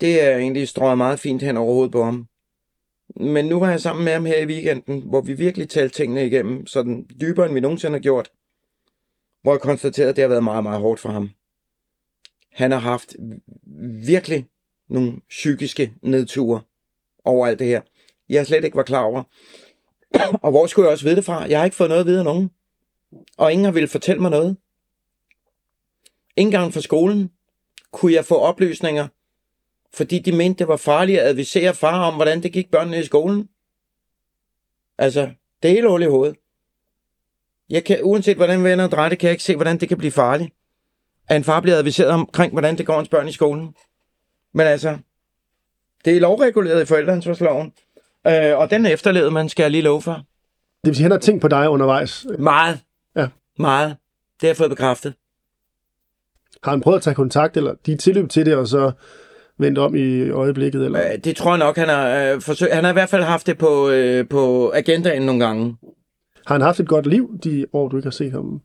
det 0.00 0.22
er 0.22 0.36
egentlig 0.36 0.68
strøget 0.68 0.98
meget 0.98 1.20
fint 1.20 1.42
hen 1.42 1.56
over 1.56 1.72
hovedet 1.72 1.92
på 1.92 2.04
ham. 2.04 2.26
Men 3.16 3.44
nu 3.44 3.58
var 3.58 3.70
jeg 3.70 3.80
sammen 3.80 4.04
med 4.04 4.12
ham 4.12 4.24
her 4.24 4.38
i 4.38 4.46
weekenden, 4.46 5.02
hvor 5.02 5.20
vi 5.20 5.32
virkelig 5.32 5.68
talte 5.68 5.94
tingene 5.94 6.26
igennem, 6.26 6.66
sådan 6.66 7.06
dybere 7.20 7.46
end 7.46 7.54
vi 7.54 7.60
nogensinde 7.60 7.92
har 7.92 8.02
gjort. 8.02 8.30
Hvor 9.42 9.52
jeg 9.52 9.60
konstaterede, 9.60 10.10
at 10.10 10.16
det 10.16 10.22
har 10.22 10.28
været 10.28 10.44
meget, 10.44 10.62
meget 10.62 10.80
hårdt 10.80 11.00
for 11.00 11.08
ham. 11.08 11.30
Han 12.52 12.70
har 12.70 12.78
haft 12.78 13.16
virkelig 14.06 14.46
nogle 14.88 15.20
psykiske 15.28 15.92
nedture 16.02 16.60
over 17.24 17.46
alt 17.46 17.58
det 17.58 17.66
her. 17.66 17.80
Jeg 18.28 18.46
slet 18.46 18.64
ikke 18.64 18.76
var 18.76 18.82
klar 18.82 19.02
over. 19.02 19.22
Og 20.42 20.50
hvor 20.50 20.66
skulle 20.66 20.86
jeg 20.86 20.92
også 20.92 21.04
vide 21.04 21.16
det 21.16 21.24
fra? 21.24 21.42
Jeg 21.42 21.58
har 21.58 21.64
ikke 21.64 21.76
fået 21.76 21.88
noget 21.88 22.00
at 22.00 22.06
vide 22.06 22.18
af 22.18 22.24
nogen. 22.24 22.50
Og 23.38 23.52
ingen 23.52 23.64
har 23.64 23.72
ville 23.72 23.88
fortælle 23.88 24.22
mig 24.22 24.30
noget. 24.30 24.56
Ingen 26.36 26.50
gang 26.50 26.72
fra 26.74 26.80
skolen 26.80 27.30
kunne 27.92 28.12
jeg 28.12 28.24
få 28.24 28.38
oplysninger 28.38 29.08
fordi 29.94 30.18
de 30.18 30.32
mente, 30.32 30.58
det 30.58 30.68
var 30.68 30.76
farligt 30.76 31.20
at 31.20 31.26
advisere 31.26 31.74
far 31.74 32.04
om, 32.04 32.14
hvordan 32.14 32.42
det 32.42 32.52
gik 32.52 32.70
børnene 32.70 32.98
i 32.98 33.04
skolen. 33.04 33.48
Altså, 34.98 35.30
det 35.62 35.70
er 35.70 35.74
helt 35.74 35.88
hul 35.88 36.02
i 36.02 36.06
hovedet. 36.06 36.36
Jeg 37.70 37.84
kan, 37.84 37.98
uanset 38.02 38.36
hvordan 38.36 38.64
vi 38.64 38.72
ender 38.72 38.84
og 38.84 38.90
drejer 38.90 39.08
det, 39.08 39.18
kan 39.18 39.26
jeg 39.26 39.32
ikke 39.32 39.44
se, 39.44 39.56
hvordan 39.56 39.80
det 39.80 39.88
kan 39.88 39.98
blive 39.98 40.10
farligt. 40.10 40.52
At 41.28 41.36
en 41.36 41.44
far 41.44 41.60
bliver 41.60 41.78
adviseret 41.78 42.10
omkring, 42.10 42.52
hvordan 42.52 42.78
det 42.78 42.86
går 42.86 42.96
hans 42.96 43.08
børn 43.08 43.28
i 43.28 43.32
skolen. 43.32 43.74
Men 44.54 44.66
altså, 44.66 44.98
det 46.04 46.16
er 46.16 46.20
lovreguleret 46.20 46.82
i 46.82 46.86
forældreansvarsloven. 46.86 47.72
Øh, 48.26 48.58
og 48.58 48.70
den 48.70 48.86
efterlevede 48.86 49.30
man, 49.30 49.48
skal 49.48 49.62
jeg 49.62 49.70
lige 49.70 49.82
love 49.82 50.02
for. 50.02 50.12
Det 50.12 50.88
vil 50.88 50.96
sige, 50.96 51.02
han 51.02 51.10
har 51.10 51.18
tænkt 51.18 51.40
på 51.40 51.48
dig 51.48 51.68
undervejs? 51.68 52.26
Meget. 52.38 52.80
Ja. 53.16 53.28
Meget. 53.58 53.96
Det 54.40 54.42
har 54.42 54.48
jeg 54.48 54.56
fået 54.56 54.70
bekræftet. 54.70 55.14
Har 56.64 56.70
han 56.70 56.80
prøvet 56.80 56.96
at 56.96 57.02
tage 57.02 57.14
kontakt, 57.14 57.56
eller 57.56 57.74
de 57.86 57.96
tilløb 57.96 58.30
til 58.30 58.46
det, 58.46 58.56
og 58.56 58.68
så 58.68 58.92
vendt 59.58 59.78
om 59.78 59.94
i 59.94 60.30
øjeblikket? 60.30 60.84
Eller? 60.84 61.16
Det 61.16 61.36
tror 61.36 61.50
jeg 61.50 61.58
nok, 61.58 61.76
han 61.76 61.88
har 61.88 62.32
øh, 62.32 62.40
forsøgt. 62.40 62.74
Han 62.74 62.84
har 62.84 62.90
i 62.90 62.92
hvert 62.92 63.08
fald 63.08 63.22
haft 63.22 63.46
det 63.46 63.58
på, 63.58 63.90
øh, 63.90 64.28
på 64.28 64.72
agendaen 64.74 65.22
nogle 65.22 65.44
gange. 65.44 65.76
Har 66.46 66.54
han 66.54 66.62
haft 66.62 66.80
et 66.80 66.88
godt 66.88 67.06
liv, 67.06 67.30
de 67.44 67.66
år, 67.72 67.88
du 67.88 67.96
ikke 67.96 68.06
har 68.06 68.10
set 68.10 68.32
ham? 68.32 68.60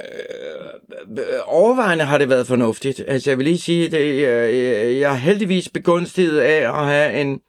Øh, 0.00 1.40
overvejende 1.46 2.04
har 2.04 2.18
det 2.18 2.28
været 2.28 2.46
fornuftigt. 2.46 3.04
Altså, 3.06 3.30
jeg 3.30 3.38
vil 3.38 3.44
lige 3.44 3.58
sige, 3.58 3.86
at 3.86 3.92
jeg, 3.92 5.00
jeg 5.00 5.12
er 5.12 5.16
heldigvis 5.16 5.68
begunstiget 5.68 6.38
af 6.38 6.80
at 6.80 6.86
have 6.86 7.20
en, 7.20 7.40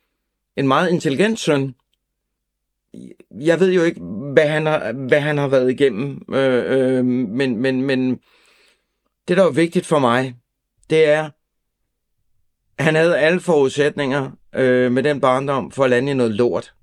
en 0.58 0.68
meget 0.68 0.90
intelligent 0.90 1.40
søn. 1.40 1.76
Jeg 3.32 3.60
ved 3.60 3.72
jo 3.72 3.84
ikke, 3.84 4.02
hvad 4.34 4.48
han 4.48 4.66
har, 4.66 4.92
hvad 4.92 5.20
han 5.20 5.38
har 5.38 5.48
været 5.48 5.72
igennem, 5.72 6.22
øh, 6.34 6.64
øh, 6.68 7.06
men, 7.06 7.58
men, 7.58 7.82
men 7.82 8.20
det, 9.32 9.38
der 9.38 9.46
er 9.46 9.52
vigtigt 9.52 9.86
for 9.86 10.00
mig, 10.00 10.36
det 10.90 11.06
er, 11.06 11.30
han 12.84 12.96
havde 12.96 13.18
alle 13.18 13.40
forudsætninger 13.40 14.32
øh, 14.56 14.92
med 14.92 15.04
den 15.04 15.22
barndom 15.22 15.72
for 15.72 15.84
at 15.84 15.90
lande 15.90 16.12
i 16.12 16.16
noget 16.16 16.32
lort. 16.32 16.74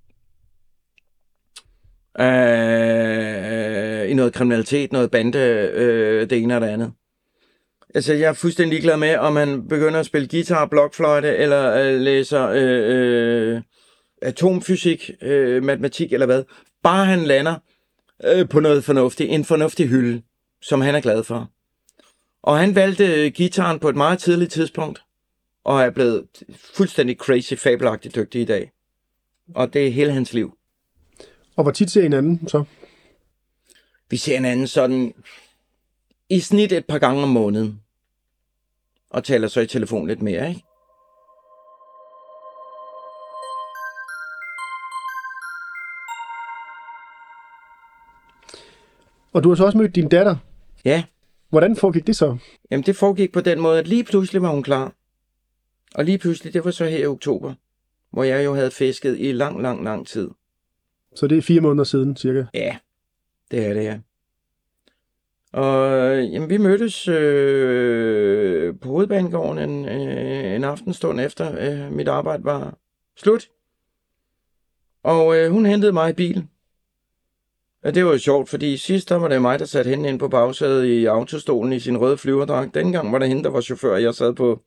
Øh, 2.20 4.10
I 4.10 4.14
noget 4.14 4.32
kriminalitet, 4.32 4.92
noget 4.92 5.10
bande, 5.10 5.38
øh, 5.74 6.30
det 6.30 6.42
ene 6.42 6.54
og 6.54 6.60
det 6.60 6.68
andet. 6.68 6.92
Altså, 7.94 8.14
jeg 8.14 8.28
er 8.28 8.32
fuldstændig 8.32 8.70
ligeglad 8.70 8.96
med, 8.96 9.16
om 9.16 9.36
han 9.36 9.68
begynder 9.68 10.00
at 10.00 10.06
spille 10.06 10.28
guitar, 10.28 10.66
blokfløjte, 10.66 11.36
eller 11.36 11.74
øh, 11.74 12.00
læser 12.00 12.48
øh, 12.48 13.54
øh, 13.54 13.62
atomfysik, 14.22 15.10
øh, 15.22 15.62
matematik, 15.62 16.12
eller 16.12 16.26
hvad. 16.26 16.44
Bare 16.82 17.06
han 17.06 17.24
lander 17.24 17.56
øh, 18.24 18.48
på 18.48 18.60
noget 18.60 18.84
fornuftigt, 18.84 19.30
en 19.30 19.44
fornuftig 19.44 19.88
hylde, 19.88 20.22
som 20.62 20.80
han 20.80 20.94
er 20.94 21.00
glad 21.00 21.24
for. 21.24 21.50
Og 22.42 22.58
han 22.58 22.74
valgte 22.74 23.30
gitaren 23.30 23.78
på 23.78 23.88
et 23.88 23.96
meget 23.96 24.18
tidligt 24.18 24.52
tidspunkt 24.52 25.04
og 25.64 25.82
er 25.82 25.90
blevet 25.90 26.26
fuldstændig 26.74 27.16
crazy, 27.16 27.54
fabelagtigt 27.54 28.14
dygtig 28.14 28.40
i 28.40 28.44
dag. 28.44 28.72
Og 29.54 29.72
det 29.72 29.86
er 29.86 29.90
hele 29.90 30.12
hans 30.12 30.32
liv. 30.32 30.58
Og 31.56 31.62
hvor 31.62 31.72
tit 31.72 31.90
ser 31.90 32.00
I 32.00 32.02
hinanden 32.02 32.48
så? 32.48 32.64
Vi 34.10 34.16
ser 34.16 34.34
hinanden 34.34 34.66
sådan 34.66 35.14
i 36.28 36.40
snit 36.40 36.72
et 36.72 36.86
par 36.86 36.98
gange 36.98 37.22
om 37.22 37.28
måneden. 37.28 37.82
Og 39.10 39.24
taler 39.24 39.48
så 39.48 39.60
i 39.60 39.66
telefon 39.66 40.06
lidt 40.06 40.22
mere, 40.22 40.48
ikke? 40.48 40.62
Og 49.32 49.44
du 49.44 49.48
har 49.48 49.56
så 49.56 49.64
også 49.64 49.78
mødt 49.78 49.94
din 49.94 50.08
datter. 50.08 50.36
Ja. 50.84 51.04
Hvordan 51.48 51.76
foregik 51.76 52.06
det 52.06 52.16
så? 52.16 52.36
Jamen, 52.70 52.86
det 52.86 52.96
foregik 52.96 53.32
på 53.32 53.40
den 53.40 53.60
måde, 53.60 53.78
at 53.78 53.88
lige 53.88 54.04
pludselig 54.04 54.42
var 54.42 54.50
hun 54.50 54.62
klar. 54.62 54.92
Og 55.94 56.04
lige 56.04 56.18
pludselig, 56.18 56.54
det 56.54 56.64
var 56.64 56.70
så 56.70 56.84
her 56.84 56.98
i 56.98 57.06
oktober, 57.06 57.54
hvor 58.10 58.24
jeg 58.24 58.44
jo 58.44 58.54
havde 58.54 58.70
fisket 58.70 59.16
i 59.18 59.32
lang, 59.32 59.62
lang, 59.62 59.84
lang 59.84 60.06
tid. 60.06 60.30
Så 61.14 61.26
det 61.26 61.38
er 61.38 61.42
fire 61.42 61.60
måneder 61.60 61.84
siden, 61.84 62.16
cirka? 62.16 62.44
Ja, 62.54 62.76
det 63.50 63.66
er 63.66 63.74
det, 63.74 63.84
ja. 63.84 63.98
Og 65.52 66.24
jamen, 66.24 66.50
vi 66.50 66.56
mødtes 66.56 67.08
øh, 67.08 68.78
på 68.80 68.88
hovedbanegården 68.88 69.70
en, 69.70 69.88
øh, 69.88 70.54
en 70.54 70.64
aftenstund 70.64 71.20
efter 71.20 71.58
øh, 71.58 71.92
mit 71.92 72.08
arbejde 72.08 72.44
var 72.44 72.78
slut. 73.16 73.48
Og 75.02 75.36
øh, 75.36 75.50
hun 75.50 75.66
hentede 75.66 75.92
mig 75.92 76.10
i 76.10 76.12
bil. 76.12 76.46
Ja, 77.84 77.90
det 77.90 78.04
var 78.04 78.12
jo 78.12 78.18
sjovt, 78.18 78.48
fordi 78.48 78.76
sidst 78.76 79.08
der 79.08 79.16
var 79.16 79.28
det 79.28 79.42
mig, 79.42 79.58
der 79.58 79.64
satte 79.64 79.90
hende 79.90 80.08
ind 80.08 80.18
på 80.18 80.28
bagsædet 80.28 80.84
i 80.84 81.04
autostolen 81.04 81.72
i 81.72 81.80
sin 81.80 81.98
røde 81.98 82.18
flyverdragt. 82.18 82.74
Dengang 82.74 83.12
var 83.12 83.18
det 83.18 83.28
hende, 83.28 83.44
der 83.44 83.50
var 83.50 83.60
chauffør, 83.60 83.92
og 83.92 84.02
jeg 84.02 84.14
sad 84.14 84.34
på 84.34 84.62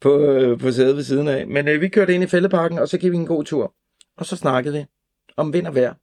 på, 0.00 0.18
øh, 0.18 0.58
på 0.58 0.72
sædet 0.72 0.96
ved 0.96 1.02
siden 1.02 1.28
af. 1.28 1.46
Men 1.46 1.68
øh, 1.68 1.80
vi 1.80 1.88
kørte 1.88 2.14
ind 2.14 2.24
i 2.24 2.26
fældeparken, 2.26 2.78
og 2.78 2.88
så 2.88 2.98
gik 2.98 3.12
vi 3.12 3.16
en 3.16 3.26
god 3.26 3.44
tur. 3.44 3.74
Og 4.16 4.26
så 4.26 4.36
snakkede 4.36 4.78
vi 4.78 4.84
om 5.36 5.52
vind 5.52 5.66
og 5.66 5.74
vejr. 5.74 5.94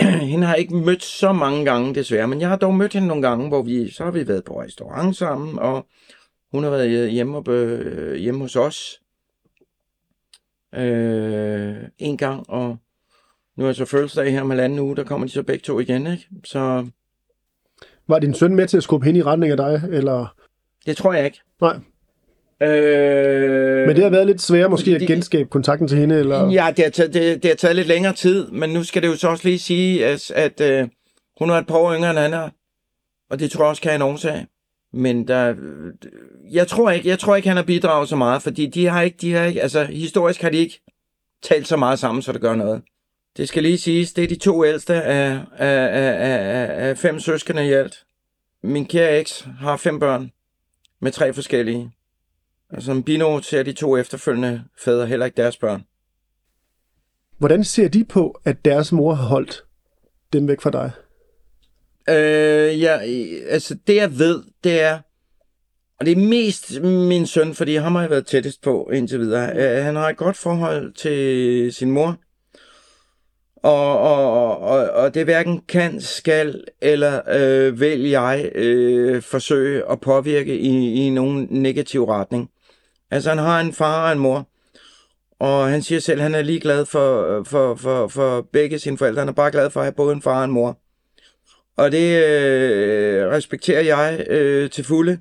hende 0.30 0.46
har 0.46 0.54
jeg 0.54 0.60
ikke 0.60 0.76
mødt 0.76 1.02
så 1.02 1.32
mange 1.32 1.64
gange 1.64 1.94
desværre, 1.94 2.28
men 2.28 2.40
jeg 2.40 2.48
har 2.48 2.56
dog 2.56 2.74
mødt 2.74 2.92
hende 2.92 3.08
nogle 3.08 3.28
gange, 3.28 3.48
hvor 3.48 3.62
vi, 3.62 3.90
så 3.90 4.04
har 4.04 4.10
vi 4.10 4.28
været 4.28 4.44
på 4.44 4.62
restaurant 4.62 5.16
sammen, 5.16 5.58
og 5.58 5.86
hun 6.52 6.62
har 6.62 6.70
været 6.70 6.88
øh, 6.88 7.08
hjemme, 7.08 7.36
op, 7.36 7.48
øh, 7.48 8.14
hjemme 8.14 8.40
hos 8.40 8.56
os 8.56 9.00
øh, 10.74 11.76
en 11.98 12.16
gang, 12.16 12.50
og 12.50 12.76
nu 13.58 13.66
er 13.66 13.72
så 13.72 13.84
fødselsdag 13.84 14.32
her 14.32 14.40
om 14.40 14.50
halvanden 14.50 14.78
uge, 14.78 14.96
der 14.96 15.04
kommer 15.04 15.26
de 15.26 15.32
så 15.32 15.42
begge 15.42 15.62
to 15.62 15.80
igen, 15.80 16.06
ikke? 16.06 16.26
Så... 16.44 16.86
Var 18.08 18.18
din 18.18 18.34
søn 18.34 18.54
med 18.54 18.66
til 18.66 18.76
at 18.76 18.82
skubbe 18.82 19.06
hende 19.06 19.20
i 19.20 19.22
retning 19.22 19.50
af 19.50 19.56
dig, 19.56 19.82
eller? 19.92 20.34
Det 20.86 20.96
tror 20.96 21.12
jeg 21.12 21.24
ikke. 21.24 21.40
Nej. 21.60 21.76
Øh, 22.62 23.86
men 23.86 23.96
det 23.96 24.04
har 24.04 24.10
været 24.10 24.26
lidt 24.26 24.40
sværere 24.40 24.68
måske 24.68 24.94
at 24.94 25.00
genskabe 25.00 25.48
kontakten 25.48 25.88
til 25.88 25.98
hende? 25.98 26.18
Eller? 26.18 26.50
Ja, 26.50 26.72
det 26.76 26.84
har, 26.84 26.90
taget, 26.90 27.14
det, 27.14 27.42
det 27.42 27.50
har 27.50 27.56
taget 27.56 27.76
lidt 27.76 27.88
længere 27.88 28.12
tid, 28.12 28.50
men 28.50 28.70
nu 28.70 28.84
skal 28.84 29.02
det 29.02 29.08
jo 29.08 29.16
så 29.16 29.28
også 29.28 29.48
lige 29.48 29.58
sige, 29.58 30.06
at, 30.06 30.30
at 30.30 30.60
øh, 30.60 30.88
hun 31.38 31.50
er 31.50 31.54
et 31.54 31.66
par 31.66 31.76
år 31.76 31.94
yngre 31.94 32.10
end 32.10 32.18
han 32.18 32.34
er, 32.34 32.48
og 33.30 33.40
det 33.40 33.50
tror 33.50 33.64
jeg 33.64 33.68
også 33.68 33.82
kan 33.82 33.90
have 33.90 33.96
en 33.96 34.02
årsag. 34.02 34.46
Men 34.92 35.28
der, 35.28 35.54
jeg 36.52 36.68
tror 36.68 36.90
ikke, 36.90 37.08
jeg 37.08 37.18
tror 37.18 37.36
ikke, 37.36 37.48
han 37.48 37.56
har 37.56 37.64
bidraget 37.64 38.08
så 38.08 38.16
meget, 38.16 38.42
fordi 38.42 38.66
de 38.66 38.86
har 38.86 39.02
ikke, 39.02 39.16
de 39.20 39.32
har 39.32 39.44
ikke, 39.44 39.62
altså 39.62 39.84
historisk 39.84 40.42
har 40.42 40.50
de 40.50 40.56
ikke 40.56 40.80
talt 41.42 41.68
så 41.68 41.76
meget 41.76 41.98
sammen, 41.98 42.22
så 42.22 42.32
det 42.32 42.40
gør 42.40 42.54
noget. 42.54 42.82
Det 43.38 43.48
skal 43.48 43.62
lige 43.62 43.78
siges, 43.78 44.12
det 44.12 44.24
er 44.24 44.28
de 44.28 44.36
to 44.36 44.64
ældste 44.64 44.94
af, 44.94 45.40
af, 45.56 45.88
af, 45.90 46.30
af, 46.30 46.88
af 46.88 46.98
fem 46.98 47.20
søskende 47.20 47.66
i 47.66 47.72
alt. 47.72 48.04
Min 48.62 48.86
kære 48.86 49.20
eks 49.20 49.48
har 49.60 49.76
fem 49.76 50.00
børn 50.00 50.30
med 51.00 51.12
tre 51.12 51.32
forskellige. 51.32 51.90
Og 52.70 52.82
som 52.82 53.02
bino 53.02 53.40
ser 53.40 53.62
de 53.62 53.72
to 53.72 53.96
efterfølgende 53.96 54.64
fædre 54.84 55.06
heller 55.06 55.26
ikke 55.26 55.36
deres 55.36 55.56
børn. 55.56 55.84
Hvordan 57.38 57.64
ser 57.64 57.88
de 57.88 58.04
på, 58.04 58.40
at 58.44 58.64
deres 58.64 58.92
mor 58.92 59.14
har 59.14 59.24
holdt 59.24 59.64
dem 60.32 60.48
væk 60.48 60.60
fra 60.60 60.70
dig? 60.70 60.90
Øh, 62.08 62.80
ja, 62.80 62.98
altså 63.48 63.76
det 63.86 63.96
jeg 63.96 64.18
ved, 64.18 64.42
det 64.64 64.80
er, 64.80 64.98
og 66.00 66.06
det 66.06 66.12
er 66.12 66.28
mest 66.28 66.80
min 66.82 67.26
søn, 67.26 67.54
fordi 67.54 67.76
ham 67.76 67.94
har 67.94 68.02
jeg 68.02 68.10
været 68.10 68.26
tættest 68.26 68.62
på 68.62 68.90
indtil 68.92 69.18
videre. 69.20 69.56
Øh, 69.56 69.84
han 69.84 69.96
har 69.96 70.08
et 70.08 70.16
godt 70.16 70.36
forhold 70.36 70.92
til 70.92 71.72
sin 71.72 71.90
mor. 71.90 72.18
Og, 73.62 74.00
og, 74.00 74.58
og, 74.58 74.90
og 74.90 75.14
det 75.14 75.24
hverken 75.24 75.62
kan, 75.68 76.00
skal 76.00 76.64
eller 76.80 77.20
øh, 77.28 77.80
vil 77.80 78.00
jeg 78.00 78.50
øh, 78.54 79.22
forsøge 79.22 79.90
at 79.90 80.00
påvirke 80.00 80.58
i, 80.58 81.06
i 81.06 81.10
nogen 81.10 81.48
negativ 81.50 82.04
retning. 82.04 82.50
Altså 83.10 83.28
han 83.28 83.38
har 83.38 83.60
en 83.60 83.72
far 83.72 84.06
og 84.06 84.12
en 84.12 84.18
mor, 84.18 84.48
og 85.40 85.68
han 85.68 85.82
siger 85.82 86.00
selv, 86.00 86.18
at 86.18 86.22
han 86.22 86.34
er 86.34 86.42
lige 86.42 86.60
glad 86.60 86.86
for, 86.86 87.42
for, 87.44 87.74
for, 87.74 88.08
for 88.08 88.46
begge 88.52 88.78
sine 88.78 88.98
forældre. 88.98 89.20
Han 89.20 89.28
er 89.28 89.32
bare 89.32 89.50
glad 89.50 89.70
for 89.70 89.80
at 89.80 89.84
have 89.84 89.92
både 89.92 90.14
en 90.14 90.22
far 90.22 90.38
og 90.38 90.44
en 90.44 90.50
mor. 90.50 90.78
Og 91.76 91.92
det 91.92 92.24
øh, 92.24 93.28
respekterer 93.30 93.80
jeg 93.80 94.26
øh, 94.28 94.70
til 94.70 94.84
fulde. 94.84 95.18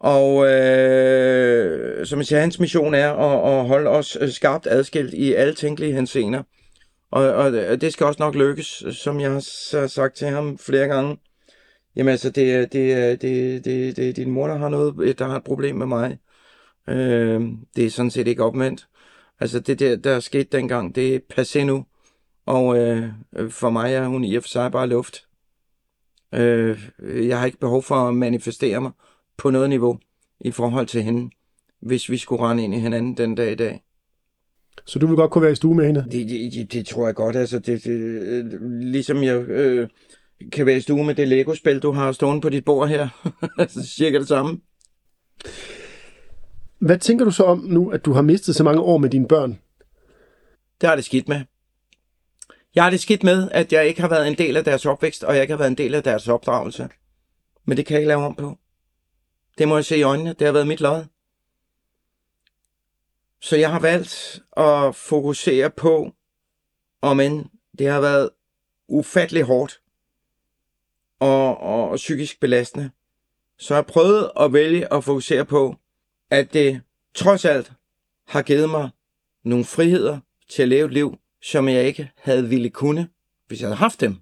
Og 0.00 0.46
øh, 0.50 2.06
som 2.06 2.18
jeg 2.18 2.26
siger, 2.26 2.40
hans 2.40 2.60
mission 2.60 2.94
er 2.94 3.12
at, 3.12 3.58
at 3.58 3.66
holde 3.66 3.90
os 3.90 4.18
øh, 4.20 4.30
skarpt 4.30 4.66
adskilt 4.66 5.14
i 5.14 5.34
alle 5.34 5.54
tænkelige 5.54 5.92
henseender. 5.92 6.42
Og, 7.12 7.32
og 7.32 7.52
det 7.52 7.92
skal 7.92 8.06
også 8.06 8.22
nok 8.22 8.34
lykkes, 8.34 8.84
som 8.90 9.20
jeg 9.20 9.30
har 9.32 9.86
sagt 9.86 10.16
til 10.16 10.28
ham 10.28 10.58
flere 10.58 10.88
gange. 10.88 11.16
Jamen 11.96 12.10
altså, 12.10 12.30
det 12.30 12.54
er 12.54 12.66
det, 12.66 12.92
er- 12.92 13.16
det, 13.16 13.64
det, 13.64 13.96
det 13.96 14.08
er 14.08 14.12
din 14.12 14.30
mor, 14.30 14.46
der 14.46 14.56
har, 14.58 14.68
noget, 14.68 15.18
der 15.18 15.26
har 15.26 15.36
et 15.36 15.44
problem 15.44 15.76
med 15.76 15.86
mig. 15.86 16.18
Øh, 16.88 17.40
det 17.76 17.86
er 17.86 17.90
sådan 17.90 18.10
set 18.10 18.26
ikke 18.28 18.44
omvendt. 18.44 18.88
Altså 19.40 19.60
det 19.60 19.78
der, 19.78 19.96
der 19.96 20.20
skete 20.20 20.48
dengang, 20.56 20.94
det 20.94 21.14
er 21.14 21.18
passé 21.38 21.64
nu. 21.64 21.84
Og 22.46 22.78
øh, 22.78 23.10
for 23.50 23.70
mig 23.70 23.94
er 23.94 24.06
hun 24.06 24.24
i 24.24 24.34
og 24.36 24.42
for 24.42 24.48
sig 24.48 24.72
bare 24.72 24.86
luft. 24.88 25.24
Øh, 26.34 26.90
jeg 27.28 27.38
har 27.38 27.46
ikke 27.46 27.58
behov 27.58 27.82
for 27.82 27.94
at 27.94 28.14
manifestere 28.14 28.80
mig 28.80 28.90
på 29.36 29.50
noget 29.50 29.68
niveau 29.68 29.98
i 30.40 30.50
forhold 30.50 30.86
til 30.86 31.02
hende, 31.02 31.30
hvis 31.80 32.10
vi 32.10 32.16
skulle 32.16 32.42
rende 32.42 32.64
ind 32.64 32.74
i 32.74 32.78
hinanden 32.78 33.16
den 33.16 33.34
dag 33.34 33.52
i 33.52 33.54
dag. 33.54 33.82
Så 34.84 34.98
du 34.98 35.06
vil 35.06 35.16
godt 35.16 35.30
kunne 35.30 35.42
være 35.42 35.52
i 35.52 35.54
stue 35.54 35.74
med 35.74 35.86
hende? 35.86 36.04
Det, 36.12 36.28
det, 36.52 36.72
det, 36.72 36.86
tror 36.86 37.06
jeg 37.06 37.14
godt. 37.14 37.36
Altså, 37.36 37.58
det, 37.58 37.84
det, 37.84 38.58
ligesom 38.80 39.22
jeg 39.22 39.42
øh, 39.42 39.88
kan 40.52 40.66
være 40.66 40.76
i 40.76 40.80
stue 40.80 41.04
med 41.04 41.14
det 41.14 41.28
Lego-spil, 41.28 41.78
du 41.78 41.92
har 41.92 42.12
stående 42.12 42.40
på 42.40 42.48
dit 42.48 42.64
bord 42.64 42.88
her. 42.88 43.08
altså, 43.58 43.86
cirka 43.86 44.18
det 44.18 44.28
samme. 44.28 44.60
Hvad 46.78 46.98
tænker 46.98 47.24
du 47.24 47.30
så 47.30 47.44
om 47.44 47.58
nu, 47.58 47.90
at 47.90 48.04
du 48.04 48.12
har 48.12 48.22
mistet 48.22 48.56
så 48.56 48.64
mange 48.64 48.80
år 48.80 48.98
med 48.98 49.10
dine 49.10 49.28
børn? 49.28 49.58
Det 50.80 50.88
har 50.88 50.96
det 50.96 51.04
skidt 51.04 51.28
med. 51.28 51.40
Jeg 52.74 52.82
har 52.82 52.90
det 52.90 53.00
skidt 53.00 53.24
med, 53.24 53.48
at 53.52 53.72
jeg 53.72 53.86
ikke 53.86 54.00
har 54.00 54.08
været 54.08 54.28
en 54.28 54.38
del 54.38 54.56
af 54.56 54.64
deres 54.64 54.86
opvækst, 54.86 55.24
og 55.24 55.34
jeg 55.34 55.42
ikke 55.42 55.52
har 55.52 55.58
været 55.58 55.70
en 55.70 55.76
del 55.76 55.94
af 55.94 56.02
deres 56.02 56.28
opdragelse. 56.28 56.88
Men 57.64 57.76
det 57.76 57.86
kan 57.86 57.94
jeg 57.94 58.00
ikke 58.00 58.08
lave 58.08 58.24
om 58.24 58.34
på. 58.34 58.58
Det 59.58 59.68
må 59.68 59.76
jeg 59.76 59.84
se 59.84 59.96
i 59.96 60.02
øjnene. 60.02 60.34
Det 60.38 60.46
har 60.46 60.52
været 60.52 60.66
mit 60.66 60.80
lod. 60.80 61.04
Så 63.42 63.56
jeg 63.56 63.70
har 63.70 63.80
valgt 63.80 64.42
at 64.56 64.94
fokusere 64.94 65.70
på, 65.70 66.12
om 67.00 67.20
end 67.20 67.44
det 67.78 67.88
har 67.88 68.00
været 68.00 68.30
ufattelig 68.88 69.42
hårdt 69.42 69.80
og, 71.20 71.60
og, 71.60 71.88
og 71.88 71.96
psykisk 71.96 72.40
belastende, 72.40 72.90
så 73.58 73.74
har 73.74 73.82
prøvet 73.82 74.30
at 74.40 74.52
vælge 74.52 74.92
at 74.92 75.04
fokusere 75.04 75.44
på, 75.44 75.76
at 76.30 76.52
det 76.52 76.80
trods 77.14 77.44
alt 77.44 77.72
har 78.26 78.42
givet 78.42 78.70
mig 78.70 78.90
nogle 79.44 79.64
friheder 79.64 80.18
til 80.48 80.62
at 80.62 80.68
leve 80.68 80.86
et 80.86 80.92
liv, 80.92 81.18
som 81.42 81.68
jeg 81.68 81.84
ikke 81.84 82.10
havde 82.16 82.48
ville 82.48 82.70
kunne, 82.70 83.08
hvis 83.46 83.60
jeg 83.60 83.68
havde 83.68 83.76
haft 83.76 84.00
dem. 84.00 84.16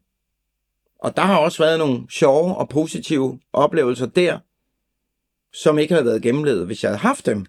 Og 0.99 1.17
der 1.17 1.23
har 1.23 1.39
også 1.39 1.63
været 1.63 1.79
nogle 1.79 2.11
sjove 2.11 2.57
og 2.57 2.69
positive 2.69 3.41
oplevelser 3.53 4.07
der, 4.07 4.39
som 5.53 5.79
ikke 5.79 5.95
havde 5.95 6.07
været 6.07 6.23
gennemlevet, 6.23 6.67
hvis 6.67 6.83
jeg 6.83 6.91
havde 6.91 7.01
haft 7.01 7.27
dem. 7.27 7.47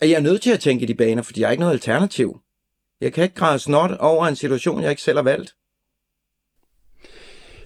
Og 0.00 0.10
jeg 0.10 0.16
er 0.16 0.20
nødt 0.20 0.42
til 0.42 0.50
at 0.50 0.60
tænke 0.60 0.82
i 0.82 0.86
de 0.86 0.94
baner, 0.94 1.22
fordi 1.22 1.40
jeg 1.40 1.48
har 1.48 1.52
ikke 1.52 1.60
noget 1.60 1.74
alternativ. 1.74 2.40
Jeg 3.00 3.12
kan 3.12 3.24
ikke 3.24 3.34
græde 3.34 3.58
snot 3.58 3.90
over 3.90 4.26
en 4.26 4.36
situation, 4.36 4.82
jeg 4.82 4.90
ikke 4.90 5.02
selv 5.02 5.18
har 5.18 5.22
valgt. 5.22 5.54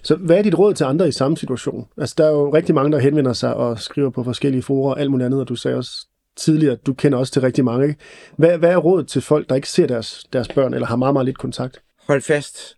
Så 0.03 0.17
hvad 0.17 0.39
er 0.39 0.43
dit 0.43 0.59
råd 0.59 0.75
til 0.75 0.85
andre 0.85 1.09
i 1.09 1.13
samme 1.13 1.37
situation? 1.37 1.89
Altså, 1.97 2.15
der 2.19 2.27
er 2.27 2.31
jo 2.31 2.55
rigtig 2.55 2.75
mange, 2.75 2.93
der 2.93 2.99
henvender 2.99 3.33
sig 3.33 3.55
og 3.55 3.81
skriver 3.81 4.11
på 4.11 4.25
forskellige 4.25 4.63
forer 4.63 4.95
og 4.95 5.01
alt 5.01 5.11
muligt 5.11 5.27
andet, 5.27 5.41
og 5.41 5.49
du 5.49 5.57
sagde 5.57 5.77
også 5.77 6.07
tidligere, 6.37 6.73
at 6.73 6.87
du 6.87 6.95
kender 6.95 7.19
også 7.19 7.33
til 7.33 7.43
rigtig 7.43 7.65
mange. 7.65 7.89
Ikke? 7.89 8.01
Hvad, 8.37 8.59
hvad 8.59 8.71
er 8.71 8.77
rådet 8.77 9.09
til 9.09 9.23
folk, 9.23 9.49
der 9.49 9.55
ikke 9.55 9.69
ser 9.69 9.87
deres, 9.87 10.27
deres 10.33 10.49
børn, 10.49 10.75
eller 10.75 10.87
har 10.87 10.97
meget, 10.97 11.13
meget 11.13 11.27
lidt 11.27 11.39
kontakt? 11.39 11.83
Hold 12.07 12.23
fast. 12.23 12.77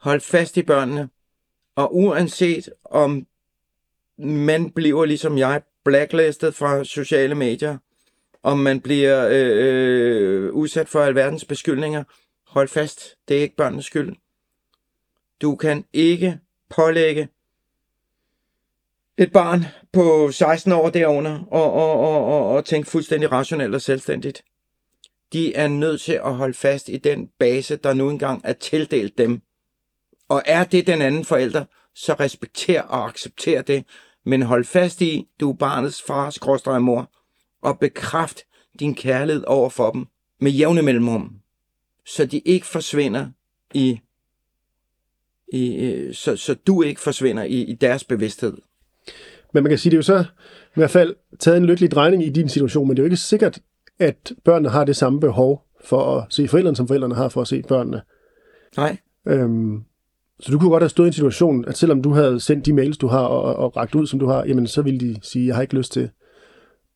Hold 0.00 0.20
fast 0.20 0.56
i 0.56 0.62
børnene. 0.62 1.08
Og 1.76 1.96
uanset 1.96 2.68
om 2.84 3.26
man 4.18 4.70
bliver 4.70 5.04
ligesom 5.04 5.38
jeg 5.38 5.62
blacklistet 5.84 6.54
fra 6.54 6.84
sociale 6.84 7.34
medier, 7.34 7.78
om 8.42 8.58
man 8.58 8.80
bliver 8.80 9.28
øh, 9.28 10.44
øh, 10.44 10.52
udsat 10.52 10.88
for 10.88 11.00
alverdens 11.00 11.44
beskyldninger, 11.44 12.04
hold 12.46 12.68
fast. 12.68 13.16
Det 13.28 13.36
er 13.36 13.40
ikke 13.40 13.56
børnenes 13.56 13.84
skyld. 13.84 14.16
Du 15.42 15.56
kan 15.56 15.84
ikke 15.92 16.38
pålægge 16.70 17.28
et 19.18 19.32
barn 19.32 19.64
på 19.92 20.30
16 20.32 20.72
år 20.72 20.90
derunder 20.90 21.44
og, 21.50 21.72
og, 21.72 22.00
og, 22.00 22.24
og, 22.24 22.48
og 22.48 22.64
tænke 22.64 22.90
fuldstændig 22.90 23.32
rationelt 23.32 23.74
og 23.74 23.82
selvstændigt. 23.82 24.42
De 25.32 25.54
er 25.54 25.68
nødt 25.68 26.00
til 26.00 26.12
at 26.12 26.34
holde 26.34 26.54
fast 26.54 26.88
i 26.88 26.96
den 26.96 27.28
base, 27.38 27.76
der 27.76 27.94
nu 27.94 28.10
engang 28.10 28.40
er 28.44 28.52
tildelt 28.52 29.18
dem. 29.18 29.40
Og 30.28 30.42
er 30.46 30.64
det 30.64 30.86
den 30.86 31.02
anden 31.02 31.24
forælder, 31.24 31.64
så 31.94 32.12
respekter 32.12 32.82
og 32.82 33.08
accepter 33.08 33.62
det, 33.62 33.84
men 34.24 34.42
hold 34.42 34.64
fast 34.64 35.00
i, 35.00 35.28
du 35.40 35.50
er 35.50 35.56
barnets 35.56 36.02
far, 36.02 36.30
skråstrej 36.30 36.78
mor, 36.78 37.10
og 37.62 37.78
bekræft 37.78 38.40
din 38.80 38.94
kærlighed 38.94 39.44
over 39.46 39.70
for 39.70 39.90
dem 39.90 40.06
med 40.40 40.50
jævne 40.50 40.82
mellemrum, 40.82 41.32
så 42.06 42.26
de 42.26 42.38
ikke 42.38 42.66
forsvinder 42.66 43.26
i, 43.74 44.00
i 45.52 45.76
øh, 45.76 46.14
så, 46.14 46.36
så 46.36 46.54
du 46.54 46.82
ikke 46.82 47.00
forsvinder 47.00 47.42
i, 47.42 47.62
i 47.62 47.74
deres 47.74 48.04
bevidsthed. 48.04 48.56
Men 49.54 49.62
man 49.62 49.70
kan 49.70 49.78
sige, 49.78 49.90
det 49.90 49.96
er 49.96 49.98
jo 49.98 50.02
så 50.02 50.24
i 50.68 50.74
hvert 50.74 50.90
fald 50.90 51.16
taget 51.38 51.56
en 51.56 51.66
lykkelig 51.66 51.90
drejning 51.90 52.26
i 52.26 52.30
din 52.30 52.48
situation, 52.48 52.88
men 52.88 52.96
det 52.96 53.02
er 53.02 53.04
jo 53.04 53.06
ikke 53.06 53.16
sikkert, 53.16 53.58
at 53.98 54.32
børnene 54.44 54.68
har 54.68 54.84
det 54.84 54.96
samme 54.96 55.20
behov 55.20 55.64
for 55.84 56.16
at 56.16 56.26
se 56.30 56.48
forældrene, 56.48 56.76
som 56.76 56.88
forældrene 56.88 57.14
har 57.14 57.28
for 57.28 57.40
at 57.40 57.48
se 57.48 57.62
børnene. 57.62 58.02
Nej, 58.76 58.96
Øhm, 59.28 59.84
så 60.40 60.52
du 60.52 60.58
kunne 60.58 60.70
godt 60.70 60.82
have 60.82 60.88
stået 60.88 61.06
i 61.06 61.08
en 61.08 61.12
situation, 61.12 61.64
at 61.64 61.76
selvom 61.76 62.02
du 62.02 62.10
havde 62.10 62.40
sendt 62.40 62.66
de 62.66 62.72
mails, 62.72 62.98
du 62.98 63.06
har, 63.06 63.20
og, 63.20 63.42
og, 63.42 63.56
og 63.56 63.76
ragt 63.76 63.94
ud, 63.94 64.06
som 64.06 64.18
du 64.18 64.26
har, 64.26 64.44
jamen 64.44 64.66
så 64.66 64.82
ville 64.82 65.00
de 65.00 65.16
sige, 65.22 65.46
jeg 65.46 65.54
har 65.54 65.62
ikke 65.62 65.76
lyst 65.76 65.92
til 65.92 66.10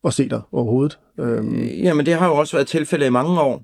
at 0.04 0.14
se 0.14 0.28
dig 0.28 0.40
overhovedet. 0.52 0.98
Øhm, 1.20 1.64
Jamen, 1.64 2.06
det 2.06 2.14
har 2.14 2.28
jo 2.28 2.34
også 2.34 2.56
været 2.56 2.66
tilfældet 2.66 3.06
i 3.06 3.10
mange 3.10 3.40
år. 3.40 3.62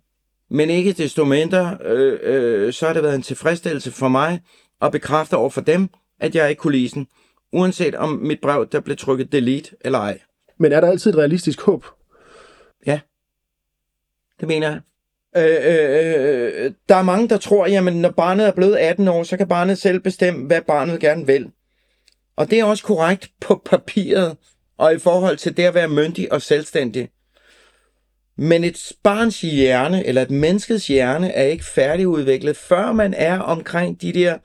Men 0.51 0.71
ikke 0.71 0.93
desto 0.93 1.25
mindre, 1.25 1.79
øh, 1.85 2.19
øh, 2.23 2.73
så 2.73 2.87
har 2.87 2.93
det 2.93 3.03
været 3.03 3.15
en 3.15 3.23
tilfredsstillelse 3.23 3.91
for 3.91 4.09
mig 4.09 4.41
at 4.83 4.93
bekræfte 4.93 5.37
over 5.37 5.51
for 5.51 5.61
dem, 5.61 5.89
at 6.21 6.35
jeg 6.35 6.45
er 6.45 6.49
i 6.49 6.55
kulissen. 6.55 7.07
Uanset 7.53 7.95
om 7.95 8.09
mit 8.11 8.41
brev, 8.43 8.69
der 8.73 8.81
blev 8.81 8.97
trykket 8.97 9.33
delete 9.33 9.71
eller 9.81 9.99
ej. 9.99 10.19
men 10.59 10.73
er 10.73 10.81
der 10.81 10.89
altid 10.89 11.11
et 11.11 11.19
realistisk 11.19 11.61
håb? 11.61 11.85
Det 14.41 14.49
mener 14.49 14.69
jeg. 14.69 14.81
Øh, 15.37 15.45
øh, 15.45 16.65
øh, 16.65 16.73
der 16.89 16.95
er 16.95 17.03
mange, 17.03 17.29
der 17.29 17.37
tror, 17.37 17.67
jamen 17.67 18.01
når 18.01 18.11
barnet 18.11 18.47
er 18.47 18.53
blevet 18.53 18.77
18 18.77 19.09
år, 19.09 19.23
så 19.23 19.37
kan 19.37 19.49
barnet 19.49 19.79
selv 19.79 20.01
bestemme, 20.01 20.47
hvad 20.47 20.63
barnet 20.63 21.01
gerne 21.01 21.27
vil. 21.27 21.51
Og 22.37 22.51
det 22.51 22.61
er 22.61 22.65
også 22.65 22.85
korrekt 22.85 23.31
på 23.41 23.63
papiret, 23.65 24.37
og 24.79 24.95
i 24.95 24.99
forhold 24.99 25.37
til 25.37 25.57
det 25.57 25.63
at 25.63 25.75
være 25.75 25.89
myndig 25.89 26.33
og 26.33 26.43
selvstændig. 26.43 27.09
Men 28.37 28.65
et 28.65 28.93
barns 29.03 29.41
hjerne, 29.41 30.07
eller 30.07 30.23
et 30.23 30.31
menneskets 30.31 30.87
hjerne, 30.87 31.33
er 31.33 31.45
ikke 31.45 31.65
færdigudviklet, 31.65 32.57
før 32.57 32.93
man 32.93 33.15
er 33.15 33.39
omkring 33.39 34.03
de 34.03 34.13
der 34.13 34.39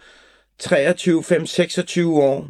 23, 0.60 1.24
5, 1.24 1.46
26 1.46 2.24
år. 2.24 2.48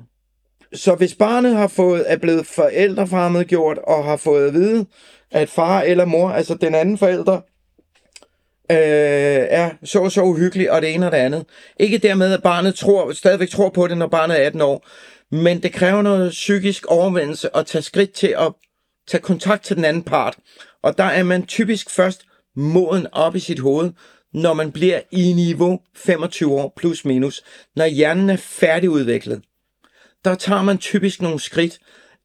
Så 0.74 0.96
hvis 0.96 1.16
barnet 1.16 1.56
har 1.56 1.68
fået, 1.68 2.04
er 2.08 2.18
blevet 2.18 2.46
forældrefremmedgjort 2.48 3.78
og 3.78 4.04
har 4.04 4.18
fået 4.18 4.48
at 4.48 4.54
vide, 4.54 4.86
at 5.32 5.50
far 5.50 5.82
eller 5.82 6.06
mor, 6.06 6.30
altså 6.30 6.56
den 6.56 6.76
anden 6.76 6.98
forælder, 6.98 7.42
øh, 8.72 9.48
er 9.50 9.70
så 9.84 10.10
så 10.10 10.22
uhyggelig, 10.22 10.72
og 10.72 10.82
det 10.82 10.94
ene 10.94 11.06
og 11.06 11.12
det 11.12 11.18
andet. 11.18 11.46
Ikke 11.80 11.98
dermed, 11.98 12.34
at 12.34 12.44
barnet 12.44 12.76
tror, 12.76 13.12
stadigvæk 13.12 13.50
tror 13.50 13.70
på 13.70 13.88
det, 13.88 13.98
når 13.98 14.08
barnet 14.08 14.42
er 14.42 14.46
18 14.46 14.62
år, 14.62 14.88
men 15.34 15.64
det 15.64 15.74
kræver 15.74 16.02
noget 16.02 16.32
psykisk 16.32 16.86
overvindelse 16.86 17.56
at 17.56 17.66
tage 17.66 17.82
skridt 17.82 18.12
til 18.12 18.36
at 18.38 18.54
tage 19.08 19.22
kontakt 19.22 19.64
til 19.64 19.76
den 19.76 19.86
anden 19.86 20.04
part. 20.04 20.38
Og 20.82 20.98
der 20.98 21.04
er 21.04 21.24
man 21.24 21.46
typisk 21.46 21.90
først 21.90 22.26
moden 22.56 23.08
op 23.12 23.36
i 23.36 23.40
sit 23.40 23.60
hoved, 23.60 23.92
når 24.34 24.54
man 24.54 24.72
bliver 24.72 25.02
i 25.12 25.34
niveau 25.34 25.80
25 25.96 26.52
år 26.52 26.74
plus 26.76 27.06
minus, 27.06 27.44
når 27.76 27.86
hjernen 27.86 28.30
er 28.30 28.36
færdigudviklet, 28.36 29.42
der 30.26 30.36
tager 30.36 30.62
man 30.62 30.78
typisk 30.78 31.22
nogle 31.22 31.40
skridt 31.40 31.80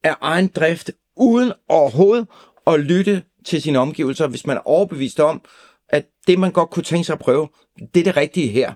af 0.04 0.14
egen 0.20 0.48
drift, 0.48 0.90
uden 1.16 1.52
overhovedet 1.68 2.26
at 2.66 2.80
lytte 2.80 3.22
til 3.44 3.62
sine 3.62 3.78
omgivelser, 3.78 4.26
hvis 4.26 4.46
man 4.46 4.56
er 4.56 4.68
overbevist 4.68 5.20
om, 5.20 5.42
at 5.88 6.06
det, 6.26 6.38
man 6.38 6.52
godt 6.52 6.70
kunne 6.70 6.82
tænke 6.82 7.04
sig 7.04 7.12
at 7.12 7.18
prøve, 7.18 7.48
det 7.94 8.00
er 8.00 8.04
det 8.04 8.16
rigtige 8.16 8.48
her. 8.48 8.72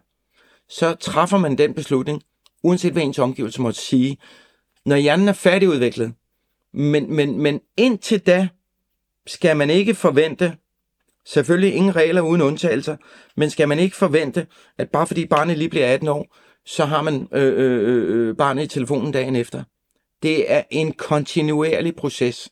Så 0.68 0.94
træffer 0.94 1.38
man 1.38 1.58
den 1.58 1.74
beslutning, 1.74 2.22
uanset 2.62 2.92
hvad 2.92 3.02
ens 3.02 3.18
omgivelser 3.18 3.62
måtte 3.62 3.80
sige, 3.80 4.18
når 4.84 4.96
hjernen 4.96 5.28
er 5.28 5.32
færdigudviklet. 5.32 6.14
Men, 6.72 7.14
men, 7.14 7.38
men 7.38 7.60
indtil 7.76 8.20
da 8.20 8.48
skal 9.26 9.56
man 9.56 9.70
ikke 9.70 9.94
forvente, 9.94 10.56
selvfølgelig 11.26 11.74
ingen 11.74 11.96
regler 11.96 12.20
uden 12.20 12.42
undtagelser, 12.42 12.96
men 13.36 13.50
skal 13.50 13.68
man 13.68 13.78
ikke 13.78 13.96
forvente, 13.96 14.46
at 14.78 14.90
bare 14.90 15.06
fordi 15.06 15.26
barnet 15.26 15.58
lige 15.58 15.68
bliver 15.68 15.86
18 15.86 16.08
år, 16.08 16.36
så 16.64 16.84
har 16.84 17.02
man 17.02 17.28
øh, 17.32 17.42
øh, 17.42 17.88
øh, 17.88 18.28
øh, 18.28 18.36
barnet 18.36 18.64
i 18.64 18.66
telefonen 18.66 19.12
dagen 19.12 19.36
efter. 19.36 19.64
Det 20.22 20.52
er 20.52 20.62
en 20.70 20.92
kontinuerlig 20.92 21.96
proces. 21.96 22.50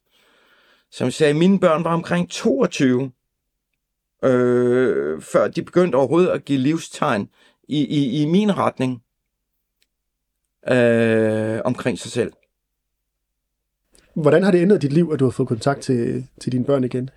Som 0.91 1.05
jeg 1.05 1.13
sagde, 1.13 1.35
mine 1.35 1.61
børn 1.61 1.85
var 1.85 1.95
omkring 1.95 2.31
22, 2.31 3.13
øh, 4.25 5.23
før 5.23 5.49
de 5.49 5.63
begyndte 5.63 5.97
overhovedet 5.97 6.29
at 6.29 6.45
give 6.45 6.59
livstegn 6.59 7.29
i, 7.69 7.85
i, 7.85 8.23
i 8.23 8.27
min 8.27 8.57
retning 8.57 9.03
øh, 10.69 11.61
omkring 11.65 11.99
sig 11.99 12.11
selv. 12.11 12.33
Hvordan 14.15 14.43
har 14.43 14.51
det 14.51 14.63
ændret 14.63 14.83
dit 14.83 14.93
liv, 14.93 15.11
at 15.13 15.21
du 15.21 15.25
har 15.25 15.31
fået 15.31 15.49
kontakt 15.49 15.81
til, 15.81 16.27
til 16.41 16.53
dine 16.53 16.65
børn 16.65 16.85
igen? 16.85 17.11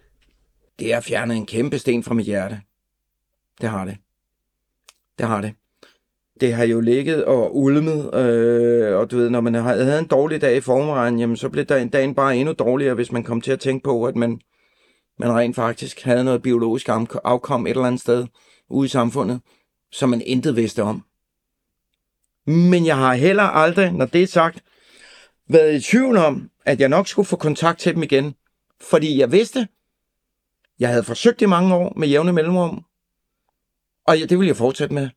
Det 0.79 0.93
har 0.93 1.01
fjernet 1.01 1.37
en 1.37 1.45
kæmpe 1.45 1.79
sten 1.79 2.03
fra 2.03 2.13
mit 2.13 2.25
hjerte. 2.25 2.61
Det 3.61 3.69
har 3.69 3.85
det. 3.85 3.97
Det 5.17 5.27
har 5.27 5.41
det. 5.41 5.53
Det 6.41 6.53
har 6.53 6.63
jo 6.63 6.79
ligget 6.79 7.25
og 7.25 7.57
ulmet, 7.57 8.15
øh, 8.15 8.97
og 8.97 9.11
du 9.11 9.17
ved, 9.17 9.29
når 9.29 9.41
man 9.41 9.53
havde 9.53 9.99
en 9.99 10.07
dårlig 10.07 10.41
dag 10.41 10.57
i 10.57 10.61
forvejen, 10.61 11.19
jamen 11.19 11.37
så 11.37 11.49
blev 11.49 11.65
dagen 11.65 12.15
bare 12.15 12.37
endnu 12.37 12.53
dårligere, 12.53 12.95
hvis 12.95 13.11
man 13.11 13.23
kom 13.23 13.41
til 13.41 13.51
at 13.51 13.59
tænke 13.59 13.83
på, 13.83 14.05
at 14.05 14.15
man, 14.15 14.41
man 15.19 15.31
rent 15.31 15.55
faktisk 15.55 16.01
havde 16.01 16.23
noget 16.23 16.41
biologisk 16.41 16.89
afkom 17.23 17.67
et 17.67 17.69
eller 17.69 17.83
andet 17.83 18.01
sted 18.01 18.25
ude 18.69 18.85
i 18.85 18.89
samfundet, 18.89 19.41
som 19.91 20.09
man 20.09 20.21
intet 20.25 20.55
vidste 20.55 20.83
om. 20.83 21.03
Men 22.45 22.85
jeg 22.85 22.97
har 22.97 23.13
heller 23.13 23.43
aldrig, 23.43 23.91
når 23.91 24.05
det 24.05 24.23
er 24.23 24.27
sagt, 24.27 24.63
været 25.47 25.75
i 25.75 25.81
tvivl 25.81 26.17
om, 26.17 26.49
at 26.65 26.79
jeg 26.79 26.89
nok 26.89 27.07
skulle 27.07 27.25
få 27.25 27.35
kontakt 27.35 27.79
til 27.79 27.95
dem 27.95 28.03
igen. 28.03 28.35
Fordi 28.81 29.19
jeg 29.19 29.31
vidste, 29.31 29.67
jeg 30.79 30.89
havde 30.89 31.03
forsøgt 31.03 31.41
i 31.41 31.45
mange 31.45 31.75
år 31.75 31.93
med 31.95 32.07
jævne 32.07 32.33
mellemrum, 32.33 32.85
og 34.07 34.17
det 34.17 34.29
ville 34.29 34.47
jeg 34.47 34.57
fortsætte 34.57 34.93
med. 34.93 35.09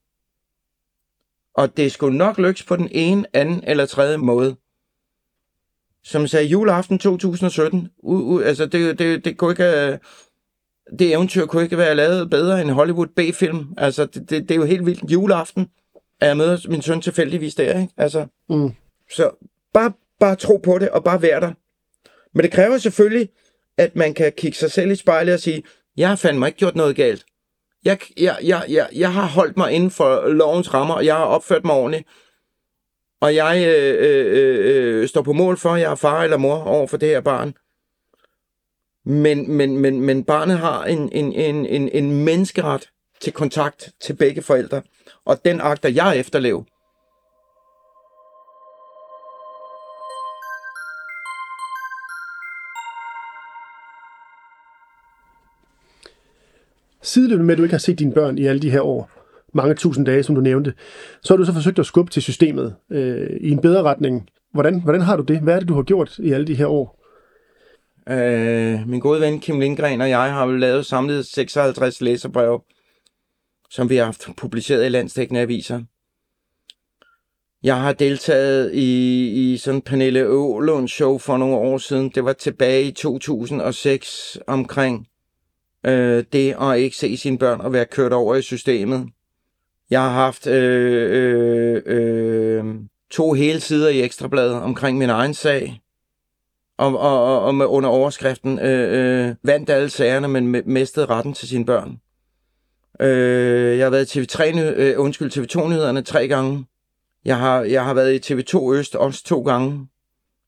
Og 1.55 1.77
det 1.77 1.93
skulle 1.93 2.19
nok 2.19 2.39
lykkes 2.39 2.63
på 2.63 2.77
den 2.77 2.89
ene, 2.91 3.27
anden 3.33 3.65
eller 3.65 3.87
tredje 3.87 4.17
måde. 4.17 4.57
Som 6.05 6.27
sagde 6.27 6.47
juleaften 6.47 6.99
2017, 6.99 7.89
u, 7.99 8.15
u, 8.15 8.41
altså 8.41 8.67
det, 8.67 8.99
det, 8.99 9.25
det 9.25 9.37
kunne 9.37 9.53
ikke, 9.53 9.93
øh, 9.93 9.99
det 10.99 11.13
eventyr 11.13 11.47
kunne 11.47 11.63
ikke 11.63 11.79
være 11.79 11.95
lavet 11.95 12.31
bedre 12.31 12.61
end 12.63 12.71
Hollywood 12.71 13.07
B-film. 13.07 13.75
Altså 13.77 14.07
det, 14.07 14.31
det, 14.31 14.49
det 14.49 14.51
er 14.51 14.57
jo 14.57 14.65
helt 14.65 14.87
vildt 14.87 15.13
juleaften, 15.13 15.71
at 16.21 16.29
jeg 16.29 16.37
møder 16.37 16.69
min 16.69 16.83
søn 16.83 17.01
tilfældigvis 17.01 17.55
der, 17.55 17.81
ikke? 17.81 17.93
Altså, 17.97 18.27
mm. 18.49 18.71
Så 19.11 19.31
bare, 19.75 19.93
bare 20.21 20.37
tro 20.37 20.57
på 20.57 20.79
det, 20.79 20.89
og 20.89 21.05
bare 21.05 21.23
være 21.23 21.41
der. 21.41 21.53
Men 22.35 22.43
det 22.43 22.53
kræver 22.53 22.79
selvfølgelig, 22.79 23.29
at 23.79 23.97
man 23.97 24.15
kan 24.15 24.33
kigge 24.37 24.59
sig 24.59 24.71
selv 24.71 24.91
i 24.91 24.95
spejlet 24.95 25.35
og 25.35 25.41
sige, 25.41 25.63
jeg 25.97 26.09
har 26.09 26.17
fandme 26.17 26.47
ikke 26.47 26.59
gjort 26.59 26.77
noget 26.77 26.97
galt. 26.97 27.27
Jeg, 27.85 27.99
jeg, 28.21 28.39
jeg, 28.43 28.65
jeg, 28.69 28.89
jeg 28.95 29.13
har 29.13 29.27
holdt 29.27 29.57
mig 29.57 29.73
inden 29.73 29.91
for 29.91 30.29
lovens 30.29 30.75
rammer, 30.75 30.95
og 30.95 31.05
jeg 31.05 31.15
har 31.15 31.25
opført 31.25 31.65
mig 31.65 31.75
ordentligt. 31.75 32.09
Og 33.21 33.35
jeg 33.35 33.65
øh, 33.67 33.97
øh, 34.09 35.03
øh, 35.03 35.09
står 35.09 35.23
på 35.23 35.33
mål 35.33 35.57
for, 35.57 35.71
at 35.71 35.81
jeg 35.81 35.91
er 35.91 35.95
far 35.95 36.23
eller 36.23 36.37
mor 36.37 36.57
over 36.57 36.87
for 36.87 36.97
det 36.97 37.09
her 37.09 37.21
barn. 37.21 37.55
Men, 39.05 39.53
men, 39.53 39.79
men, 39.79 40.01
men 40.01 40.25
barnet 40.25 40.59
har 40.59 40.85
en, 40.85 41.13
en, 41.13 41.33
en, 41.33 41.67
en, 41.67 41.89
en 41.89 42.25
menneskeret 42.25 42.91
til 43.21 43.33
kontakt 43.33 43.91
til 44.01 44.13
begge 44.13 44.43
forældre, 44.43 44.83
og 45.27 45.45
den 45.45 45.61
agter 45.61 45.89
jeg 45.89 46.17
efterleve. 46.19 46.65
Sideløbende 57.03 57.47
med, 57.47 57.55
at 57.55 57.59
du 57.59 57.63
ikke 57.63 57.73
har 57.73 57.79
set 57.79 57.99
dine 57.99 58.13
børn 58.13 58.39
i 58.39 58.47
alle 58.47 58.63
de 58.63 58.71
her 58.71 58.81
år, 58.81 59.11
mange 59.55 59.75
tusind 59.75 60.07
dage, 60.07 60.23
som 60.23 60.35
du 60.35 60.41
nævnte, 60.41 60.75
så 61.23 61.35
har 61.35 61.37
du 61.37 61.45
så 61.45 61.53
forsøgt 61.53 61.79
at 61.79 61.87
skubbe 61.87 62.11
til 62.11 62.23
systemet 62.23 62.77
øh, 62.91 63.37
i 63.41 63.51
en 63.51 63.61
bedre 63.61 63.83
retning. 63.83 64.29
Hvordan, 64.53 64.81
hvordan 64.81 65.01
har 65.01 65.17
du 65.17 65.23
det? 65.23 65.41
Hvad 65.41 65.55
er 65.55 65.59
det, 65.59 65.69
du 65.69 65.75
har 65.75 65.83
gjort 65.83 66.19
i 66.19 66.33
alle 66.33 66.47
de 66.47 66.55
her 66.55 66.67
år? 66.67 67.03
Øh, 68.11 68.89
min 68.89 69.01
gode 69.01 69.21
ven 69.21 69.41
Kim 69.41 69.61
Lindgren 69.61 70.01
og 70.01 70.09
jeg 70.09 70.33
har 70.33 70.47
lavet 70.47 70.87
samlet 70.87 71.27
56 71.27 72.01
læserbrev, 72.01 72.63
som 73.71 73.91
vi 73.91 73.97
har 73.97 74.05
haft 74.05 74.29
publiceret 74.37 74.87
i 74.87 74.89
landstækkende 74.89 75.41
aviser. 75.41 75.81
Jeg 77.63 77.81
har 77.81 77.93
deltaget 77.93 78.75
i, 78.75 79.53
i 79.53 79.57
sådan 79.57 79.83
Pernille 79.83 80.29
Ålunds 80.29 80.93
show 80.93 81.19
for 81.19 81.37
nogle 81.37 81.57
år 81.57 81.79
siden. 81.79 82.09
Det 82.15 82.25
var 82.25 82.33
tilbage 82.33 82.85
i 82.85 82.93
2006 82.93 84.39
omkring 84.47 85.07
øh, 85.87 86.25
det 86.33 86.57
at 86.61 86.79
ikke 86.79 86.97
se 86.97 87.17
sine 87.17 87.39
børn 87.39 87.61
og 87.61 87.73
være 87.73 87.85
kørt 87.85 88.13
over 88.13 88.35
i 88.35 88.43
systemet. 88.43 89.09
Jeg 89.91 90.01
har 90.01 90.11
haft 90.11 90.47
øh, 90.47 91.11
øh, 91.13 91.83
øh, 91.87 92.65
to 93.11 93.33
hele 93.33 93.61
sider 93.61 93.89
i 93.89 94.03
Ekstrabladet 94.03 94.55
omkring 94.55 94.99
min 94.99 95.11
egen 95.11 95.35
sag. 95.35 95.81
Og, 96.79 96.99
og, 96.99 97.25
og, 97.25 97.41
og 97.41 97.55
med 97.55 97.67
under 97.67 97.89
overskriften 97.89 98.59
øh, 98.59 99.29
øh, 99.29 99.35
vandt 99.43 99.71
alle 99.71 99.91
sagerne, 99.91 100.29
men 100.29 100.63
mistede 100.67 101.07
retten 101.07 101.33
til 101.35 101.49
sine 101.49 101.67
børn. 101.67 102.01
Øh, 103.01 103.79
jeg 103.79 103.87
har 103.87 103.91
været 103.91 104.15
i 104.15 104.21
TV3, 104.21 104.59
øh, 104.61 105.01
undskyld, 105.01 105.31
TV2-nyhederne 105.31 106.03
tre 106.03 106.29
gange. 106.29 106.67
Jeg 107.25 107.39
har, 107.39 107.63
jeg 107.63 107.85
har 107.85 107.95
været 107.95 108.31
i 108.31 108.35
TV2 108.35 108.73
Øst 108.75 108.97
også 108.97 109.25
to 109.25 109.43
gange. 109.43 109.89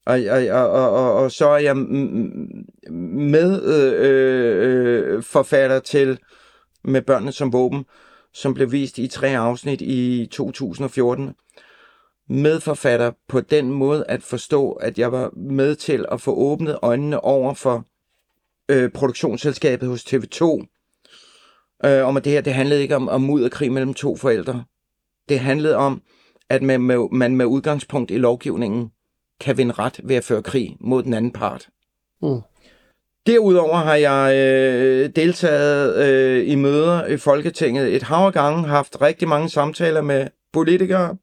Og, 0.07 0.21
og, 0.31 0.47
og, 0.51 0.91
og, 0.91 1.15
og, 1.15 1.33
så 1.33 1.49
er 1.49 1.59
jeg 1.59 1.77
med 1.77 3.63
øh, 3.63 5.15
øh, 5.15 5.23
forfatter 5.23 5.81
til 5.81 6.19
Med 6.85 7.03
børnene 7.03 7.33
som 7.33 7.53
våben, 7.53 7.85
som 8.33 8.55
blev 8.55 8.73
vist 8.73 8.99
i 8.99 9.09
tre 9.09 9.37
afsnit 9.37 9.81
i 9.81 10.29
2014. 10.33 11.35
Medforfatter 12.29 13.13
på 13.29 13.41
den 13.41 13.71
måde 13.71 14.05
at 14.09 14.23
forstå, 14.23 14.73
at 14.73 14.99
jeg 14.99 15.13
var 15.13 15.31
med 15.37 15.75
til 15.77 16.07
at 16.13 16.21
få 16.21 16.35
åbnet 16.35 16.79
øjnene 16.83 17.25
over 17.25 17.55
for 17.55 17.85
øh, 18.69 18.91
produktionsselskabet 18.91 19.89
hos 19.89 20.05
TV2. 20.05 20.67
Øh, 21.85 22.07
om 22.07 22.17
at 22.17 22.25
det 22.25 22.33
her, 22.33 22.41
det 22.41 22.55
handlede 22.55 22.83
ikke 22.83 22.97
om, 22.97 23.09
om 23.09 23.21
mudderkrig 23.21 23.73
mellem 23.73 23.95
to 23.95 24.17
forældre. 24.17 24.65
Det 25.29 25.41
handlede 25.41 25.77
om, 25.77 26.03
at 26.51 26.63
man 26.63 26.81
med, 26.81 27.09
man 27.13 27.37
med 27.37 27.47
udgangspunkt 27.47 28.11
i 28.11 28.19
lovgivningen 28.19 28.91
kan 29.41 29.57
vinde 29.57 29.73
ret 29.73 30.01
ved 30.05 30.17
at 30.17 30.25
føre 30.25 30.43
krig 30.43 30.77
mod 30.81 31.03
den 31.03 31.15
anden 31.15 31.33
part. 31.33 31.69
Mm. 32.23 32.41
Derudover 33.27 33.77
har 33.77 33.95
jeg 33.95 34.35
øh, 34.37 35.11
deltaget 35.17 35.97
øh, 36.09 36.49
i 36.49 36.55
møder 36.55 37.07
i 37.07 37.17
Folketinget 37.17 37.95
et 37.97 38.03
hav 38.03 38.33
gange, 38.33 38.69
haft 38.69 39.03
rigtig 39.03 39.29
mange 39.29 39.49
samtaler 39.49 40.01
med 40.01 40.27
politikere. 40.53 41.17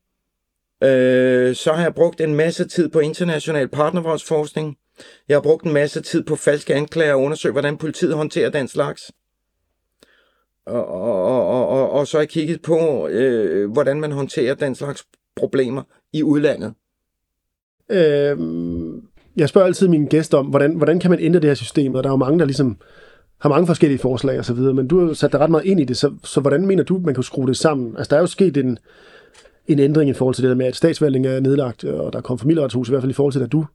Øh, 0.84 1.56
så 1.56 1.74
har 1.74 1.82
jeg 1.82 1.96
brugt 1.96 2.22
en 2.22 2.36
masse 2.36 2.68
tid 2.68 2.90
på 2.90 3.00
international 3.00 3.68
partnervoldsforskning. 3.68 4.78
Jeg 5.30 5.36
har 5.36 5.42
brugt 5.42 5.66
en 5.66 5.74
masse 5.74 6.02
tid 6.02 6.24
på 6.24 6.36
falske 6.36 6.76
anklager 6.76 7.14
og 7.14 7.22
undersøge, 7.22 7.52
hvordan 7.52 7.78
politiet 7.78 8.16
håndterer 8.16 8.50
den 8.50 8.68
slags. 8.68 9.12
Og, 10.66 10.88
og, 10.88 11.48
og, 11.48 11.68
og, 11.68 11.92
og 11.92 12.08
så 12.08 12.18
har 12.18 12.22
jeg 12.22 12.30
kigget 12.30 12.62
på, 12.62 13.08
øh, 13.08 13.72
hvordan 13.72 14.00
man 14.00 14.12
håndterer 14.12 14.56
den 14.56 14.76
slags 14.76 15.06
problemer 15.36 15.82
i 16.14 16.24
udlandet. 16.24 16.74
Øh, 17.90 18.38
jeg 19.38 19.50
spørger 19.50 19.68
altid 19.68 19.88
mine 19.88 20.08
gæster 20.08 20.38
om, 20.38 20.46
hvordan, 20.46 20.76
hvordan 20.76 21.00
kan 21.00 21.12
man 21.12 21.20
ændre 21.20 21.40
det 21.40 21.50
her 21.50 21.56
system, 21.56 21.96
og 21.96 22.04
der 22.04 22.10
er 22.10 22.14
jo 22.14 22.18
mange, 22.18 22.40
der 22.40 22.46
ligesom 22.46 22.78
har 23.38 23.50
mange 23.50 23.68
forskellige 23.68 24.00
forslag 24.00 24.40
og 24.40 24.46
så 24.46 24.54
videre, 24.54 24.74
men 24.74 24.88
du 24.88 25.08
har 25.08 25.14
sat 25.14 25.32
dig 25.32 25.40
ret 25.40 25.52
meget 25.52 25.66
ind 25.66 25.80
i 25.80 25.84
det, 25.84 25.98
så, 25.98 26.12
så 26.24 26.40
hvordan 26.40 26.66
mener 26.66 26.84
du, 26.84 27.02
man 27.04 27.14
kan 27.14 27.24
skrue 27.24 27.48
det 27.48 27.58
sammen? 27.58 27.98
Altså, 27.98 28.10
der 28.10 28.16
er 28.16 28.22
jo 28.22 28.28
sket 28.28 28.58
en, 28.58 28.78
en 29.68 29.80
ændring 29.80 30.10
i 30.10 30.14
forhold 30.14 30.36
til 30.36 30.44
det 30.44 30.50
der 30.50 30.56
med, 30.56 30.66
at 30.66 30.76
statsvalgningen 30.76 31.32
er 31.32 31.40
nedlagt, 31.40 31.84
og 31.84 32.14
der 32.14 32.22
kom 32.22 32.40
familieretshus, 32.40 32.90
i 32.90 32.92
hvert 32.92 33.02
fald 33.02 33.12
i 33.12 33.14
forhold 33.14 33.34
til, 33.34 33.44
at 33.44 33.52
du 33.52 33.66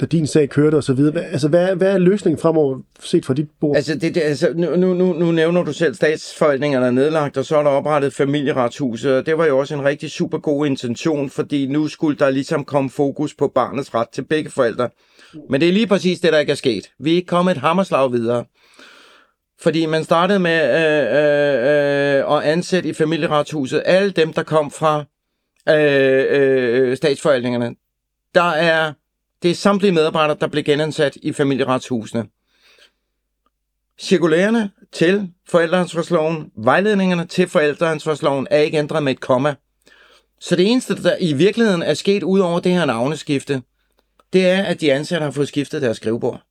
da 0.00 0.06
din 0.06 0.26
sag 0.26 0.48
kørte 0.48 0.76
og 0.76 0.84
så 0.84 0.92
videre. 0.92 1.12
Hvad, 1.12 1.22
altså, 1.22 1.48
hvad, 1.48 1.76
hvad 1.76 1.92
er 1.92 1.98
løsningen 1.98 2.38
fremover 2.38 2.78
set 3.00 3.24
fra 3.24 3.34
dit 3.34 3.48
bord? 3.60 3.76
Altså, 3.76 3.94
det, 3.94 4.14
det, 4.14 4.20
altså 4.20 4.52
nu, 4.54 4.76
nu, 4.76 5.12
nu 5.12 5.32
nævner 5.32 5.62
du 5.62 5.72
selv 5.72 5.94
statsforvaltningerne 5.94 6.86
er 6.86 6.90
nedlagt, 6.90 7.36
og 7.36 7.44
så 7.44 7.56
er 7.56 7.62
der 7.62 7.70
oprettet 7.70 8.12
familieretshuset, 8.12 9.12
og 9.12 9.26
det 9.26 9.38
var 9.38 9.46
jo 9.46 9.58
også 9.58 9.74
en 9.74 9.84
rigtig 9.84 10.10
super 10.10 10.38
god 10.38 10.66
intention, 10.66 11.30
fordi 11.30 11.66
nu 11.66 11.88
skulle 11.88 12.18
der 12.18 12.30
ligesom 12.30 12.64
komme 12.64 12.90
fokus 12.90 13.34
på 13.34 13.48
barnets 13.54 13.94
ret 13.94 14.08
til 14.08 14.22
begge 14.22 14.50
forældre. 14.50 14.88
Men 15.50 15.60
det 15.60 15.68
er 15.68 15.72
lige 15.72 15.86
præcis 15.86 16.20
det, 16.20 16.32
der 16.32 16.38
ikke 16.38 16.52
er 16.52 16.56
sket. 16.56 16.90
Vi 16.98 17.10
er 17.10 17.14
ikke 17.14 17.26
kommet 17.26 17.52
et 17.52 17.60
hammerslag 17.60 18.12
videre. 18.12 18.44
Fordi 19.60 19.86
man 19.86 20.04
startede 20.04 20.38
med 20.38 20.62
øh, 20.62 21.16
øh, 21.16 22.30
øh, 22.30 22.36
at 22.36 22.42
ansætte 22.42 22.88
i 22.88 22.92
familieretshuset 22.92 23.82
alle 23.84 24.10
dem, 24.10 24.32
der 24.32 24.42
kom 24.42 24.70
fra 24.70 25.04
øh, 25.68 26.26
øh, 26.30 26.96
statsforvaltningerne. 26.96 27.74
Der 28.34 28.50
er, 28.50 28.92
det 29.42 29.50
er 29.50 29.54
samtlige 29.54 29.92
medarbejdere, 29.92 30.36
der 30.40 30.46
blev 30.46 30.64
genansat 30.64 31.16
i 31.22 31.32
familieretshusene. 31.32 32.26
Cirkulærerne 33.98 34.70
til 34.92 35.32
forældreansvarsloven, 35.48 36.50
vejledningerne 36.56 37.26
til 37.26 37.48
forældreansvarsloven 37.48 38.46
er 38.50 38.58
ikke 38.58 38.78
ændret 38.78 39.02
med 39.02 39.12
et 39.12 39.20
komma. 39.20 39.54
Så 40.40 40.56
det 40.56 40.70
eneste, 40.70 41.02
der 41.02 41.16
i 41.20 41.32
virkeligheden 41.32 41.82
er 41.82 41.94
sket 41.94 42.22
ud 42.22 42.40
over 42.40 42.60
det 42.60 42.72
her 42.72 42.84
navneskifte, 42.84 43.62
det 44.32 44.46
er, 44.46 44.62
at 44.62 44.80
de 44.80 44.92
ansatte 44.92 45.24
har 45.24 45.30
fået 45.30 45.48
skiftet 45.48 45.82
deres 45.82 45.96
skrivebord. 45.96 46.42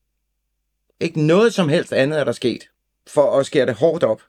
Ikke 1.00 1.22
noget 1.22 1.54
som 1.54 1.70
helst 1.70 1.94
andet 1.94 2.20
er 2.20 2.24
der 2.24 2.32
sket, 2.32 2.70
for 3.08 3.40
at 3.40 3.46
skære 3.46 3.66
det 3.66 3.76
hårdt 3.76 4.04
op. 4.04 4.22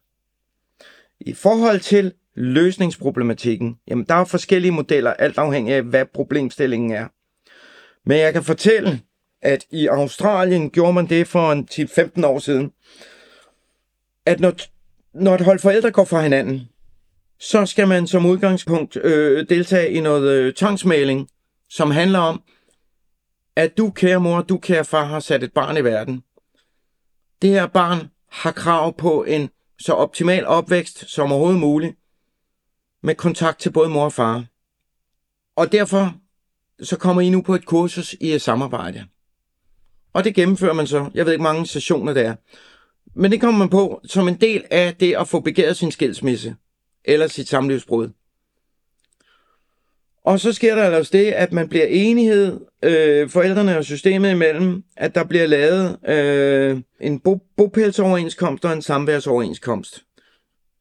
I 1.21 1.33
forhold 1.33 1.81
til 1.81 2.13
løsningsproblematikken, 2.35 3.79
jamen 3.89 4.05
der 4.05 4.15
er 4.15 4.25
forskellige 4.25 4.73
modeller, 4.73 5.13
alt 5.13 5.39
afhængig 5.39 5.75
af, 5.75 5.83
hvad 5.83 6.07
problemstillingen 6.07 6.93
er. 6.93 7.09
Men 8.07 8.19
jeg 8.19 8.33
kan 8.33 8.45
fortælle, 8.45 9.01
at 9.43 9.67
i 9.71 9.87
Australien 9.87 10.71
gjorde 10.71 10.93
man 10.93 11.09
det 11.09 11.27
for 11.27 11.53
en 11.53 11.69
10-15 11.71 12.27
år 12.27 12.39
siden, 12.39 12.73
at 14.27 14.41
når, 14.41 14.53
når 15.15 15.35
et 15.35 15.41
hold 15.41 15.59
forældre 15.59 15.91
går 15.91 16.05
fra 16.05 16.23
hinanden, 16.23 16.69
så 17.39 17.67
skal 17.67 17.89
man 17.89 18.07
som 18.07 18.27
udgangspunkt 18.27 18.97
øh, 18.97 19.49
deltage 19.49 19.91
i 19.91 20.01
noget 20.01 20.31
øh, 20.31 20.55
tvangsmaling, 20.55 21.29
som 21.69 21.91
handler 21.91 22.19
om, 22.19 22.43
at 23.57 23.79
du, 23.79 23.91
kære 23.91 24.21
mor, 24.21 24.43
du, 24.43 24.59
kære 24.59 24.85
far, 24.85 25.05
har 25.05 25.21
sat 25.21 25.43
et 25.43 25.53
barn 25.53 25.77
i 25.77 25.85
verden. 25.85 26.23
Det 27.43 27.51
her 27.51 27.67
barn 27.67 28.11
har 28.31 28.53
krav 28.53 28.97
på 28.97 29.25
en 29.25 29.51
så 29.79 29.93
optimal 29.93 30.47
opvækst 30.47 31.11
som 31.11 31.33
overhovedet 31.33 31.61
muligt, 31.61 31.97
med 33.03 33.15
kontakt 33.15 33.61
til 33.61 33.73
både 33.73 33.89
mor 33.89 34.05
og 34.05 34.13
far. 34.13 34.45
Og 35.57 35.73
derfor 35.73 36.15
så 36.83 36.97
kommer 36.97 37.23
I 37.23 37.31
nu 37.31 37.43
på 37.43 37.55
et 37.55 37.65
kursus 37.65 38.13
i 38.21 38.33
et 38.33 38.43
samarbejde. 38.43 39.05
Og 40.13 40.25
det 40.25 40.35
gennemfører 40.35 40.73
man 40.73 40.87
så. 40.87 41.11
Jeg 41.15 41.27
ved 41.27 41.33
ikke, 41.33 41.43
mange 41.43 41.67
sessioner 41.67 42.13
der 42.13 42.23
er. 42.23 42.35
Men 43.15 43.31
det 43.31 43.41
kommer 43.41 43.59
man 43.59 43.69
på 43.69 44.01
som 44.05 44.29
en 44.29 44.35
del 44.35 44.65
af 44.71 44.95
det 44.95 45.17
at 45.17 45.29
få 45.29 45.41
begæret 45.41 45.77
sin 45.77 45.91
skilsmisse 45.91 46.57
eller 47.05 47.27
sit 47.27 47.49
samlivsbrud. 47.49 48.09
Og 50.25 50.41
så 50.41 50.53
sker 50.53 50.75
der 50.75 50.83
altså 50.83 51.11
det, 51.13 51.27
at 51.33 51.53
man 51.53 51.69
bliver 51.69 51.87
enighed, 51.87 52.61
øh, 52.83 53.29
forældrene 53.29 53.79
og 53.79 53.85
systemet 53.85 54.31
imellem, 54.31 54.85
at 54.97 55.15
der 55.15 55.25
bliver 55.25 55.47
lavet 55.47 56.09
øh, 56.09 56.81
en 57.01 57.21
bo- 57.21 57.47
bopælsoverenskomst 57.57 58.65
og 58.65 58.73
en 58.73 58.83
samværsoverenskomst, 58.83 60.05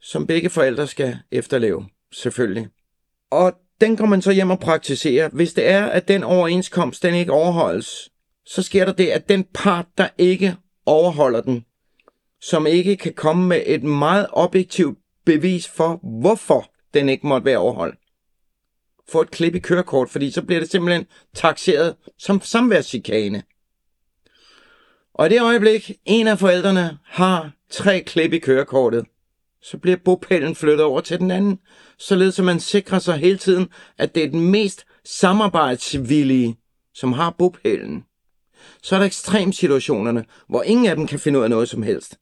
som 0.02 0.28
begge 0.28 0.50
forældre 0.50 0.88
skal 0.88 1.18
efterleve, 1.32 1.86
selvfølgelig. 2.14 2.68
Og 3.32 3.54
den 3.82 3.98
kommer 3.98 4.16
man 4.16 4.22
så 4.22 4.32
hjem 4.32 4.52
og 4.52 4.60
praktiserer. 4.60 5.30
Hvis 5.30 5.54
det 5.54 5.68
er, 5.68 5.86
at 5.86 6.08
den 6.08 6.24
overenskomst 6.24 7.04
den 7.04 7.16
ikke 7.16 7.32
overholdes, 7.32 8.10
så 8.46 8.62
sker 8.62 8.86
der 8.86 8.92
det, 8.92 9.08
at 9.08 9.30
den 9.30 9.46
part, 9.54 9.86
der 9.98 10.08
ikke 10.18 10.56
overholder 10.86 11.42
den, 11.42 11.66
som 12.42 12.68
ikke 12.68 12.96
kan 12.96 13.14
komme 13.14 13.48
med 13.48 13.62
et 13.66 13.84
meget 13.84 14.28
objektivt 14.32 14.98
bevis 15.26 15.68
for, 15.68 16.00
hvorfor 16.22 16.72
den 16.94 17.10
ikke 17.10 17.28
måtte 17.28 17.46
være 17.46 17.58
overholdt, 17.58 18.00
få 19.10 19.22
et 19.22 19.32
klip 19.32 19.56
i 19.56 19.60
kørekort, 19.60 20.10
fordi 20.10 20.32
så 20.32 20.42
bliver 20.42 20.60
det 20.60 20.72
simpelthen 20.72 21.06
taxeret 21.34 21.96
som 22.18 22.42
samværschikane. 22.42 23.44
Og 25.14 25.26
i 25.26 25.30
det 25.30 25.42
øjeblik, 25.42 25.92
en 26.06 26.28
af 26.28 26.40
forældrene 26.40 26.98
har 27.04 27.52
tre 27.70 28.02
klip 28.02 28.34
i 28.34 28.40
kørekortet, 28.40 29.06
så 29.62 29.78
bliver 29.78 29.98
bopælen 30.06 30.56
flyttet 30.56 30.86
over 30.86 31.02
til 31.02 31.20
den 31.20 31.32
anden, 31.32 31.60
således 31.98 32.40
at 32.40 32.46
man 32.46 32.60
sikrer 32.60 33.00
sig 33.00 33.18
hele 33.18 33.38
tiden, 33.38 33.68
at 33.98 34.16
det 34.16 34.24
er 34.24 34.30
den 34.30 34.52
mest 34.52 34.86
samarbejdsvillige, 35.06 36.58
som 36.94 37.14
har 37.14 37.36
bopælen. 37.38 38.04
Så 38.84 38.96
er 38.96 39.00
der 39.00 39.06
ekstremsituationerne, 39.06 40.26
hvor 40.50 40.64
ingen 40.64 40.86
af 40.86 40.96
dem 40.96 41.08
kan 41.08 41.20
finde 41.20 41.40
ud 41.40 41.44
af 41.44 41.50
noget 41.50 41.70
som 41.70 41.84
helst. 41.84 42.18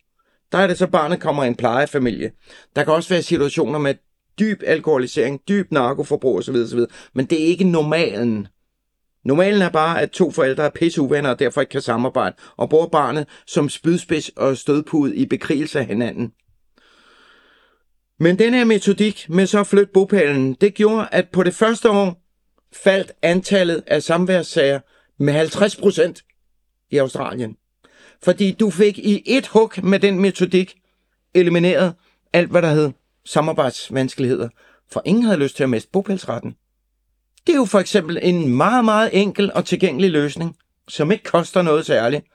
Der 0.51 0.57
er 0.57 0.67
det 0.67 0.77
så, 0.77 0.85
at 0.85 0.91
barnet 0.91 1.19
kommer 1.19 1.43
i 1.43 1.47
en 1.47 1.55
plejefamilie. 1.55 2.31
Der 2.75 2.83
kan 2.83 2.93
også 2.93 3.09
være 3.09 3.21
situationer 3.21 3.79
med 3.79 3.95
dyb 4.39 4.63
alkoholisering, 4.65 5.41
dyb 5.47 5.71
narkoforbrug 5.71 6.37
osv. 6.37 6.55
osv. 6.55 6.79
Men 7.13 7.25
det 7.25 7.41
er 7.41 7.45
ikke 7.45 7.63
normalen. 7.63 8.47
Normalen 9.25 9.61
er 9.61 9.69
bare, 9.69 10.01
at 10.01 10.11
to 10.11 10.31
forældre 10.31 10.65
er 10.65 10.69
pisseuvenner 10.69 11.29
og 11.29 11.39
derfor 11.39 11.61
ikke 11.61 11.71
kan 11.71 11.81
samarbejde, 11.81 12.35
og 12.57 12.69
bruger 12.69 12.87
barnet 12.87 13.27
som 13.47 13.69
spydspids 13.69 14.29
og 14.29 14.57
stødpude 14.57 15.15
i 15.15 15.25
bekrigelse 15.25 15.79
af 15.79 15.85
hinanden. 15.85 16.31
Men 18.19 18.39
den 18.39 18.53
her 18.53 18.65
metodik 18.65 19.25
med 19.29 19.47
så 19.47 19.59
at 19.59 19.67
flytte 19.67 19.93
bopælen, 19.93 20.53
det 20.53 20.73
gjorde, 20.73 21.07
at 21.11 21.29
på 21.29 21.43
det 21.43 21.55
første 21.55 21.89
år 21.89 22.21
faldt 22.73 23.11
antallet 23.21 23.83
af 23.87 24.03
samværssager 24.03 24.79
med 25.19 25.33
50 25.33 25.75
procent 25.75 26.23
i 26.91 26.97
Australien. 26.97 27.57
Fordi 28.23 28.51
du 28.51 28.69
fik 28.69 28.99
i 28.99 29.23
et 29.25 29.47
hug 29.47 29.71
med 29.83 29.99
den 29.99 30.19
metodik 30.19 30.75
elimineret 31.33 31.93
alt, 32.33 32.49
hvad 32.49 32.61
der 32.61 32.73
hed 32.73 32.91
samarbejdsvanskeligheder. 33.25 34.49
For 34.91 35.01
ingen 35.05 35.23
havde 35.23 35.39
lyst 35.39 35.55
til 35.55 35.63
at 35.63 35.69
miste 35.69 35.89
bopælsretten. 35.91 36.55
Det 37.47 37.53
er 37.53 37.57
jo 37.57 37.65
for 37.65 37.79
eksempel 37.79 38.19
en 38.21 38.55
meget, 38.55 38.85
meget 38.85 39.09
enkel 39.13 39.53
og 39.53 39.65
tilgængelig 39.65 40.11
løsning, 40.11 40.55
som 40.87 41.11
ikke 41.11 41.23
koster 41.23 41.61
noget 41.61 41.85
særligt 41.85 42.25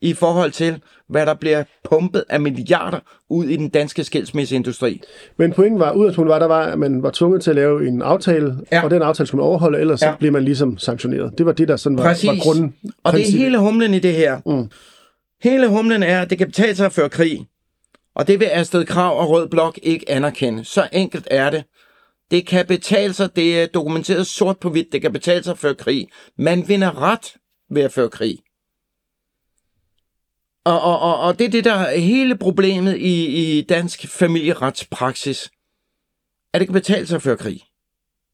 i 0.00 0.12
forhold 0.12 0.50
til, 0.50 0.80
hvad 1.08 1.26
der 1.26 1.34
bliver 1.34 1.64
pumpet 1.90 2.24
af 2.28 2.40
milliarder 2.40 2.98
ud 3.30 3.44
i 3.44 3.56
den 3.56 3.68
danske 3.68 4.04
skilsmisseindustri. 4.04 5.00
Men 5.36 5.52
pointen 5.52 5.80
var, 5.80 5.92
udgangspunktet 5.92 6.32
var, 6.32 6.38
der 6.38 6.46
var, 6.46 6.62
at 6.62 6.78
man 6.78 7.02
var 7.02 7.10
tvunget 7.10 7.42
til 7.42 7.50
at 7.50 7.56
lave 7.56 7.88
en 7.88 8.02
aftale, 8.02 8.56
ja. 8.72 8.84
og 8.84 8.90
den 8.90 9.02
aftale 9.02 9.26
skulle 9.26 9.40
man 9.40 9.48
overholde, 9.48 9.78
ellers 9.78 10.02
ja. 10.02 10.12
så 10.12 10.16
bliver 10.18 10.32
man 10.32 10.44
ligesom 10.44 10.78
sanktioneret. 10.78 11.38
Det 11.38 11.46
var 11.46 11.52
det, 11.52 11.68
der 11.68 11.76
sådan 11.76 11.98
var, 11.98 12.04
Præcis. 12.04 12.28
var 12.28 12.36
grunden. 12.42 12.74
Og 13.04 13.12
det 13.12 13.20
er 13.20 13.38
hele 13.38 13.58
humlen 13.58 13.94
i 13.94 13.98
det 13.98 14.14
her. 14.14 14.40
Mm. 14.46 14.70
Hele 15.42 15.68
humlen 15.68 16.02
er, 16.02 16.22
at 16.22 16.30
det 16.30 16.38
kan 16.38 16.46
betale 16.46 16.74
sig 16.74 16.86
at 16.86 16.92
føre 16.92 17.08
krig. 17.08 17.46
Og 18.14 18.26
det 18.26 18.40
vil 18.40 18.48
Astrid 18.52 18.84
Krav 18.84 19.20
og 19.20 19.30
Rød 19.30 19.48
Blok 19.48 19.78
ikke 19.82 20.10
anerkende. 20.10 20.64
Så 20.64 20.88
enkelt 20.92 21.28
er 21.30 21.50
det. 21.50 21.64
Det 22.30 22.46
kan 22.46 22.66
betale 22.66 23.12
sig, 23.12 23.36
det 23.36 23.62
er 23.62 23.66
dokumenteret 23.66 24.26
sort 24.26 24.58
på 24.58 24.70
hvidt, 24.70 24.92
det 24.92 25.02
kan 25.02 25.12
betale 25.12 25.42
sig 25.42 25.50
at 25.50 25.58
føre 25.58 25.74
krig. 25.74 26.08
Man 26.38 26.68
vinder 26.68 27.02
ret 27.02 27.34
ved 27.70 27.82
at 27.82 27.92
føre 27.92 28.08
krig. 28.08 28.38
Og, 30.64 30.80
og, 30.80 31.00
og, 31.00 31.20
og 31.20 31.38
det 31.38 31.44
er 31.44 31.50
det, 31.50 31.64
der 31.64 31.74
er 31.74 31.98
hele 31.98 32.36
problemet 32.36 32.96
i, 32.96 33.26
i 33.26 33.62
dansk 33.62 34.08
familieretspraksis. 34.08 35.50
At 36.54 36.60
det 36.60 36.68
kan 36.68 36.74
betale 36.74 37.06
sig 37.06 37.22
før 37.22 37.36
krig. 37.36 37.60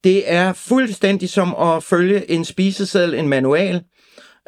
Det 0.05 0.33
er 0.33 0.53
fuldstændig 0.53 1.29
som 1.29 1.55
at 1.55 1.83
følge 1.83 2.31
en 2.31 2.45
spiseseddel, 2.45 3.15
en 3.15 3.29
manual. 3.29 3.83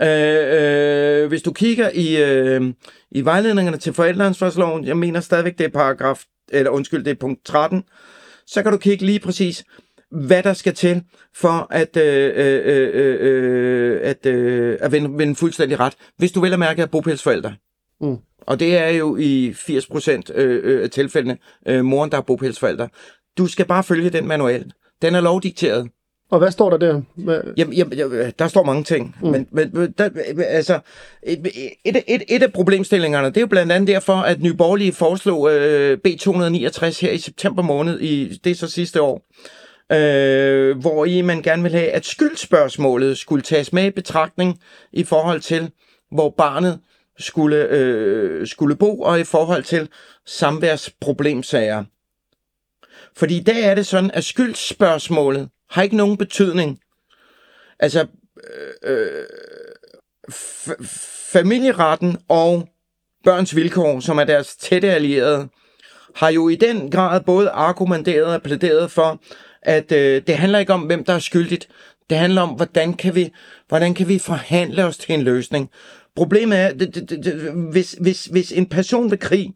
Øh, 0.01 1.22
øh, 1.22 1.29
hvis 1.29 1.43
du 1.43 1.53
kigger 1.53 1.91
i, 1.95 2.22
øh, 2.22 2.74
i 3.11 3.24
vejledningerne 3.24 3.79
til 3.79 3.93
forældreansvarsloven, 3.93 4.85
jeg 4.85 4.97
mener 4.97 5.20
stadigvæk, 5.20 5.59
det 5.59 5.64
er 5.64 5.70
paragraf, 5.70 6.24
eller 6.49 6.70
undskyld, 6.70 7.05
det 7.05 7.11
er 7.11 7.14
punkt 7.20 7.45
13, 7.45 7.83
så 8.47 8.62
kan 8.62 8.72
du 8.72 8.79
kigge 8.79 9.07
lige 9.07 9.20
præcis, 9.20 9.64
hvad 10.11 10.43
der 10.43 10.53
skal 10.53 10.74
til 10.74 11.03
for 11.37 11.66
at, 11.70 11.97
øh, 11.97 12.33
øh, 12.37 12.62
øh, 12.64 13.16
øh, 13.20 14.01
at, 14.03 14.26
øh, 14.26 14.79
at 14.81 14.93
vinde, 14.93 15.18
vende 15.18 15.35
fuldstændig 15.35 15.81
ret, 15.81 15.95
hvis 16.16 16.33
du 16.33 16.41
vel 16.41 16.53
at 16.53 16.59
mærke 16.59 16.83
er 16.83 16.87
bopælsforældre. 16.87 17.55
Mm. 18.01 18.16
Og 18.40 18.61
det 18.61 18.76
er 18.76 18.88
jo 18.88 19.16
i 19.16 19.51
80% 19.51 20.32
øh, 20.34 20.61
øh, 20.64 20.82
af 20.84 20.90
tilfældene 20.90 21.38
øh, 21.68 21.84
moren, 21.84 22.11
der 22.11 22.16
er 22.16 22.22
bopælsforældre. 22.22 22.88
Du 23.38 23.46
skal 23.46 23.66
bare 23.66 23.84
følge 23.84 24.11
den 24.11 24.28
manual. 24.28 24.72
Den 25.03 25.14
er 25.14 25.20
lovdikteret. 25.20 25.88
Og 26.30 26.38
hvad 26.38 26.51
står 26.51 26.70
der 26.70 26.76
der? 26.76 27.01
Hvad? 27.16 27.40
Jamen, 27.57 27.74
jamen, 27.74 27.99
jamen, 27.99 28.32
der 28.38 28.49
står 28.49 28.64
mange 28.64 28.84
ting. 28.84 29.16
Mm. 29.22 29.28
Men, 29.28 29.46
men 29.53 29.94
der, 29.99 30.11
altså, 30.46 30.80
et, 31.22 31.46
et, 31.84 31.96
et, 32.07 32.22
et 32.28 32.42
af 32.42 32.53
problemstillingerne, 32.53 33.28
det 33.28 33.36
er 33.36 33.40
jo 33.40 33.46
blandt 33.46 33.72
andet 33.72 33.88
derfor, 33.88 34.12
at 34.12 34.42
Nye 34.42 34.55
Borgerlige 34.55 34.92
foreslog 34.92 35.53
øh, 35.53 35.99
B269 36.09 37.01
her 37.01 37.11
i 37.11 37.18
september 37.18 37.62
måned, 37.62 38.01
i 38.01 38.38
det 38.44 38.51
er 38.51 38.55
så 38.55 38.70
sidste 38.70 39.03
år, 39.03 39.26
øh, 39.92 40.78
hvor 40.78 41.05
i 41.05 41.22
man 41.22 41.42
gerne 41.42 41.62
vil 41.62 41.72
have, 41.72 41.88
at 41.88 42.07
skyldspørgsmålet 42.07 43.18
skulle 43.18 43.42
tages 43.42 43.72
med 43.72 43.84
i 43.86 43.90
betragtning 43.90 44.59
i 44.92 45.05
forhold 45.05 45.40
til, 45.40 45.70
hvor 46.11 46.34
barnet 46.38 46.78
skulle, 47.18 47.66
øh, 47.70 48.46
skulle 48.46 48.76
bo, 48.76 49.00
og 49.00 49.20
i 49.20 49.24
forhold 49.24 49.62
til 49.62 49.88
samværsproblemsager. 50.26 51.84
Fordi 53.16 53.36
i 53.36 53.42
dag 53.42 53.62
er 53.62 53.74
det 53.74 53.86
sådan, 53.86 54.10
at 54.10 54.24
skyldspørgsmålet 54.24 55.48
har 55.70 55.82
ikke 55.82 55.96
nogen 55.96 56.16
betydning. 56.16 56.80
Altså, 57.80 58.06
øh, 58.84 58.92
øh, 58.96 59.24
f- 60.30 60.84
familieretten 61.32 62.16
og 62.28 62.68
børns 63.24 63.56
vilkår, 63.56 64.00
som 64.00 64.18
er 64.18 64.24
deres 64.24 64.56
tætte 64.56 64.90
allierede, 64.90 65.48
har 66.14 66.28
jo 66.28 66.48
i 66.48 66.54
den 66.54 66.90
grad 66.90 67.20
både 67.20 67.50
argumenteret 67.50 68.34
og 68.34 68.42
plæderet 68.42 68.90
for, 68.90 69.20
at 69.62 69.92
øh, 69.92 70.22
det 70.26 70.36
handler 70.36 70.58
ikke 70.58 70.72
om, 70.72 70.80
hvem 70.82 71.04
der 71.04 71.12
er 71.12 71.18
skyldigt. 71.18 71.68
Det 72.10 72.18
handler 72.18 72.42
om, 72.42 72.48
hvordan 72.48 72.94
kan 72.94 73.14
vi, 73.14 73.32
hvordan 73.68 73.94
kan 73.94 74.08
vi 74.08 74.18
forhandle 74.18 74.84
os 74.84 74.98
til 74.98 75.14
en 75.14 75.22
løsning. 75.22 75.70
Problemet 76.18 76.58
er, 76.58 76.72
det, 76.72 76.94
det, 76.94 77.24
det, 77.24 77.52
hvis, 77.72 77.96
hvis, 78.00 78.24
hvis 78.24 78.52
en 78.52 78.66
person 78.66 79.10
vil 79.10 79.18
krig 79.18 79.54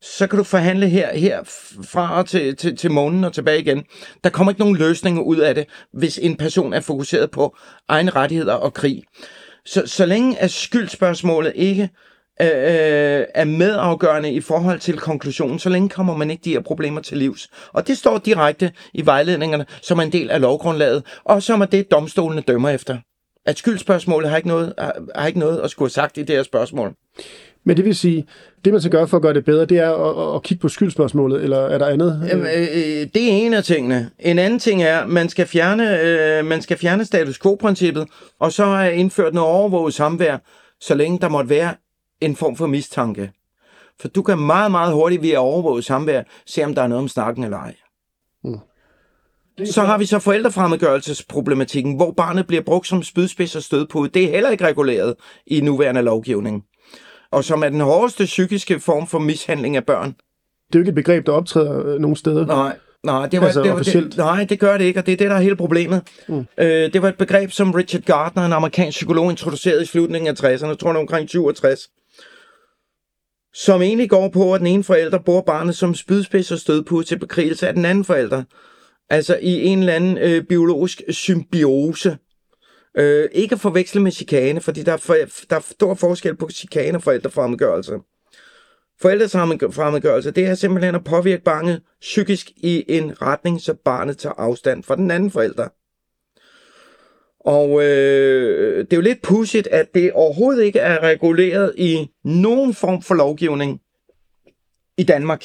så 0.00 0.26
kan 0.26 0.38
du 0.38 0.44
forhandle 0.44 0.88
her, 0.88 1.14
her 1.14 1.40
fra 1.84 2.22
til, 2.22 2.56
til, 2.56 2.76
til 2.76 2.90
månen 2.90 3.24
og 3.24 3.32
tilbage 3.32 3.60
igen. 3.60 3.84
Der 4.24 4.30
kommer 4.30 4.50
ikke 4.50 4.60
nogen 4.60 4.76
løsninger 4.76 5.22
ud 5.22 5.36
af 5.36 5.54
det, 5.54 5.66
hvis 5.92 6.18
en 6.18 6.36
person 6.36 6.72
er 6.72 6.80
fokuseret 6.80 7.30
på 7.30 7.56
egne 7.88 8.10
rettigheder 8.10 8.54
og 8.54 8.74
krig. 8.74 9.02
Så, 9.64 9.82
så 9.86 10.06
længe 10.06 10.38
at 10.38 10.50
skyldspørgsmålet 10.50 11.52
ikke 11.54 11.82
øh, 12.40 12.48
øh 12.48 13.24
er 13.34 13.44
medafgørende 13.44 14.32
i 14.32 14.40
forhold 14.40 14.80
til 14.80 14.98
konklusionen, 14.98 15.58
så 15.58 15.68
længe 15.68 15.88
kommer 15.88 16.16
man 16.16 16.30
ikke 16.30 16.44
de 16.44 16.52
her 16.52 16.60
problemer 16.60 17.00
til 17.00 17.18
livs. 17.18 17.48
Og 17.72 17.86
det 17.86 17.98
står 17.98 18.18
direkte 18.18 18.72
i 18.94 19.06
vejledningerne, 19.06 19.66
som 19.82 19.98
er 19.98 20.02
en 20.02 20.12
del 20.12 20.30
af 20.30 20.40
lovgrundlaget, 20.40 21.02
og 21.24 21.42
som 21.42 21.60
er 21.60 21.66
det, 21.66 21.90
domstolene 21.90 22.40
dømmer 22.40 22.68
efter. 22.68 22.98
At 23.48 23.58
skyldspørgsmålet 23.58 24.30
har 24.30 24.36
ikke 24.36 24.48
noget, 24.48 24.72
har, 24.78 24.94
har 25.14 25.26
ikke 25.26 25.38
noget 25.38 25.60
at 25.60 25.70
skulle 25.70 25.86
have 25.86 25.90
sagt 25.90 26.18
i 26.18 26.22
det 26.22 26.36
her 26.36 26.42
spørgsmål. 26.42 26.94
Men 27.64 27.76
det 27.76 27.84
vil 27.84 27.96
sige, 27.96 28.26
det 28.64 28.72
man 28.72 28.82
skal 28.82 28.90
gøre 28.92 29.08
for 29.08 29.16
at 29.16 29.22
gøre 29.22 29.34
det 29.34 29.44
bedre, 29.44 29.64
det 29.64 29.78
er 29.78 29.90
at, 29.90 30.34
at 30.34 30.42
kigge 30.42 30.62
på 30.62 30.68
skyldspørgsmålet, 30.68 31.44
eller 31.44 31.58
er 31.58 31.78
der 31.78 31.86
andet? 31.86 32.30
Øh, 32.32 32.40
øh, 32.40 33.06
det 33.14 33.16
er 33.16 33.32
en 33.32 33.54
af 33.54 33.64
tingene. 33.64 34.10
En 34.18 34.38
anden 34.38 34.58
ting 34.58 34.82
er, 34.82 34.98
at 34.98 35.08
man 35.08 35.28
skal 35.28 35.46
fjerne, 35.46 36.00
øh, 36.00 36.46
man 36.46 36.62
skal 36.62 36.78
fjerne 36.78 37.04
status 37.04 37.38
quo-princippet, 37.38 38.06
og 38.40 38.52
så 38.52 38.64
er 38.64 38.88
indført 38.88 39.34
noget 39.34 39.50
overvåget 39.50 39.94
samvær, 39.94 40.36
så 40.80 40.94
længe 40.94 41.18
der 41.18 41.28
måtte 41.28 41.50
være 41.50 41.74
en 42.20 42.36
form 42.36 42.56
for 42.56 42.66
mistanke. 42.66 43.30
For 44.00 44.08
du 44.08 44.22
kan 44.22 44.38
meget, 44.38 44.70
meget 44.70 44.92
hurtigt 44.92 45.22
via 45.22 45.38
overvåget 45.38 45.84
samvær 45.84 46.22
se, 46.46 46.64
om 46.64 46.74
der 46.74 46.82
er 46.82 46.86
noget 46.86 47.02
om 47.02 47.08
snakken 47.08 47.44
eller 47.44 47.58
ej. 47.58 47.74
Så 49.64 49.82
har 49.82 49.98
vi 49.98 50.06
så 50.06 50.18
forældrefremmedgørelsesproblematikken, 50.18 51.96
hvor 51.96 52.12
barnet 52.12 52.46
bliver 52.46 52.62
brugt 52.62 52.86
som 52.86 53.02
spydspids 53.02 53.56
og 53.56 53.62
stødpude. 53.62 54.10
Det 54.14 54.24
er 54.24 54.30
heller 54.30 54.50
ikke 54.50 54.66
reguleret 54.66 55.14
i 55.46 55.60
nuværende 55.60 56.02
lovgivning 56.02 56.64
og 57.30 57.44
som 57.44 57.62
er 57.62 57.68
den 57.68 57.80
hårdeste 57.80 58.24
psykiske 58.24 58.80
form 58.80 59.06
for 59.06 59.18
mishandling 59.18 59.76
af 59.76 59.86
børn. 59.86 60.08
Det 60.66 60.74
er 60.74 60.78
jo 60.78 60.80
ikke 60.80 60.88
et 60.88 60.94
begreb, 60.94 61.26
der 61.26 61.32
optræder 61.32 61.86
øh, 61.86 62.00
nogen 62.00 62.16
steder. 62.16 62.46
Nej, 62.46 62.76
nej, 63.04 63.28
det 63.28 63.40
var, 63.40 63.46
altså, 63.46 63.62
det, 63.62 63.72
var, 63.72 63.82
det, 63.82 64.16
nej, 64.16 64.44
det 64.44 64.60
gør 64.60 64.78
det 64.78 64.84
ikke, 64.84 65.00
og 65.00 65.06
det 65.06 65.12
er 65.12 65.16
det, 65.16 65.30
der 65.30 65.36
er 65.36 65.40
hele 65.40 65.56
problemet. 65.56 66.02
Mm. 66.28 66.46
Øh, 66.58 66.92
det 66.92 67.02
var 67.02 67.08
et 67.08 67.18
begreb, 67.18 67.50
som 67.50 67.70
Richard 67.70 68.02
Gardner, 68.02 68.46
en 68.46 68.52
amerikansk 68.52 68.96
psykolog, 68.96 69.30
introducerede 69.30 69.82
i 69.82 69.86
slutningen 69.86 70.28
af 70.28 70.32
60'erne, 70.32 70.66
jeg 70.66 70.78
tror 70.78 70.92
det 70.92 71.00
omkring 71.00 71.30
67, 71.30 71.80
som 73.54 73.82
egentlig 73.82 74.10
går 74.10 74.28
på, 74.28 74.54
at 74.54 74.58
den 74.58 74.66
ene 74.66 74.84
forælder 74.84 75.18
bruger 75.18 75.42
barnet 75.42 75.76
som 75.76 75.94
spydspids 75.94 76.52
og 76.52 76.58
stødpude 76.58 77.04
til 77.04 77.18
bekrigelse 77.18 77.68
af 77.68 77.74
den 77.74 77.84
anden 77.84 78.04
forælder. 78.04 78.42
Altså 79.10 79.38
i 79.42 79.64
en 79.64 79.78
eller 79.78 79.92
anden 79.92 80.18
øh, 80.18 80.44
biologisk 80.44 81.02
symbiose. 81.08 82.18
Øh, 82.96 83.28
ikke 83.32 83.52
at 83.52 83.60
forveksle 83.60 84.02
med 84.02 84.12
chikane, 84.12 84.60
fordi 84.60 84.82
der 84.82 84.92
er, 84.92 84.96
for, 84.96 85.16
der 85.50 85.56
er 85.56 85.60
stor 85.60 85.94
forskel 85.94 86.36
på 86.36 86.48
chikane 86.50 86.98
og 86.98 87.02
forældrefremmedgørelse. 87.02 87.98
Forældrefremmedgørelse, 89.00 90.30
det 90.30 90.46
er 90.46 90.54
simpelthen 90.54 90.94
at 90.94 91.04
påvirke 91.04 91.42
barnet 91.42 91.82
psykisk 92.00 92.50
i 92.56 92.84
en 92.88 93.22
retning, 93.22 93.60
så 93.60 93.74
barnet 93.74 94.18
tager 94.18 94.34
afstand 94.34 94.82
fra 94.82 94.96
den 94.96 95.10
anden 95.10 95.30
forælder. 95.30 95.68
Og 97.40 97.82
øh, 97.84 98.78
det 98.78 98.92
er 98.92 98.96
jo 98.96 99.02
lidt 99.02 99.22
pudsigt, 99.22 99.66
at 99.66 99.94
det 99.94 100.12
overhovedet 100.12 100.64
ikke 100.64 100.78
er 100.78 101.02
reguleret 101.02 101.74
i 101.76 102.10
nogen 102.24 102.74
form 102.74 103.02
for 103.02 103.14
lovgivning 103.14 103.80
i 104.96 105.02
Danmark. 105.02 105.44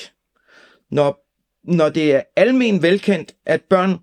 Når, 0.92 1.23
når 1.64 1.90
det 1.90 2.16
er 2.16 2.22
almen 2.36 2.82
velkendt, 2.82 3.34
at 3.46 3.62
børn 3.70 4.00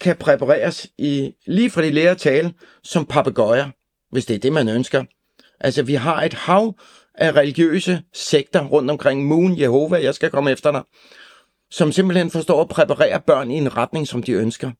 kan 0.00 0.16
præpareres 0.16 0.88
i, 0.98 1.34
lige 1.46 1.70
fra 1.70 1.82
de 1.82 1.90
lærer 1.90 2.14
tale 2.14 2.52
som 2.82 3.06
papegøjer, 3.06 3.70
hvis 4.10 4.26
det 4.26 4.34
er 4.34 4.38
det, 4.38 4.52
man 4.52 4.68
ønsker. 4.68 5.04
Altså, 5.60 5.82
vi 5.82 5.94
har 5.94 6.22
et 6.22 6.34
hav 6.34 6.74
af 7.14 7.32
religiøse 7.32 8.02
sekter 8.12 8.66
rundt 8.66 8.90
omkring 8.90 9.26
Moon, 9.26 9.60
Jehova, 9.60 10.02
jeg 10.02 10.14
skal 10.14 10.30
komme 10.30 10.50
efter 10.50 10.72
dig, 10.72 10.82
som 11.70 11.92
simpelthen 11.92 12.30
forstår 12.30 12.60
at 12.60 12.68
præparere 12.68 13.20
børn 13.20 13.50
i 13.50 13.54
en 13.54 13.76
retning, 13.76 14.08
som 14.08 14.22
de 14.22 14.32
ønsker. 14.32 14.70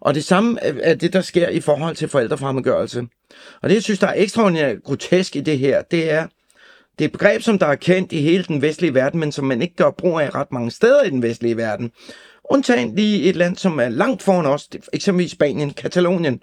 Og 0.00 0.14
det 0.14 0.24
samme 0.24 0.60
er 0.62 0.94
det, 0.94 1.12
der 1.12 1.20
sker 1.20 1.48
i 1.48 1.60
forhold 1.60 1.96
til 1.96 2.08
forældrefremmedgørelse. 2.08 3.06
Og 3.62 3.68
det, 3.68 3.74
jeg 3.74 3.82
synes, 3.82 3.98
der 3.98 4.06
er 4.06 4.22
ekstraordinært 4.22 4.82
grotesk 4.84 5.36
i 5.36 5.40
det 5.40 5.58
her, 5.58 5.82
det 5.82 6.10
er, 6.10 6.26
det 6.98 7.04
er 7.04 7.08
et 7.08 7.12
begreb, 7.12 7.42
som 7.42 7.58
der 7.58 7.66
er 7.66 7.74
kendt 7.74 8.12
i 8.12 8.20
hele 8.20 8.44
den 8.44 8.62
vestlige 8.62 8.94
verden, 8.94 9.20
men 9.20 9.32
som 9.32 9.44
man 9.44 9.62
ikke 9.62 9.76
gør 9.76 9.90
brug 9.90 10.20
af 10.20 10.34
ret 10.34 10.52
mange 10.52 10.70
steder 10.70 11.02
i 11.02 11.10
den 11.10 11.22
vestlige 11.22 11.56
verden. 11.56 11.90
Undtagen 12.50 12.94
lige 12.94 13.22
et 13.22 13.36
land, 13.36 13.56
som 13.56 13.78
er 13.78 13.88
langt 13.88 14.22
foran 14.22 14.46
os, 14.46 14.68
eksempelvis 14.92 15.30
Spanien, 15.30 15.70
Katalonien, 15.70 16.40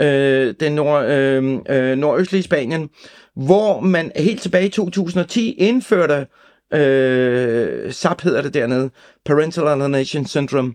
øh, 0.00 0.54
den 0.60 0.72
nord, 0.72 1.04
øh, 1.04 1.58
øh, 1.68 1.98
nordøstlige 1.98 2.42
Spanien, 2.42 2.88
hvor 3.36 3.80
man 3.80 4.12
helt 4.16 4.42
tilbage 4.42 4.66
i 4.66 4.70
2010 4.70 5.52
indførte, 5.52 6.26
øh, 6.72 7.92
SAP 7.92 8.22
hedder 8.22 8.42
det 8.42 8.54
dernede, 8.54 8.90
Parental 9.24 9.68
Alienation 9.68 10.26
Syndrome, 10.26 10.74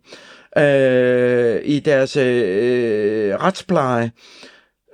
øh, 0.57 1.61
i 1.63 1.79
deres 1.79 2.17
øh, 2.17 3.35
retspleje, 3.35 4.11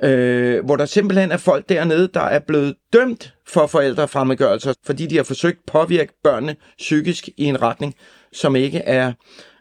øh, 0.04 0.66
hvor 0.66 0.76
der 0.76 0.86
simpelthen 0.86 1.32
er 1.32 1.38
folk 1.38 1.70
dernede, 1.70 2.10
der 2.14 2.22
er 2.22 2.40
blevet 2.40 2.76
dømt 2.94 3.34
for 3.48 3.68
forældrefremmedgørelser, 3.68 4.74
fordi 4.86 5.06
de 5.06 5.16
har 5.16 5.24
forsøgt 5.24 5.58
at 5.58 5.72
påvirke 5.72 6.14
børnene 6.24 6.56
psykisk 6.78 7.30
i 7.38 7.44
en 7.46 7.62
retning, 7.62 7.96
som 8.34 8.56
ikke 8.56 8.80
er 8.80 9.14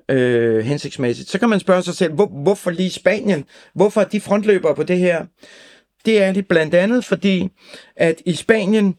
øh, 0.09 0.65
hensigtsmæssigt. 0.65 1.31
Så 1.31 1.39
kan 1.39 1.49
man 1.49 1.61
spørge 1.61 1.83
sig 1.83 1.95
selv, 1.95 2.13
hvor, 2.13 2.27
hvorfor 2.27 2.71
lige 2.71 2.91
Spanien? 2.91 3.45
Hvorfor 3.75 4.01
er 4.01 4.05
de 4.05 4.21
frontløbere 4.21 4.75
på 4.75 4.83
det 4.83 4.99
her? 4.99 5.27
Det 6.05 6.23
er 6.23 6.33
det 6.33 6.49
blandt 6.49 6.75
andet, 6.75 7.05
fordi 7.05 7.49
at 7.97 8.23
i 8.27 8.35
Spanien, 8.35 8.97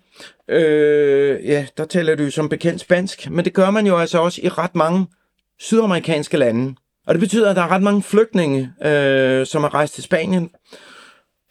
øh, 0.50 1.46
ja, 1.46 1.66
der 1.78 1.86
taler 1.86 2.16
du 2.16 2.32
som 2.32 2.50
bekendt 2.50 2.82
spansk, 2.82 3.30
men 3.30 3.46
det 3.46 3.54
gør 3.54 3.70
man 3.70 3.88
jo 3.88 3.98
altså 3.98 4.20
også 4.20 4.42
i 4.44 4.50
ret 4.50 4.76
mange 4.76 5.06
sydamerikanske 5.60 6.38
lande. 6.38 6.76
Og 7.08 7.14
det 7.14 7.20
betyder, 7.20 7.50
at 7.50 7.56
der 7.56 7.62
er 7.62 7.68
ret 7.68 7.82
mange 7.82 8.04
flygtninge, 8.04 8.72
øh, 8.86 9.46
som 9.46 9.64
er 9.64 9.74
rejst 9.74 9.94
til 9.94 10.04
Spanien, 10.04 10.50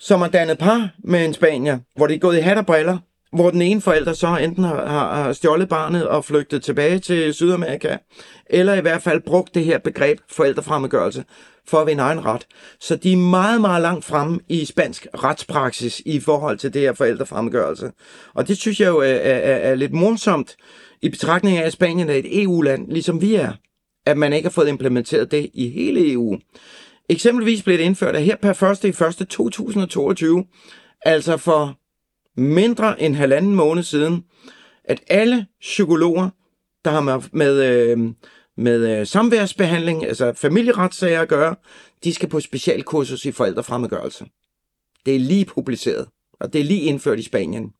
som 0.00 0.20
har 0.20 0.28
dannet 0.28 0.58
par 0.58 0.90
med 1.04 1.24
en 1.24 1.34
spanier, 1.34 1.78
hvor 1.96 2.06
de 2.06 2.14
er 2.14 2.18
gået 2.18 2.36
i 2.36 2.40
hat 2.40 2.58
og 2.58 2.66
briller, 2.66 2.98
hvor 3.32 3.50
den 3.50 3.62
ene 3.62 3.80
forælder 3.80 4.12
så 4.12 4.36
enten 4.36 4.64
har, 4.64 4.86
har, 4.86 5.32
stjålet 5.32 5.68
barnet 5.68 6.08
og 6.08 6.24
flygtet 6.24 6.62
tilbage 6.62 6.98
til 6.98 7.34
Sydamerika, 7.34 7.96
eller 8.50 8.74
i 8.74 8.80
hvert 8.80 9.02
fald 9.02 9.20
brugt 9.20 9.54
det 9.54 9.64
her 9.64 9.78
begreb 9.78 10.18
forældrefremmedgørelse 10.30 11.24
for 11.68 11.78
at 11.78 11.86
vinde 11.86 12.02
egen 12.02 12.24
ret. 12.24 12.46
Så 12.80 12.96
de 12.96 13.12
er 13.12 13.16
meget, 13.16 13.60
meget 13.60 13.82
langt 13.82 14.04
fremme 14.04 14.40
i 14.48 14.64
spansk 14.64 15.06
retspraksis 15.14 16.02
i 16.06 16.20
forhold 16.20 16.58
til 16.58 16.74
det 16.74 16.82
her 16.82 16.92
forældrefremmedgørelse. 16.92 17.92
Og 18.34 18.48
det 18.48 18.56
synes 18.56 18.80
jeg 18.80 18.88
jo 18.88 18.98
er, 18.98 19.04
er, 19.04 19.56
er 19.56 19.74
lidt 19.74 19.92
morsomt 19.92 20.56
i 21.02 21.08
betragtning 21.08 21.58
af, 21.58 21.66
at 21.66 21.72
Spanien 21.72 22.10
er 22.10 22.14
et 22.14 22.42
EU-land, 22.42 22.88
ligesom 22.88 23.20
vi 23.20 23.34
er, 23.34 23.52
at 24.06 24.16
man 24.16 24.32
ikke 24.32 24.46
har 24.46 24.50
fået 24.52 24.68
implementeret 24.68 25.30
det 25.30 25.50
i 25.54 25.68
hele 25.68 26.12
EU. 26.12 26.38
Eksempelvis 27.08 27.62
blev 27.62 27.78
det 27.78 27.84
indført, 27.84 28.16
at 28.16 28.22
her 28.22 28.36
per 28.36 28.62
1. 28.62 28.84
i 28.84 29.22
1. 29.22 29.28
2022, 29.28 30.44
altså 31.02 31.36
for 31.36 31.78
mindre 32.40 33.02
end 33.02 33.14
halvanden 33.14 33.54
måned 33.54 33.82
siden, 33.82 34.24
at 34.84 35.00
alle 35.08 35.46
psykologer, 35.60 36.30
der 36.84 36.90
har 36.90 37.00
med, 37.00 37.20
med, 37.32 37.64
øh, 37.64 37.98
med 38.56 39.00
øh, 39.00 39.06
samværsbehandling, 39.06 40.06
altså 40.06 40.32
familieretssager 40.32 41.20
at 41.20 41.28
gøre, 41.28 41.54
de 42.04 42.14
skal 42.14 42.28
på 42.28 42.40
specialkursus 42.40 43.24
i 43.24 43.32
forældrefremmedgørelse. 43.32 44.24
Det 45.06 45.14
er 45.14 45.18
lige 45.18 45.44
publiceret, 45.44 46.08
og 46.40 46.52
det 46.52 46.60
er 46.60 46.64
lige 46.64 46.80
indført 46.80 47.18
i 47.18 47.22
Spanien. 47.22 47.72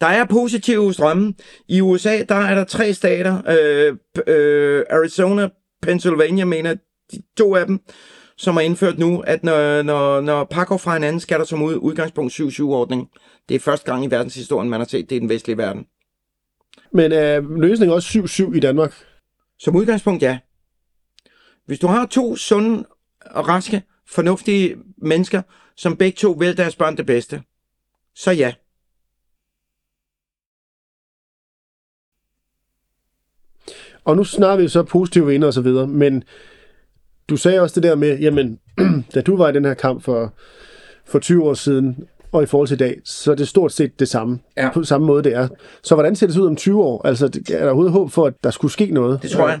Der 0.00 0.06
er 0.06 0.24
positive 0.24 0.94
strømme. 0.94 1.34
I 1.68 1.80
USA, 1.80 2.22
der 2.22 2.34
er 2.34 2.54
der 2.54 2.64
tre 2.64 2.94
stater, 2.94 3.42
øh, 3.48 3.96
øh, 4.26 4.84
Arizona, 4.90 5.48
Pennsylvania, 5.82 6.44
mener 6.44 6.74
de 7.12 7.22
to 7.36 7.54
af 7.54 7.66
dem, 7.66 7.80
som 8.36 8.54
har 8.54 8.60
indført 8.60 8.98
nu, 8.98 9.20
at 9.20 9.44
når, 9.44 9.82
når, 9.82 10.20
når 10.20 10.44
pakker 10.44 10.76
fra 10.76 10.92
hinanden, 10.92 11.20
skal 11.20 11.38
der 11.38 11.44
som 11.44 11.62
ud, 11.62 11.74
udgangspunkt 11.74 12.40
7-7-ordning. 12.40 13.10
Det 13.48 13.54
er 13.54 13.58
første 13.58 13.92
gang 13.92 14.04
i 14.04 14.10
verdenshistorien, 14.10 14.70
man 14.70 14.80
har 14.80 14.86
set 14.86 15.10
det 15.10 15.16
i 15.16 15.18
den 15.18 15.28
vestlige 15.28 15.58
verden. 15.58 15.86
Men 16.92 17.12
er 17.12 17.40
løsningen 17.40 17.94
også 17.94 18.18
7-7 18.18 18.56
i 18.56 18.60
Danmark? 18.60 18.94
Som 19.58 19.76
udgangspunkt, 19.76 20.22
ja. 20.22 20.38
Hvis 21.66 21.78
du 21.78 21.86
har 21.86 22.06
to 22.06 22.36
sunde 22.36 22.86
og 23.20 23.48
raske, 23.48 23.82
fornuftige 24.08 24.76
mennesker, 24.96 25.42
som 25.76 25.96
begge 25.96 26.16
to 26.16 26.30
vil 26.30 26.56
deres 26.56 26.76
børn 26.76 26.96
det 26.96 27.06
bedste, 27.06 27.42
så 28.14 28.30
ja. 28.30 28.54
Og 34.04 34.16
nu 34.16 34.24
snakker 34.24 34.62
vi 34.62 34.68
så 34.68 34.82
positive 34.82 35.26
vinder 35.26 35.46
og 35.46 35.54
så 35.54 35.60
videre, 35.60 35.86
men 35.86 36.24
du 37.28 37.36
sagde 37.36 37.60
også 37.60 37.74
det 37.74 37.82
der 37.82 37.94
med, 37.94 38.18
jamen, 38.18 38.58
da 39.14 39.20
du 39.20 39.36
var 39.36 39.48
i 39.48 39.52
den 39.52 39.64
her 39.64 39.74
kamp 39.74 40.02
for, 40.02 40.34
for 41.06 41.18
20 41.18 41.44
år 41.44 41.54
siden, 41.54 41.96
og 42.32 42.42
i 42.42 42.46
forhold 42.46 42.68
til 42.68 42.74
i 42.74 42.78
dag, 42.78 42.96
så 43.04 43.30
er 43.30 43.34
det 43.34 43.48
stort 43.48 43.72
set 43.72 44.00
det 44.00 44.08
samme. 44.08 44.38
Ja. 44.56 44.70
På 44.70 44.84
samme 44.84 45.06
måde, 45.06 45.22
det 45.22 45.34
er. 45.34 45.48
Så 45.82 45.94
hvordan 45.94 46.16
ser 46.16 46.26
det 46.26 46.36
ud 46.36 46.46
om 46.46 46.56
20 46.56 46.82
år? 46.82 47.06
Altså, 47.06 47.26
er 47.26 47.58
der 47.58 47.64
overhovedet 47.64 47.92
håb 47.92 48.10
for, 48.10 48.26
at 48.26 48.34
der 48.44 48.50
skulle 48.50 48.72
ske 48.72 48.86
noget? 48.86 49.22
Det 49.22 49.30
tror 49.30 49.48
jeg. 49.48 49.60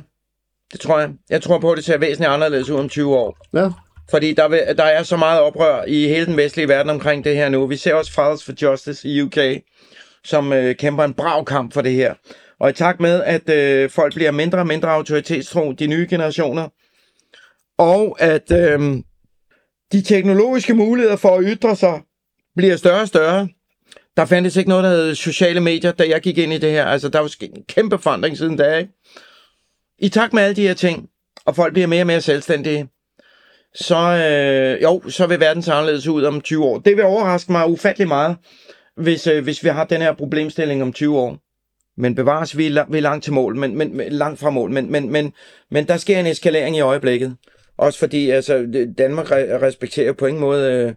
Det 0.72 0.80
tror 0.80 0.98
jeg. 1.00 1.10
Jeg 1.30 1.42
tror 1.42 1.58
på, 1.58 1.70
at 1.70 1.76
det 1.76 1.84
ser 1.84 1.98
væsentligt 1.98 2.30
anderledes 2.30 2.70
ud 2.70 2.76
om 2.76 2.88
20 2.88 3.16
år. 3.16 3.36
Ja. 3.54 3.70
Fordi 4.10 4.32
der, 4.32 4.48
vil, 4.48 4.60
der 4.76 4.84
er 4.84 5.02
så 5.02 5.16
meget 5.16 5.40
oprør 5.40 5.84
i 5.84 6.08
hele 6.08 6.26
den 6.26 6.36
vestlige 6.36 6.68
verden 6.68 6.90
omkring 6.90 7.24
det 7.24 7.36
her 7.36 7.48
nu. 7.48 7.66
Vi 7.66 7.76
ser 7.76 7.94
også 7.94 8.12
Fathers 8.12 8.44
for 8.44 8.52
Justice 8.62 9.08
i 9.08 9.22
UK, 9.22 9.38
som 10.24 10.52
øh, 10.52 10.74
kæmper 10.76 11.04
en 11.04 11.14
brav 11.14 11.44
kamp 11.44 11.72
for 11.72 11.80
det 11.80 11.92
her. 11.92 12.14
Og 12.60 12.70
i 12.70 12.72
takt 12.72 13.00
med, 13.00 13.22
at 13.22 13.50
øh, 13.50 13.90
folk 13.90 14.14
bliver 14.14 14.30
mindre 14.30 14.58
og 14.58 14.66
mindre 14.66 14.88
autoritetstro, 14.88 15.72
de 15.72 15.86
nye 15.86 16.06
generationer, 16.10 16.68
og 17.78 18.16
at 18.20 18.52
øh, 18.52 19.02
de 19.92 20.02
teknologiske 20.02 20.74
muligheder 20.74 21.16
for 21.16 21.36
at 21.36 21.44
ytre 21.46 21.76
sig 21.76 22.00
bliver 22.56 22.76
større 22.76 23.00
og 23.00 23.08
større. 23.08 23.48
Der 24.16 24.24
fandtes 24.24 24.56
ikke 24.56 24.68
noget, 24.68 24.84
der 24.84 24.90
hed 24.90 25.14
sociale 25.14 25.60
medier, 25.60 25.92
da 25.92 26.08
jeg 26.08 26.20
gik 26.20 26.38
ind 26.38 26.52
i 26.52 26.58
det 26.58 26.70
her. 26.70 26.84
Altså, 26.84 27.08
der 27.08 27.20
var 27.20 27.28
sket 27.28 27.50
en 27.50 27.64
kæmpe 27.68 27.98
forandring 27.98 28.38
siden 28.38 28.56
da, 28.56 28.76
ikke? 28.76 28.92
I 29.98 30.08
takt 30.08 30.32
med 30.32 30.42
alle 30.42 30.56
de 30.56 30.66
her 30.66 30.74
ting, 30.74 31.08
og 31.44 31.56
folk 31.56 31.72
bliver 31.72 31.86
mere 31.86 32.02
og 32.02 32.06
mere 32.06 32.20
selvstændige, 32.20 32.88
så, 33.74 33.96
øh, 33.96 34.82
jo, 34.82 35.02
så 35.08 35.26
vil 35.26 35.40
verden 35.40 35.62
se 35.62 35.72
anderledes 35.72 36.06
ud 36.06 36.22
om 36.22 36.40
20 36.40 36.64
år. 36.64 36.78
Det 36.78 36.96
vil 36.96 37.04
overraske 37.04 37.52
mig 37.52 37.68
ufattelig 37.70 38.08
meget, 38.08 38.36
hvis, 38.96 39.26
øh, 39.26 39.44
hvis 39.44 39.64
vi 39.64 39.68
har 39.68 39.84
den 39.84 40.02
her 40.02 40.12
problemstilling 40.12 40.82
om 40.82 40.92
20 40.92 41.18
år. 41.18 41.38
Men 41.96 42.14
bevares, 42.14 42.56
vi 42.56 42.66
er, 42.66 42.84
vi 42.90 42.98
er 42.98 43.02
langt 43.02 43.24
til 43.24 43.32
mål, 43.32 43.56
men, 43.56 43.78
men, 43.78 44.00
langt 44.10 44.40
fra 44.40 44.50
mål, 44.50 44.70
men, 44.70 44.92
men, 44.92 45.12
men, 45.12 45.32
men 45.70 45.88
der 45.88 45.96
sker 45.96 46.20
en 46.20 46.26
eskalering 46.26 46.76
i 46.76 46.80
øjeblikket. 46.80 47.36
Også 47.76 47.98
fordi 47.98 48.30
altså, 48.30 48.84
Danmark 48.98 49.30
respekterer 49.30 50.12
på 50.12 50.26
ingen 50.26 50.40
måde 50.40 50.96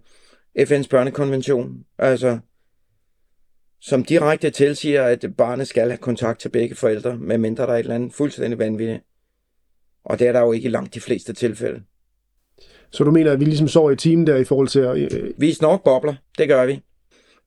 øh, 0.55 0.67
FN's 0.69 0.87
børnekonvention, 0.89 1.85
altså, 1.97 2.39
som 3.81 4.03
direkte 4.03 4.49
tilsiger, 4.49 5.03
at 5.03 5.25
barnet 5.37 5.67
skal 5.67 5.89
have 5.89 5.97
kontakt 5.97 6.39
til 6.39 6.49
begge 6.49 6.75
forældre, 6.75 7.17
medmindre 7.17 7.63
der 7.63 7.69
er 7.69 7.75
et 7.75 7.79
eller 7.79 7.95
andet 7.95 8.13
fuldstændig 8.13 8.59
vanvittigt. 8.59 9.03
Og 10.03 10.19
det 10.19 10.27
er 10.27 10.31
der 10.31 10.39
jo 10.39 10.51
ikke 10.51 10.67
i 10.67 10.71
langt 10.71 10.93
de 10.93 11.01
fleste 11.01 11.33
tilfælde. 11.33 11.81
Så 12.91 13.03
du 13.03 13.11
mener, 13.11 13.31
at 13.31 13.39
vi 13.39 13.45
ligesom 13.45 13.67
sover 13.67 13.91
i 13.91 13.95
timen 13.95 14.27
der 14.27 14.35
i 14.35 14.43
forhold 14.43 14.67
til 14.67 14.79
at... 14.79 15.13
Øh... 15.13 15.33
Vi 15.37 15.55
nok 15.61 15.83
bobler, 15.83 16.15
det 16.37 16.47
gør 16.47 16.65
vi. 16.65 16.81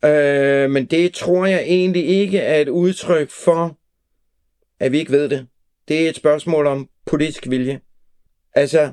Øh, 0.04 0.70
men 0.70 0.86
det 0.86 1.14
tror 1.14 1.46
jeg 1.46 1.62
egentlig 1.62 2.06
ikke 2.06 2.38
er 2.38 2.60
et 2.60 2.68
udtryk 2.68 3.30
for, 3.30 3.78
at 4.80 4.92
vi 4.92 4.98
ikke 4.98 5.12
ved 5.12 5.28
det. 5.28 5.46
Det 5.88 6.04
er 6.04 6.08
et 6.08 6.16
spørgsmål 6.16 6.66
om 6.66 6.88
politisk 7.06 7.50
vilje. 7.50 7.80
Altså, 8.54 8.92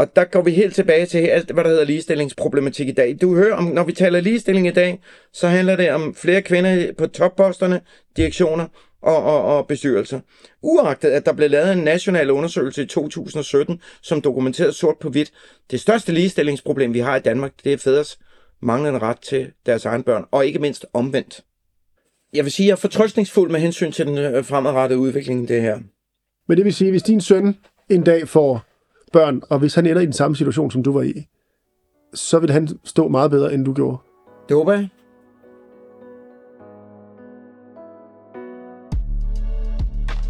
og 0.00 0.16
der 0.16 0.24
går 0.24 0.42
vi 0.42 0.50
helt 0.50 0.74
tilbage 0.74 1.06
til 1.06 1.18
alt, 1.18 1.50
hvad 1.50 1.64
der 1.64 1.70
hedder 1.70 1.84
ligestillingsproblematik 1.84 2.88
i 2.88 2.92
dag. 2.92 3.18
Du 3.20 3.34
hører, 3.34 3.54
om, 3.54 3.64
når 3.64 3.84
vi 3.84 3.92
taler 3.92 4.20
ligestilling 4.20 4.66
i 4.66 4.70
dag, 4.70 5.00
så 5.32 5.48
handler 5.48 5.76
det 5.76 5.90
om 5.90 6.14
flere 6.14 6.42
kvinder 6.42 6.92
på 6.98 7.06
topposterne, 7.06 7.80
direktioner 8.16 8.66
og, 9.02 9.22
og, 9.24 9.42
og 9.42 9.66
bestyrelser. 9.66 10.20
Uagtet 10.62 11.10
at 11.10 11.26
der 11.26 11.32
blev 11.32 11.50
lavet 11.50 11.72
en 11.72 11.78
national 11.78 12.30
undersøgelse 12.30 12.82
i 12.82 12.86
2017, 12.86 13.80
som 14.02 14.20
dokumenterede 14.20 14.72
sort 14.72 14.96
på 15.00 15.08
hvidt. 15.08 15.32
Det 15.70 15.80
største 15.80 16.12
ligestillingsproblem, 16.12 16.94
vi 16.94 17.00
har 17.00 17.16
i 17.16 17.20
Danmark, 17.20 17.52
det 17.64 17.72
er 17.72 17.76
fædres 17.76 18.18
manglende 18.62 18.98
ret 18.98 19.18
til 19.18 19.52
deres 19.66 19.84
egen 19.84 20.02
børn, 20.02 20.24
og 20.30 20.46
ikke 20.46 20.58
mindst 20.58 20.86
omvendt. 20.92 21.40
Jeg 22.32 22.44
vil 22.44 22.52
sige, 22.52 22.64
at 22.64 22.68
jeg 22.68 22.72
er 22.72 22.76
fortrøstningsfuld 22.76 23.50
med 23.50 23.60
hensyn 23.60 23.92
til 23.92 24.06
den 24.06 24.18
øh, 24.18 24.44
fremadrettede 24.44 25.00
udvikling 25.00 25.48
det 25.48 25.62
her. 25.62 25.78
Men 26.48 26.56
det 26.56 26.64
vil 26.64 26.74
sige, 26.74 26.88
at 26.88 26.92
hvis 26.92 27.02
din 27.02 27.20
søn 27.20 27.56
en 27.88 28.02
dag 28.02 28.28
får 28.28 28.69
børn, 29.12 29.42
og 29.50 29.58
hvis 29.58 29.74
han 29.74 29.86
ender 29.86 30.02
i 30.02 30.04
den 30.04 30.12
samme 30.12 30.36
situation, 30.36 30.70
som 30.70 30.82
du 30.82 30.92
var 30.92 31.02
i, 31.02 31.26
så 32.14 32.38
vil 32.38 32.50
han 32.50 32.68
stå 32.84 33.08
meget 33.08 33.30
bedre, 33.30 33.54
end 33.54 33.64
du 33.64 33.74
gjorde. 33.74 33.98
Det 34.48 34.56
håber 34.56 34.72
jeg. 34.72 34.88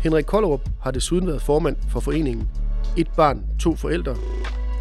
Henrik 0.03 0.25
Kollerup 0.25 0.61
har 0.81 0.91
desuden 0.91 1.27
været 1.27 1.43
formand 1.43 1.77
for 1.91 2.01
foreningen 2.01 2.49
Et 2.97 3.09
barn, 3.17 3.45
to 3.61 3.75
forældre 3.75 4.17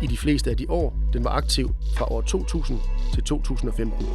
i 0.04 0.08
de 0.08 0.18
fleste 0.18 0.50
af 0.50 0.58
de 0.58 0.66
år, 0.70 0.94
den 1.14 1.24
var 1.24 1.30
aktiv 1.30 1.70
fra 1.98 2.12
år 2.12 2.22
2000 2.22 2.80
til 3.14 3.24
2015. 3.24 4.06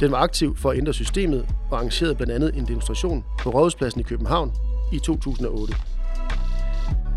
Den 0.00 0.12
var 0.12 0.18
aktiv 0.18 0.56
for 0.56 0.70
at 0.70 0.78
ændre 0.78 0.92
systemet 0.92 1.46
og 1.70 1.78
arrangerede 1.78 2.14
blandt 2.14 2.32
andet 2.32 2.54
en 2.56 2.66
demonstration 2.66 3.24
på 3.42 3.50
Rådhuspladsen 3.50 4.00
i 4.00 4.04
København 4.04 4.52
i 4.92 4.98
2008. 4.98 5.74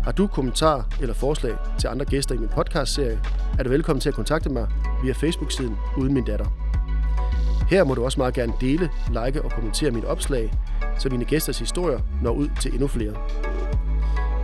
Har 0.06 0.12
du 0.12 0.26
kommentarer 0.26 0.82
eller 1.00 1.14
forslag 1.14 1.56
til 1.78 1.88
andre 1.88 2.04
gæster 2.04 2.34
i 2.34 2.38
min 2.38 2.48
podcastserie, 2.48 3.20
er 3.58 3.62
du 3.62 3.68
velkommen 3.68 4.00
til 4.00 4.08
at 4.08 4.14
kontakte 4.14 4.48
mig 4.48 4.68
via 5.02 5.12
Facebook-siden 5.12 5.76
Uden 5.98 6.14
Min 6.14 6.24
Datter. 6.24 6.46
Her 7.70 7.84
må 7.84 7.94
du 7.94 8.04
også 8.04 8.20
meget 8.20 8.34
gerne 8.34 8.52
dele, 8.60 8.90
like 9.08 9.42
og 9.42 9.50
kommentere 9.50 9.90
mine 9.90 10.06
opslag, 10.06 10.52
så 10.98 11.08
mine 11.08 11.24
gæsters 11.24 11.58
historier 11.58 12.00
når 12.22 12.30
ud 12.30 12.48
til 12.60 12.72
endnu 12.72 12.86
flere. 12.86 13.14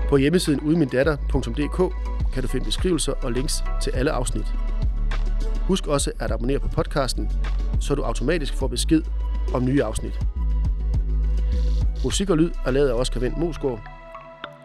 På 0.08 0.16
hjemmesiden 0.16 0.60
udmindatter.dk 0.60 1.94
kan 2.34 2.42
du 2.42 2.48
finde 2.48 2.66
beskrivelser 2.66 3.12
og 3.12 3.32
links 3.32 3.64
til 3.82 3.90
alle 3.90 4.10
afsnit. 4.10 4.54
Husk 5.66 5.86
også 5.86 6.12
at 6.18 6.30
abonnere 6.30 6.58
på 6.58 6.68
podcasten, 6.68 7.30
så 7.80 7.94
du 7.94 8.02
automatisk 8.02 8.54
får 8.54 8.66
besked 8.66 9.02
om 9.54 9.64
nye 9.64 9.84
afsnit. 9.84 10.20
Musik 12.04 12.30
og 12.30 12.36
lyd 12.36 12.50
er 12.66 12.70
lavet 12.70 12.88
af 12.88 12.94
Oscar 12.94 13.20
Vendt 13.20 13.38
Mosgaard. 13.38 14.01